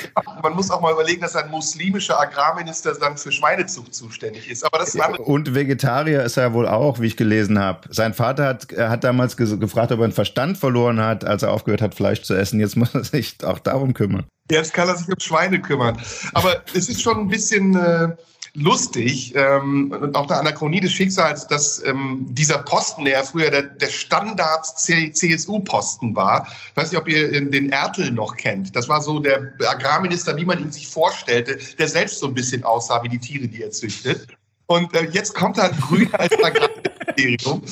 man 0.41 0.53
muss 0.53 0.71
auch 0.71 0.81
mal 0.81 0.91
überlegen, 0.91 1.21
dass 1.21 1.35
ein 1.35 1.49
muslimischer 1.49 2.19
Agrarminister 2.19 2.93
dann 2.95 3.17
für 3.17 3.31
Schweinezucht 3.31 3.93
zuständig 3.93 4.49
ist. 4.49 4.65
Aber 4.65 4.79
das 4.79 4.95
ist 4.95 5.19
Und 5.19 5.53
Vegetarier 5.53 6.23
ist 6.23 6.35
er 6.37 6.53
wohl 6.53 6.67
auch, 6.67 6.99
wie 6.99 7.07
ich 7.07 7.15
gelesen 7.15 7.59
habe. 7.59 7.87
Sein 7.91 8.13
Vater 8.13 8.45
hat, 8.45 8.67
hat 8.75 9.03
damals 9.03 9.37
gefragt, 9.37 9.91
ob 9.91 9.99
er 9.99 10.03
einen 10.03 10.13
Verstand 10.13 10.57
verloren 10.57 10.99
hat, 10.99 11.23
als 11.23 11.43
er 11.43 11.51
aufgehört 11.51 11.81
hat, 11.81 11.95
Fleisch 11.95 12.23
zu 12.23 12.33
essen. 12.33 12.59
Jetzt 12.59 12.75
muss 12.75 12.93
er 12.93 13.03
sich 13.03 13.37
auch 13.43 13.59
darum 13.59 13.93
kümmern. 13.93 14.25
Jetzt 14.49 14.73
kann 14.73 14.89
er 14.89 14.97
sich 14.97 15.07
um 15.07 15.19
Schweine 15.19 15.61
kümmern. 15.61 15.97
Aber 16.33 16.63
es 16.73 16.89
ist 16.89 17.01
schon 17.01 17.19
ein 17.19 17.27
bisschen. 17.27 17.75
Äh, 17.75 18.15
lustig 18.55 19.33
ähm, 19.35 19.91
und 19.91 20.15
auch 20.15 20.29
eine 20.29 20.39
Anachronie 20.39 20.79
des 20.79 20.91
Schicksals, 20.91 21.47
dass 21.47 21.83
ähm, 21.83 22.27
dieser 22.29 22.59
Posten, 22.59 23.05
der 23.05 23.13
ja 23.13 23.23
früher 23.23 23.49
der, 23.49 23.63
der 23.63 23.89
Standard-CSU-Posten 23.89 26.15
war, 26.15 26.47
ich 26.69 26.77
weiß 26.77 26.91
nicht, 26.91 27.01
ob 27.01 27.07
ihr 27.07 27.49
den 27.49 27.71
Ertel 27.71 28.11
noch 28.11 28.37
kennt. 28.37 28.75
Das 28.75 28.87
war 28.87 29.01
so 29.01 29.17
der 29.19 29.53
Agrarminister, 29.59 30.37
wie 30.37 30.45
man 30.45 30.59
ihn 30.59 30.71
sich 30.71 30.87
vorstellte, 30.87 31.57
der 31.77 31.87
selbst 31.87 32.19
so 32.19 32.27
ein 32.27 32.35
bisschen 32.35 32.63
aussah 32.63 33.01
wie 33.03 33.09
die 33.09 33.19
Tiere, 33.19 33.47
die 33.47 33.63
er 33.63 33.71
züchtet. 33.71 34.27
Und 34.67 34.93
äh, 34.93 35.07
jetzt 35.11 35.33
kommt 35.33 35.57
er 35.57 35.69
Grün 35.69 36.13
als 36.13 36.31
Agrarministerium. 36.43 37.63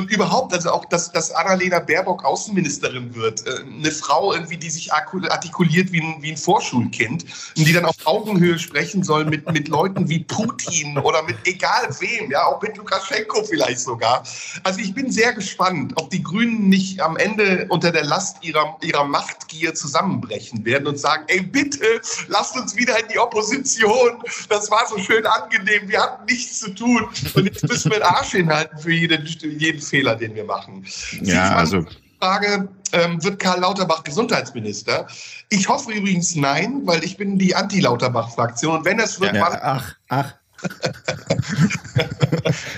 Und 0.00 0.10
überhaupt, 0.10 0.54
also 0.54 0.70
auch, 0.70 0.86
dass, 0.86 1.12
dass 1.12 1.30
Annalena 1.30 1.78
Baerbock 1.78 2.24
Außenministerin 2.24 3.14
wird. 3.14 3.46
Äh, 3.46 3.50
eine 3.60 3.92
Frau 3.92 4.32
irgendwie, 4.32 4.56
die 4.56 4.70
sich 4.70 4.94
artikuliert 4.94 5.92
wie 5.92 6.00
ein, 6.00 6.22
wie 6.22 6.30
ein 6.30 6.38
Vorschulkind 6.38 7.26
und 7.56 7.66
die 7.66 7.72
dann 7.74 7.84
auf 7.84 7.96
Augenhöhe 8.06 8.58
sprechen 8.58 9.04
soll 9.04 9.26
mit, 9.26 9.50
mit 9.52 9.68
Leuten 9.68 10.08
wie 10.08 10.20
Putin 10.20 10.96
oder 10.96 11.22
mit 11.24 11.36
egal 11.44 11.94
wem, 12.00 12.30
ja, 12.30 12.46
auch 12.46 12.62
mit 12.62 12.78
Lukaschenko 12.78 13.44
vielleicht 13.44 13.80
sogar. 13.80 14.22
Also 14.62 14.80
ich 14.80 14.94
bin 14.94 15.12
sehr 15.12 15.34
gespannt, 15.34 15.92
ob 15.96 16.08
die 16.08 16.22
Grünen 16.22 16.70
nicht 16.70 17.02
am 17.02 17.18
Ende 17.18 17.66
unter 17.68 17.92
der 17.92 18.04
Last 18.04 18.42
ihrer, 18.42 18.78
ihrer 18.80 19.04
Machtgier 19.04 19.74
zusammenbrechen 19.74 20.64
werden 20.64 20.86
und 20.86 20.98
sagen, 20.98 21.24
ey, 21.26 21.42
bitte, 21.42 22.00
lasst 22.28 22.56
uns 22.56 22.74
wieder 22.74 22.98
in 22.98 23.08
die 23.12 23.18
Opposition. 23.18 24.22
Das 24.48 24.70
war 24.70 24.86
so 24.88 24.96
schön 24.96 25.26
angenehm. 25.26 25.90
Wir 25.90 26.00
hatten 26.00 26.24
nichts 26.24 26.60
zu 26.60 26.70
tun. 26.70 27.06
Und 27.34 27.44
jetzt 27.44 27.68
müssen 27.68 27.90
wir 27.90 27.98
den 27.98 28.04
Arsch 28.06 28.30
hinhalten 28.30 28.78
für 28.78 28.92
jeden, 28.92 29.26
jeden 29.58 29.80
Fehler, 29.90 30.16
den 30.16 30.34
wir 30.34 30.44
machen. 30.44 30.86
Ja, 31.22 31.54
also. 31.54 31.84
Frage, 32.20 32.68
ähm, 32.92 33.22
wird 33.22 33.38
Karl 33.38 33.60
Lauterbach 33.60 34.04
Gesundheitsminister? 34.04 35.06
Ich 35.48 35.68
hoffe 35.68 35.92
übrigens 35.92 36.36
nein, 36.36 36.82
weil 36.84 37.02
ich 37.04 37.16
bin 37.16 37.38
die 37.38 37.54
Anti-Lauterbach-Fraktion. 37.54 38.78
Und 38.78 38.84
wenn 38.84 38.98
es 38.98 39.20
wird, 39.20 39.34
ja, 39.34 39.58
ach, 39.62 39.94
ach. 40.08 40.34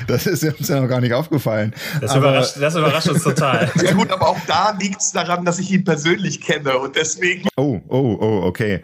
das 0.06 0.26
ist 0.26 0.44
uns 0.44 0.68
ja 0.68 0.80
noch 0.80 0.88
gar 0.88 1.00
nicht 1.00 1.12
aufgefallen. 1.12 1.74
Das, 2.00 2.14
überrascht, 2.14 2.54
das 2.60 2.76
überrascht 2.76 3.08
uns 3.08 3.24
total. 3.24 3.70
Ja 3.82 3.92
gut, 3.92 4.10
aber 4.12 4.28
auch 4.28 4.38
da 4.46 4.70
liegt 4.78 5.00
es 5.00 5.10
daran, 5.10 5.44
dass 5.44 5.58
ich 5.58 5.70
ihn 5.70 5.84
persönlich 5.84 6.40
kenne 6.40 6.78
und 6.78 6.94
deswegen. 6.94 7.48
Oh, 7.56 7.80
oh, 7.88 8.16
oh, 8.20 8.42
okay. 8.44 8.82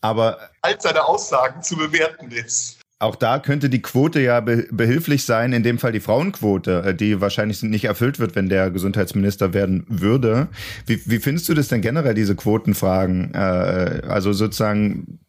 Aber. 0.00 0.38
Als 0.60 0.82
seine 0.82 1.04
Aussagen 1.04 1.62
zu 1.62 1.76
bewerten 1.76 2.30
ist. 2.30 2.77
Auch 3.00 3.14
da 3.14 3.38
könnte 3.38 3.70
die 3.70 3.80
Quote 3.80 4.20
ja 4.20 4.40
behilflich 4.40 5.24
sein, 5.24 5.52
in 5.52 5.62
dem 5.62 5.78
Fall 5.78 5.92
die 5.92 6.00
Frauenquote, 6.00 6.82
äh, 6.84 6.94
die 6.94 7.20
wahrscheinlich 7.20 7.62
nicht 7.62 7.84
erfüllt 7.84 8.18
wird, 8.18 8.34
wenn 8.34 8.48
der 8.48 8.70
Gesundheitsminister 8.70 9.54
werden 9.54 9.84
würde. 9.88 10.48
Wie, 10.86 11.00
wie 11.06 11.20
findest 11.20 11.48
du 11.48 11.54
das 11.54 11.68
denn 11.68 11.80
generell, 11.80 12.14
diese 12.14 12.34
Quotenfragen? 12.34 13.34
Äh, 13.34 14.02
also 14.08 14.32
sozusagen 14.32 15.20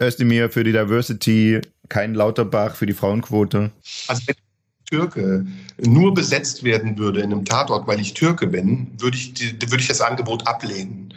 Özdemir 0.00 0.50
für 0.50 0.62
die 0.62 0.72
Diversity, 0.72 1.60
kein 1.88 2.14
Lauterbach 2.14 2.76
für 2.76 2.86
die 2.86 2.94
Frauenquote? 2.94 3.72
Also 4.06 4.22
Türke 4.86 5.46
nur 5.78 6.14
besetzt 6.14 6.62
werden 6.62 6.96
würde 6.96 7.20
in 7.20 7.32
einem 7.32 7.44
Tatort, 7.44 7.86
weil 7.86 8.00
ich 8.00 8.14
Türke 8.14 8.46
bin, 8.46 8.92
würde 8.98 9.16
ich, 9.16 9.34
würde 9.60 9.82
ich 9.82 9.88
das 9.88 10.00
Angebot 10.00 10.46
ablehnen. 10.46 11.12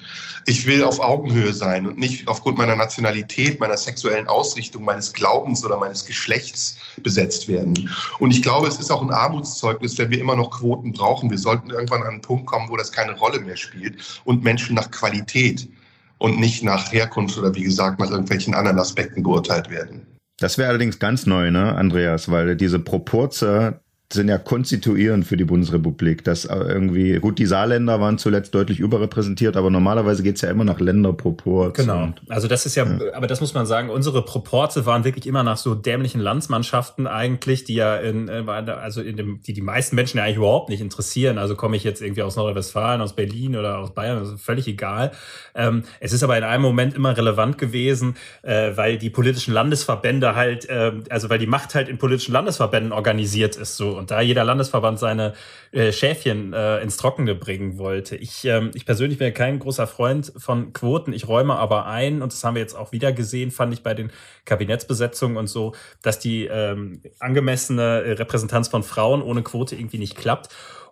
Ich 0.46 0.66
will 0.66 0.84
auf 0.84 1.00
Augenhöhe 1.00 1.54
sein 1.54 1.86
und 1.86 2.00
nicht 2.00 2.28
aufgrund 2.28 2.58
meiner 2.58 2.76
Nationalität, 2.76 3.60
meiner 3.60 3.78
sexuellen 3.78 4.28
Ausrichtung, 4.28 4.84
meines 4.84 5.14
Glaubens 5.14 5.64
oder 5.64 5.78
meines 5.78 6.06
Geschlechts 6.06 6.78
besetzt 7.04 7.48
werden. 7.48 7.90
Und 8.18 8.32
ich 8.32 8.42
glaube, 8.42 8.68
es 8.68 8.80
ist 8.80 8.90
auch 8.90 9.04
ein 9.04 9.12
Armutszeugnis, 9.12 9.98
wenn 10.00 10.10
wir 10.10 10.20
immer 10.20 10.36
noch 10.36 10.50
Quoten 10.50 10.92
brauchen. 10.92 11.30
Wir 11.30 11.38
sollten 11.38 11.70
irgendwann 11.70 12.02
an 12.02 12.10
einen 12.10 12.22
Punkt 12.22 12.48
kommen, 12.48 12.70
wo 12.70 12.78
das 12.78 12.92
keine 12.92 13.16
Rolle 13.20 13.40
mehr 13.42 13.58
spielt 13.58 14.22
und 14.24 14.44
Menschen 14.44 14.76
nach 14.76 14.90
Qualität 14.90 15.70
und 16.18 16.40
nicht 16.40 16.64
nach 16.64 16.92
Herkunft 16.92 17.38
oder 17.38 17.54
wie 17.54 17.64
gesagt 17.64 18.00
nach 18.00 18.10
irgendwelchen 18.10 18.56
anderen 18.56 18.80
Aspekten 18.80 19.22
beurteilt 19.22 19.70
werden. 19.70 20.09
Das 20.40 20.58
wäre 20.58 20.70
allerdings 20.70 21.00
ganz 21.00 21.26
neu, 21.26 21.52
ne, 21.52 21.76
Andreas, 21.76 22.32
weil 22.32 22.56
diese 22.56 22.80
Proporze 22.80 23.82
sind 24.12 24.28
ja 24.28 24.40
konstituierend 24.40 25.28
für 25.28 25.38
die 25.38 25.46
Bundesrepublik. 25.46 26.24
Das 26.24 26.46
irgendwie, 26.46 27.20
gut, 27.20 27.38
die 27.38 27.46
Saarländer 27.46 28.02
waren 28.02 28.18
zuletzt 28.18 28.56
deutlich 28.56 28.80
überrepräsentiert, 28.80 29.56
aber 29.56 29.70
normalerweise 29.70 30.24
geht's 30.24 30.42
ja 30.42 30.50
immer 30.50 30.64
nach 30.64 30.80
Länderproport. 30.80 31.76
Genau. 31.76 32.10
Also 32.28 32.48
das 32.48 32.66
ist 32.66 32.76
ja, 32.76 32.86
ja, 32.86 33.14
aber 33.14 33.28
das 33.28 33.40
muss 33.40 33.54
man 33.54 33.68
sagen, 33.68 33.92
unsere 33.92 34.26
Proporte 34.26 34.88
waren 34.88 35.04
wirklich 35.04 35.28
immer 35.28 35.44
nach 35.44 35.58
so 35.58 35.76
dämlichen 35.76 36.22
Landsmannschaften 36.22 37.06
eigentlich, 37.06 37.66
die 37.66 37.76
ja 37.76 37.98
in, 37.98 38.30
äh, 38.30 38.44
also 38.48 39.02
in 39.02 39.16
dem, 39.16 39.42
die 39.44 39.54
die 39.54 39.62
meisten 39.62 39.96
Menschen 39.96 40.18
ja 40.18 40.24
eigentlich 40.24 40.38
überhaupt 40.38 40.70
nicht 40.70 40.82
interessieren. 40.82 41.38
Also 41.38 41.56
komme 41.56 41.76
ich 41.76 41.84
jetzt 41.84 42.02
irgendwie 42.02 42.24
aus 42.24 42.36
Nordrhein-Westfalen, 42.36 43.02
aus 43.02 43.16
Berlin 43.16 43.56
oder 43.56 43.78
aus 43.78 43.94
Bayern, 43.94 44.18
also 44.18 44.38
völlig 44.38 44.68
egal. 44.68 45.12
Ähm, 45.54 45.84
es 46.00 46.14
ist 46.14 46.24
aber 46.24 46.36
in 46.36 46.44
einem 46.44 46.64
Moment 46.64 46.96
immer 46.96 47.16
relevant 47.16 47.60
gewesen, 47.60 48.16
äh, 48.42 48.72
weil 48.76 48.98
die 48.98 49.12
politischen 49.12 49.54
Landesverbände 49.54 50.34
halt, 50.34 50.68
äh, 50.68 50.94
also 51.12 51.30
weil 51.30 51.38
die 51.38 51.46
Macht 51.46 51.76
halt 51.76 51.90
in 51.90 52.00
politischen 52.00 52.32
Landesverbänden 52.32 52.92
organisiert 52.92 53.56
ist 53.56 53.78
so 53.78 53.99
und 54.00 54.12
da 54.12 54.22
jeder 54.22 54.44
Landesverband 54.44 54.98
seine 54.98 55.34
äh, 55.72 55.92
Schäfchen 55.92 56.54
äh, 56.54 56.80
ins 56.80 56.98
Trockene 56.98 57.36
bringen 57.36 57.78
wollte. 57.78 58.16
Ich, 58.16 58.46
ähm, 58.46 58.72
ich 58.74 58.86
persönlich 58.86 59.20
bin 59.20 59.34
kein 59.34 59.60
großer 59.60 59.86
Freund 59.86 60.34
von 60.38 60.74
Quoten. 60.74 61.14
Ich 61.14 61.28
räume 61.28 61.56
aber 61.56 61.86
ein, 61.86 62.22
und 62.22 62.34
das 62.34 62.44
haben 62.44 62.56
wir 62.56 62.62
jetzt 62.62 62.76
auch 62.76 62.92
wieder 62.92 63.12
gesehen, 63.12 63.52
fand 63.52 63.74
ich 63.74 63.84
bei 63.84 63.94
den 63.94 64.12
Kabinettsbesetzungen 64.46 65.38
und 65.38 65.48
so, 65.48 65.76
dass 66.02 66.18
die 66.18 66.46
ähm, 66.46 67.04
angemessene 67.20 68.18
Repräsentanz 68.18 68.68
von 68.70 68.82
Frauen 68.82 69.22
ohne 69.22 69.44
Quote 69.44 69.76
irgendwie 69.76 70.00
nicht 70.00 70.16
klappt. 70.16 70.50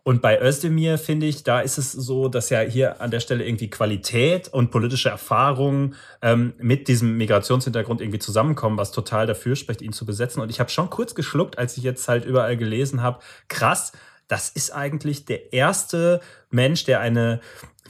Und 0.07 0.21
bei 0.21 0.41
Özdemir 0.41 0.97
finde 0.97 1.25
ich, 1.25 1.43
da 1.43 1.59
ist 1.59 1.77
es 1.77 1.91
so, 1.91 2.29
dass 2.29 2.49
ja 2.49 2.61
hier 2.61 3.01
an 3.01 3.11
der 3.11 3.19
Stelle 3.19 3.45
irgendwie 3.45 3.69
Qualität 3.69 4.47
und 4.47 4.71
politische 4.71 5.09
Erfahrung 5.09 5.95
ähm, 6.21 6.53
mit 6.59 6.87
diesem 6.87 7.17
Migrationshintergrund 7.17 7.99
irgendwie 7.99 8.19
zusammenkommen, 8.19 8.77
was 8.77 8.93
total 8.93 9.27
dafür 9.27 9.57
spricht, 9.57 9.81
ihn 9.81 9.91
zu 9.91 10.05
besetzen. 10.05 10.39
Und 10.39 10.49
ich 10.49 10.61
habe 10.61 10.69
schon 10.69 10.89
kurz 10.89 11.13
geschluckt, 11.13 11.57
als 11.57 11.75
ich 11.75 11.83
jetzt 11.83 12.07
halt 12.07 12.23
überall 12.23 12.55
gelesen 12.55 13.01
habe, 13.01 13.19
krass, 13.49 13.91
das 14.29 14.47
ist 14.47 14.71
eigentlich 14.71 15.25
der 15.25 15.51
erste 15.51 16.21
Mensch, 16.51 16.85
der 16.85 17.01
eine 17.01 17.41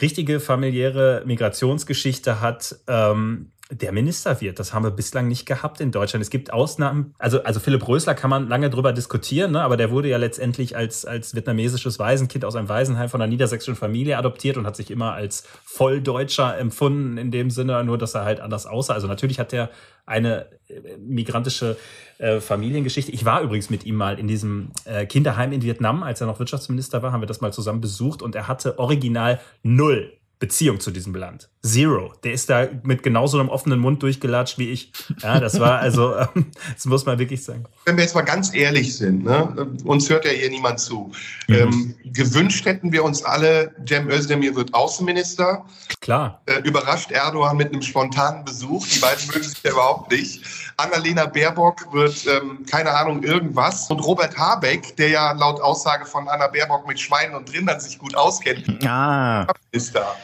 richtige 0.01 0.39
familiäre 0.39 1.21
Migrationsgeschichte 1.23 2.41
hat, 2.41 2.77
ähm, 2.88 3.51
der 3.69 3.91
Minister 3.91 4.39
wird. 4.39 4.60
Das 4.60 4.73
haben 4.73 4.84
wir 4.84 4.91
bislang 4.91 5.27
nicht 5.27 5.45
gehabt 5.45 5.82
in 5.82 5.91
Deutschland. 5.91 6.23
Es 6.23 6.30
gibt 6.30 6.53
Ausnahmen. 6.53 7.13
Also, 7.17 7.43
also 7.43 7.60
Philipp 7.60 7.86
Rösler 7.88 8.15
kann 8.15 8.30
man 8.30 8.47
lange 8.47 8.69
drüber 8.69 8.93
diskutieren, 8.93 9.51
ne? 9.51 9.62
aber 9.62 9.75
der 9.75 9.91
wurde 9.91 10.08
ja 10.08 10.17
letztendlich 10.17 10.77
als, 10.77 11.06
als 11.06 11.36
vietnamesisches 11.36 11.99
Waisenkind 11.99 12.45
aus 12.45 12.56
einem 12.56 12.69
Waisenheim 12.69 13.10
von 13.10 13.21
einer 13.21 13.30
niedersächsischen 13.30 13.75
Familie 13.75 14.17
adoptiert 14.17 14.58
und 14.58 14.65
hat 14.65 14.77
sich 14.77 14.89
immer 14.89 15.13
als 15.13 15.43
Volldeutscher 15.65 16.58
empfunden 16.58 17.17
in 17.17 17.30
dem 17.32 17.49
Sinne, 17.49 17.84
nur 17.84 17.97
dass 17.97 18.15
er 18.15 18.23
halt 18.23 18.39
anders 18.39 18.65
aussah. 18.65 18.93
Also 18.93 19.08
natürlich 19.08 19.39
hat 19.39 19.51
er 19.51 19.70
eine 20.05 20.47
äh, 20.70 20.97
migrantische 20.97 21.78
äh, 22.20 22.39
Familiengeschichte. 22.39 23.11
Ich 23.11 23.26
war 23.26 23.41
übrigens 23.41 23.70
mit 23.70 23.86
ihm 23.86 23.95
mal 23.95 24.18
in 24.18 24.28
diesem 24.28 24.72
äh, 24.86 25.05
Kinderheim 25.05 25.51
in 25.51 25.61
Vietnam, 25.61 26.03
als 26.03 26.22
er 26.22 26.28
noch 26.28 26.39
Wirtschaftsminister 26.39 27.03
war, 27.03 27.11
haben 27.11 27.22
wir 27.22 27.28
das 27.28 27.41
mal 27.41 27.51
zusammen 27.51 27.82
besucht 27.82 28.22
und 28.22 28.34
er 28.34 28.47
hatte 28.47 28.80
original 28.80 29.41
null 29.61 30.13
Beziehung 30.40 30.80
zu 30.80 30.92
diesem 30.92 31.16
Land. 31.16 31.50
Zero. 31.64 32.14
Der 32.24 32.34
ist 32.34 32.50
da 32.50 32.68
mit 32.84 33.02
genauso 33.02 33.40
einem 33.40 33.50
offenen 33.50 33.80
Mund 33.80 34.04
durchgelatscht 34.04 34.60
wie 34.60 34.70
ich. 34.70 34.92
Ja, 35.22 35.40
das 35.40 35.60
war 35.60 35.80
also, 35.80 36.16
das 36.74 36.86
muss 36.86 37.06
man 37.06 37.18
wirklich 37.18 37.44
sagen. 37.44 37.66
Wenn 37.86 37.98
wir 37.98 38.04
jetzt 38.04 38.14
mal 38.14 38.22
ganz 38.22 38.54
ehrlich 38.54 38.96
sind, 38.96 39.24
ne, 39.24 39.68
uns 39.84 40.10
hört 40.10 40.26
ja 40.26 40.32
hier 40.32 40.50
niemand 40.50 40.80
zu. 40.80 41.12
Mhm. 41.48 41.56
Ähm, 41.56 41.96
gewünscht 42.06 42.66
hätten 42.66 42.92
wir 42.92 43.04
uns 43.04 43.24
alle, 43.24 43.74
Cem 43.88 44.10
Özdemir 44.10 44.56
wird 44.56 44.74
Außenminister. 44.74 45.66
Klar. 46.02 46.42
Äh, 46.46 46.60
überrascht 46.62 47.12
Erdogan 47.12 47.58
mit 47.58 47.74
einem 47.74 47.82
spontanen 47.82 48.46
Besuch. 48.46 48.86
Die 48.88 49.00
beiden 49.00 49.28
mögen 49.28 49.44
sich 49.44 49.62
ja 49.64 49.72
überhaupt 49.72 50.12
nicht. 50.12 50.44
Annalena 50.78 51.26
Baerbock 51.26 51.92
wird, 51.92 52.28
ähm, 52.28 52.64
keine 52.70 52.92
Ahnung, 52.92 53.24
irgendwas. 53.24 53.90
Und 53.90 54.00
Robert 54.00 54.38
Habeck, 54.38 54.96
der 54.98 55.10
ja 55.10 55.32
laut 55.32 55.60
Aussage 55.60 56.06
von 56.06 56.28
Anna 56.28 56.48
Baerbock 56.48 56.88
mit 56.88 57.00
Schweinen 57.00 57.36
und 57.36 57.52
Rindern 57.52 57.80
sich 57.80 57.98
gut 57.98 58.16
auskennt, 58.16 58.86
ah. 58.86 59.48
ist 59.72 59.96
da. 59.96 60.16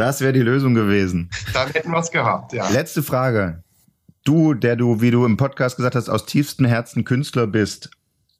Das 0.00 0.22
wäre 0.22 0.32
die 0.32 0.40
Lösung 0.40 0.72
gewesen. 0.72 1.28
Dann 1.52 1.68
hätten 1.72 1.90
wir 1.90 1.98
es 1.98 2.10
gehabt, 2.10 2.54
ja. 2.54 2.66
Letzte 2.70 3.02
Frage. 3.02 3.62
Du, 4.24 4.54
der 4.54 4.74
du, 4.74 5.02
wie 5.02 5.10
du 5.10 5.26
im 5.26 5.36
Podcast 5.36 5.76
gesagt 5.76 5.94
hast, 5.94 6.08
aus 6.08 6.24
tiefstem 6.24 6.64
Herzen 6.64 7.04
Künstler 7.04 7.46
bist, 7.46 7.90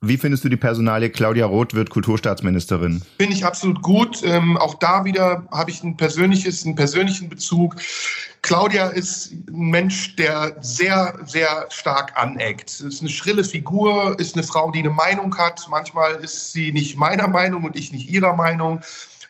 wie 0.01 0.17
findest 0.17 0.43
du 0.43 0.49
die 0.49 0.57
Personalie 0.57 1.11
Claudia 1.11 1.45
Roth 1.45 1.75
wird 1.75 1.91
Kulturstaatsministerin? 1.91 3.03
Finde 3.19 3.35
ich 3.35 3.45
absolut 3.45 3.83
gut. 3.83 4.23
Ähm, 4.25 4.57
auch 4.57 4.77
da 4.77 5.05
wieder 5.05 5.47
habe 5.53 5.71
ich 5.71 5.85
ein 5.85 5.99
persönliches, 5.99 6.65
einen 6.65 6.77
persönlichen 6.77 7.29
Bezug. 7.29 7.77
Claudia 8.41 8.87
ist 8.87 9.31
ein 9.31 9.69
Mensch, 9.69 10.17
der 10.17 10.57
sehr, 10.63 11.19
sehr 11.27 11.67
stark 11.69 12.17
aneckt. 12.17 12.81
Ist 12.81 13.03
eine 13.03 13.11
schrille 13.11 13.45
Figur, 13.45 14.19
ist 14.19 14.35
eine 14.35 14.45
Frau, 14.45 14.71
die 14.71 14.79
eine 14.79 14.89
Meinung 14.89 15.37
hat. 15.37 15.67
Manchmal 15.69 16.15
ist 16.15 16.55
sie 16.55 16.73
nicht 16.73 16.97
meiner 16.97 17.29
Meinung 17.29 17.65
und 17.65 17.77
ich 17.77 17.93
nicht 17.93 18.09
ihrer 18.09 18.35
Meinung. 18.35 18.81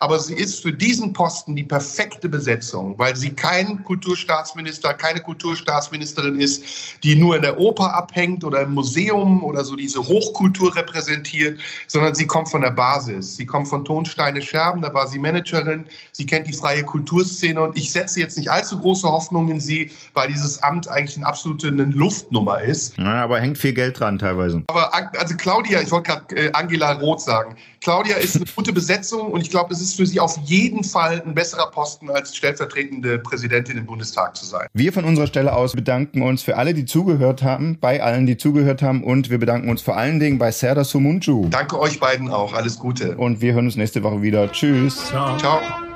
Aber 0.02 0.18
sie 0.18 0.32
ist 0.32 0.62
für 0.62 0.72
diesen 0.72 1.12
Posten 1.12 1.54
die 1.54 1.62
perfekte 1.62 2.26
Besetzung, 2.26 2.98
weil 2.98 3.16
sie 3.16 3.34
kein 3.34 3.84
Kulturstaatsminister, 3.84 4.94
keine 4.94 5.20
Kulturstaatsministerin 5.20 6.40
ist, 6.40 6.64
die 7.04 7.16
nur 7.16 7.36
in 7.36 7.42
der 7.42 7.60
Oper 7.60 7.94
abhängt 7.94 8.42
oder 8.42 8.62
im 8.62 8.72
Museum 8.72 9.44
oder 9.44 9.62
so 9.62 9.76
diese 9.76 10.00
Hochkultur 10.00 10.74
repräsentiert, 10.74 11.60
sondern 11.86 12.14
sie 12.14 12.26
kommt 12.26 12.48
von 12.48 12.62
der 12.62 12.70
Basis. 12.70 13.36
Sie 13.36 13.44
kommt 13.44 13.68
von 13.68 13.84
Tonsteine 13.84 14.40
Scherben, 14.40 14.80
da 14.80 14.94
war 14.94 15.06
sie 15.06 15.18
Managerin. 15.18 15.84
Sie 16.12 16.24
kennt 16.24 16.46
die 16.46 16.54
freie 16.54 16.82
Kulturszene 16.82 17.60
und 17.60 17.76
ich 17.76 17.92
setze 17.92 18.20
jetzt 18.20 18.38
nicht 18.38 18.50
allzu 18.50 18.80
große 18.80 19.06
Hoffnung 19.06 19.50
in 19.50 19.60
sie, 19.60 19.90
weil 20.14 20.28
dieses 20.28 20.62
Amt 20.62 20.88
eigentlich 20.88 21.18
eine 21.18 21.26
absolute 21.26 21.68
eine 21.68 21.84
Luftnummer 21.84 22.62
ist. 22.62 22.96
Ja, 22.96 23.22
aber 23.22 23.38
hängt 23.38 23.58
viel 23.58 23.74
Geld 23.74 24.00
dran 24.00 24.18
teilweise. 24.18 24.62
Aber 24.68 24.94
also 24.94 25.36
Claudia, 25.36 25.82
ich 25.82 25.90
wollte 25.90 26.12
gerade 26.12 26.36
äh, 26.36 26.50
Angela 26.52 26.92
Roth 26.92 27.20
sagen. 27.20 27.54
Claudia 27.80 28.16
ist 28.16 28.36
eine 28.36 28.44
gute 28.54 28.72
Besetzung 28.72 29.32
und 29.32 29.40
ich 29.40 29.50
glaube, 29.50 29.72
es 29.72 29.80
ist 29.80 29.89
für 29.94 30.06
sie 30.06 30.20
auf 30.20 30.38
jeden 30.44 30.84
Fall 30.84 31.22
ein 31.24 31.34
besserer 31.34 31.70
Posten 31.70 32.10
als 32.10 32.36
stellvertretende 32.36 33.18
Präsidentin 33.18 33.78
im 33.78 33.86
Bundestag 33.86 34.36
zu 34.36 34.44
sein. 34.44 34.66
Wir 34.72 34.92
von 34.92 35.04
unserer 35.04 35.26
Stelle 35.26 35.54
aus 35.54 35.72
bedanken 35.72 36.22
uns 36.22 36.42
für 36.42 36.56
alle, 36.56 36.74
die 36.74 36.84
zugehört 36.84 37.42
haben, 37.42 37.78
bei 37.80 38.02
allen, 38.02 38.26
die 38.26 38.36
zugehört 38.36 38.82
haben 38.82 39.04
und 39.04 39.30
wir 39.30 39.38
bedanken 39.38 39.68
uns 39.68 39.82
vor 39.82 39.96
allen 39.96 40.20
Dingen 40.20 40.38
bei 40.38 40.52
Serda 40.52 40.84
Sumunchu. 40.84 41.48
Danke 41.48 41.78
euch 41.78 42.00
beiden 42.00 42.30
auch. 42.30 42.54
Alles 42.54 42.78
Gute. 42.78 43.16
Und 43.16 43.40
wir 43.40 43.54
hören 43.54 43.66
uns 43.66 43.76
nächste 43.76 44.02
Woche 44.02 44.22
wieder. 44.22 44.50
Tschüss. 44.52 45.06
Ciao. 45.06 45.36
Ciao. 45.38 45.89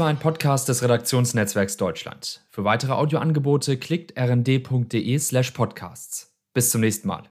War 0.00 0.08
ein 0.08 0.18
Podcast 0.18 0.68
des 0.70 0.82
Redaktionsnetzwerks 0.82 1.76
Deutschland. 1.76 2.40
Für 2.50 2.64
weitere 2.64 2.92
Audioangebote 2.92 3.76
klickt 3.76 4.18
rnd.de 4.18 5.18
slash 5.18 5.50
podcasts. 5.50 6.34
Bis 6.54 6.70
zum 6.70 6.80
nächsten 6.80 7.06
Mal. 7.06 7.28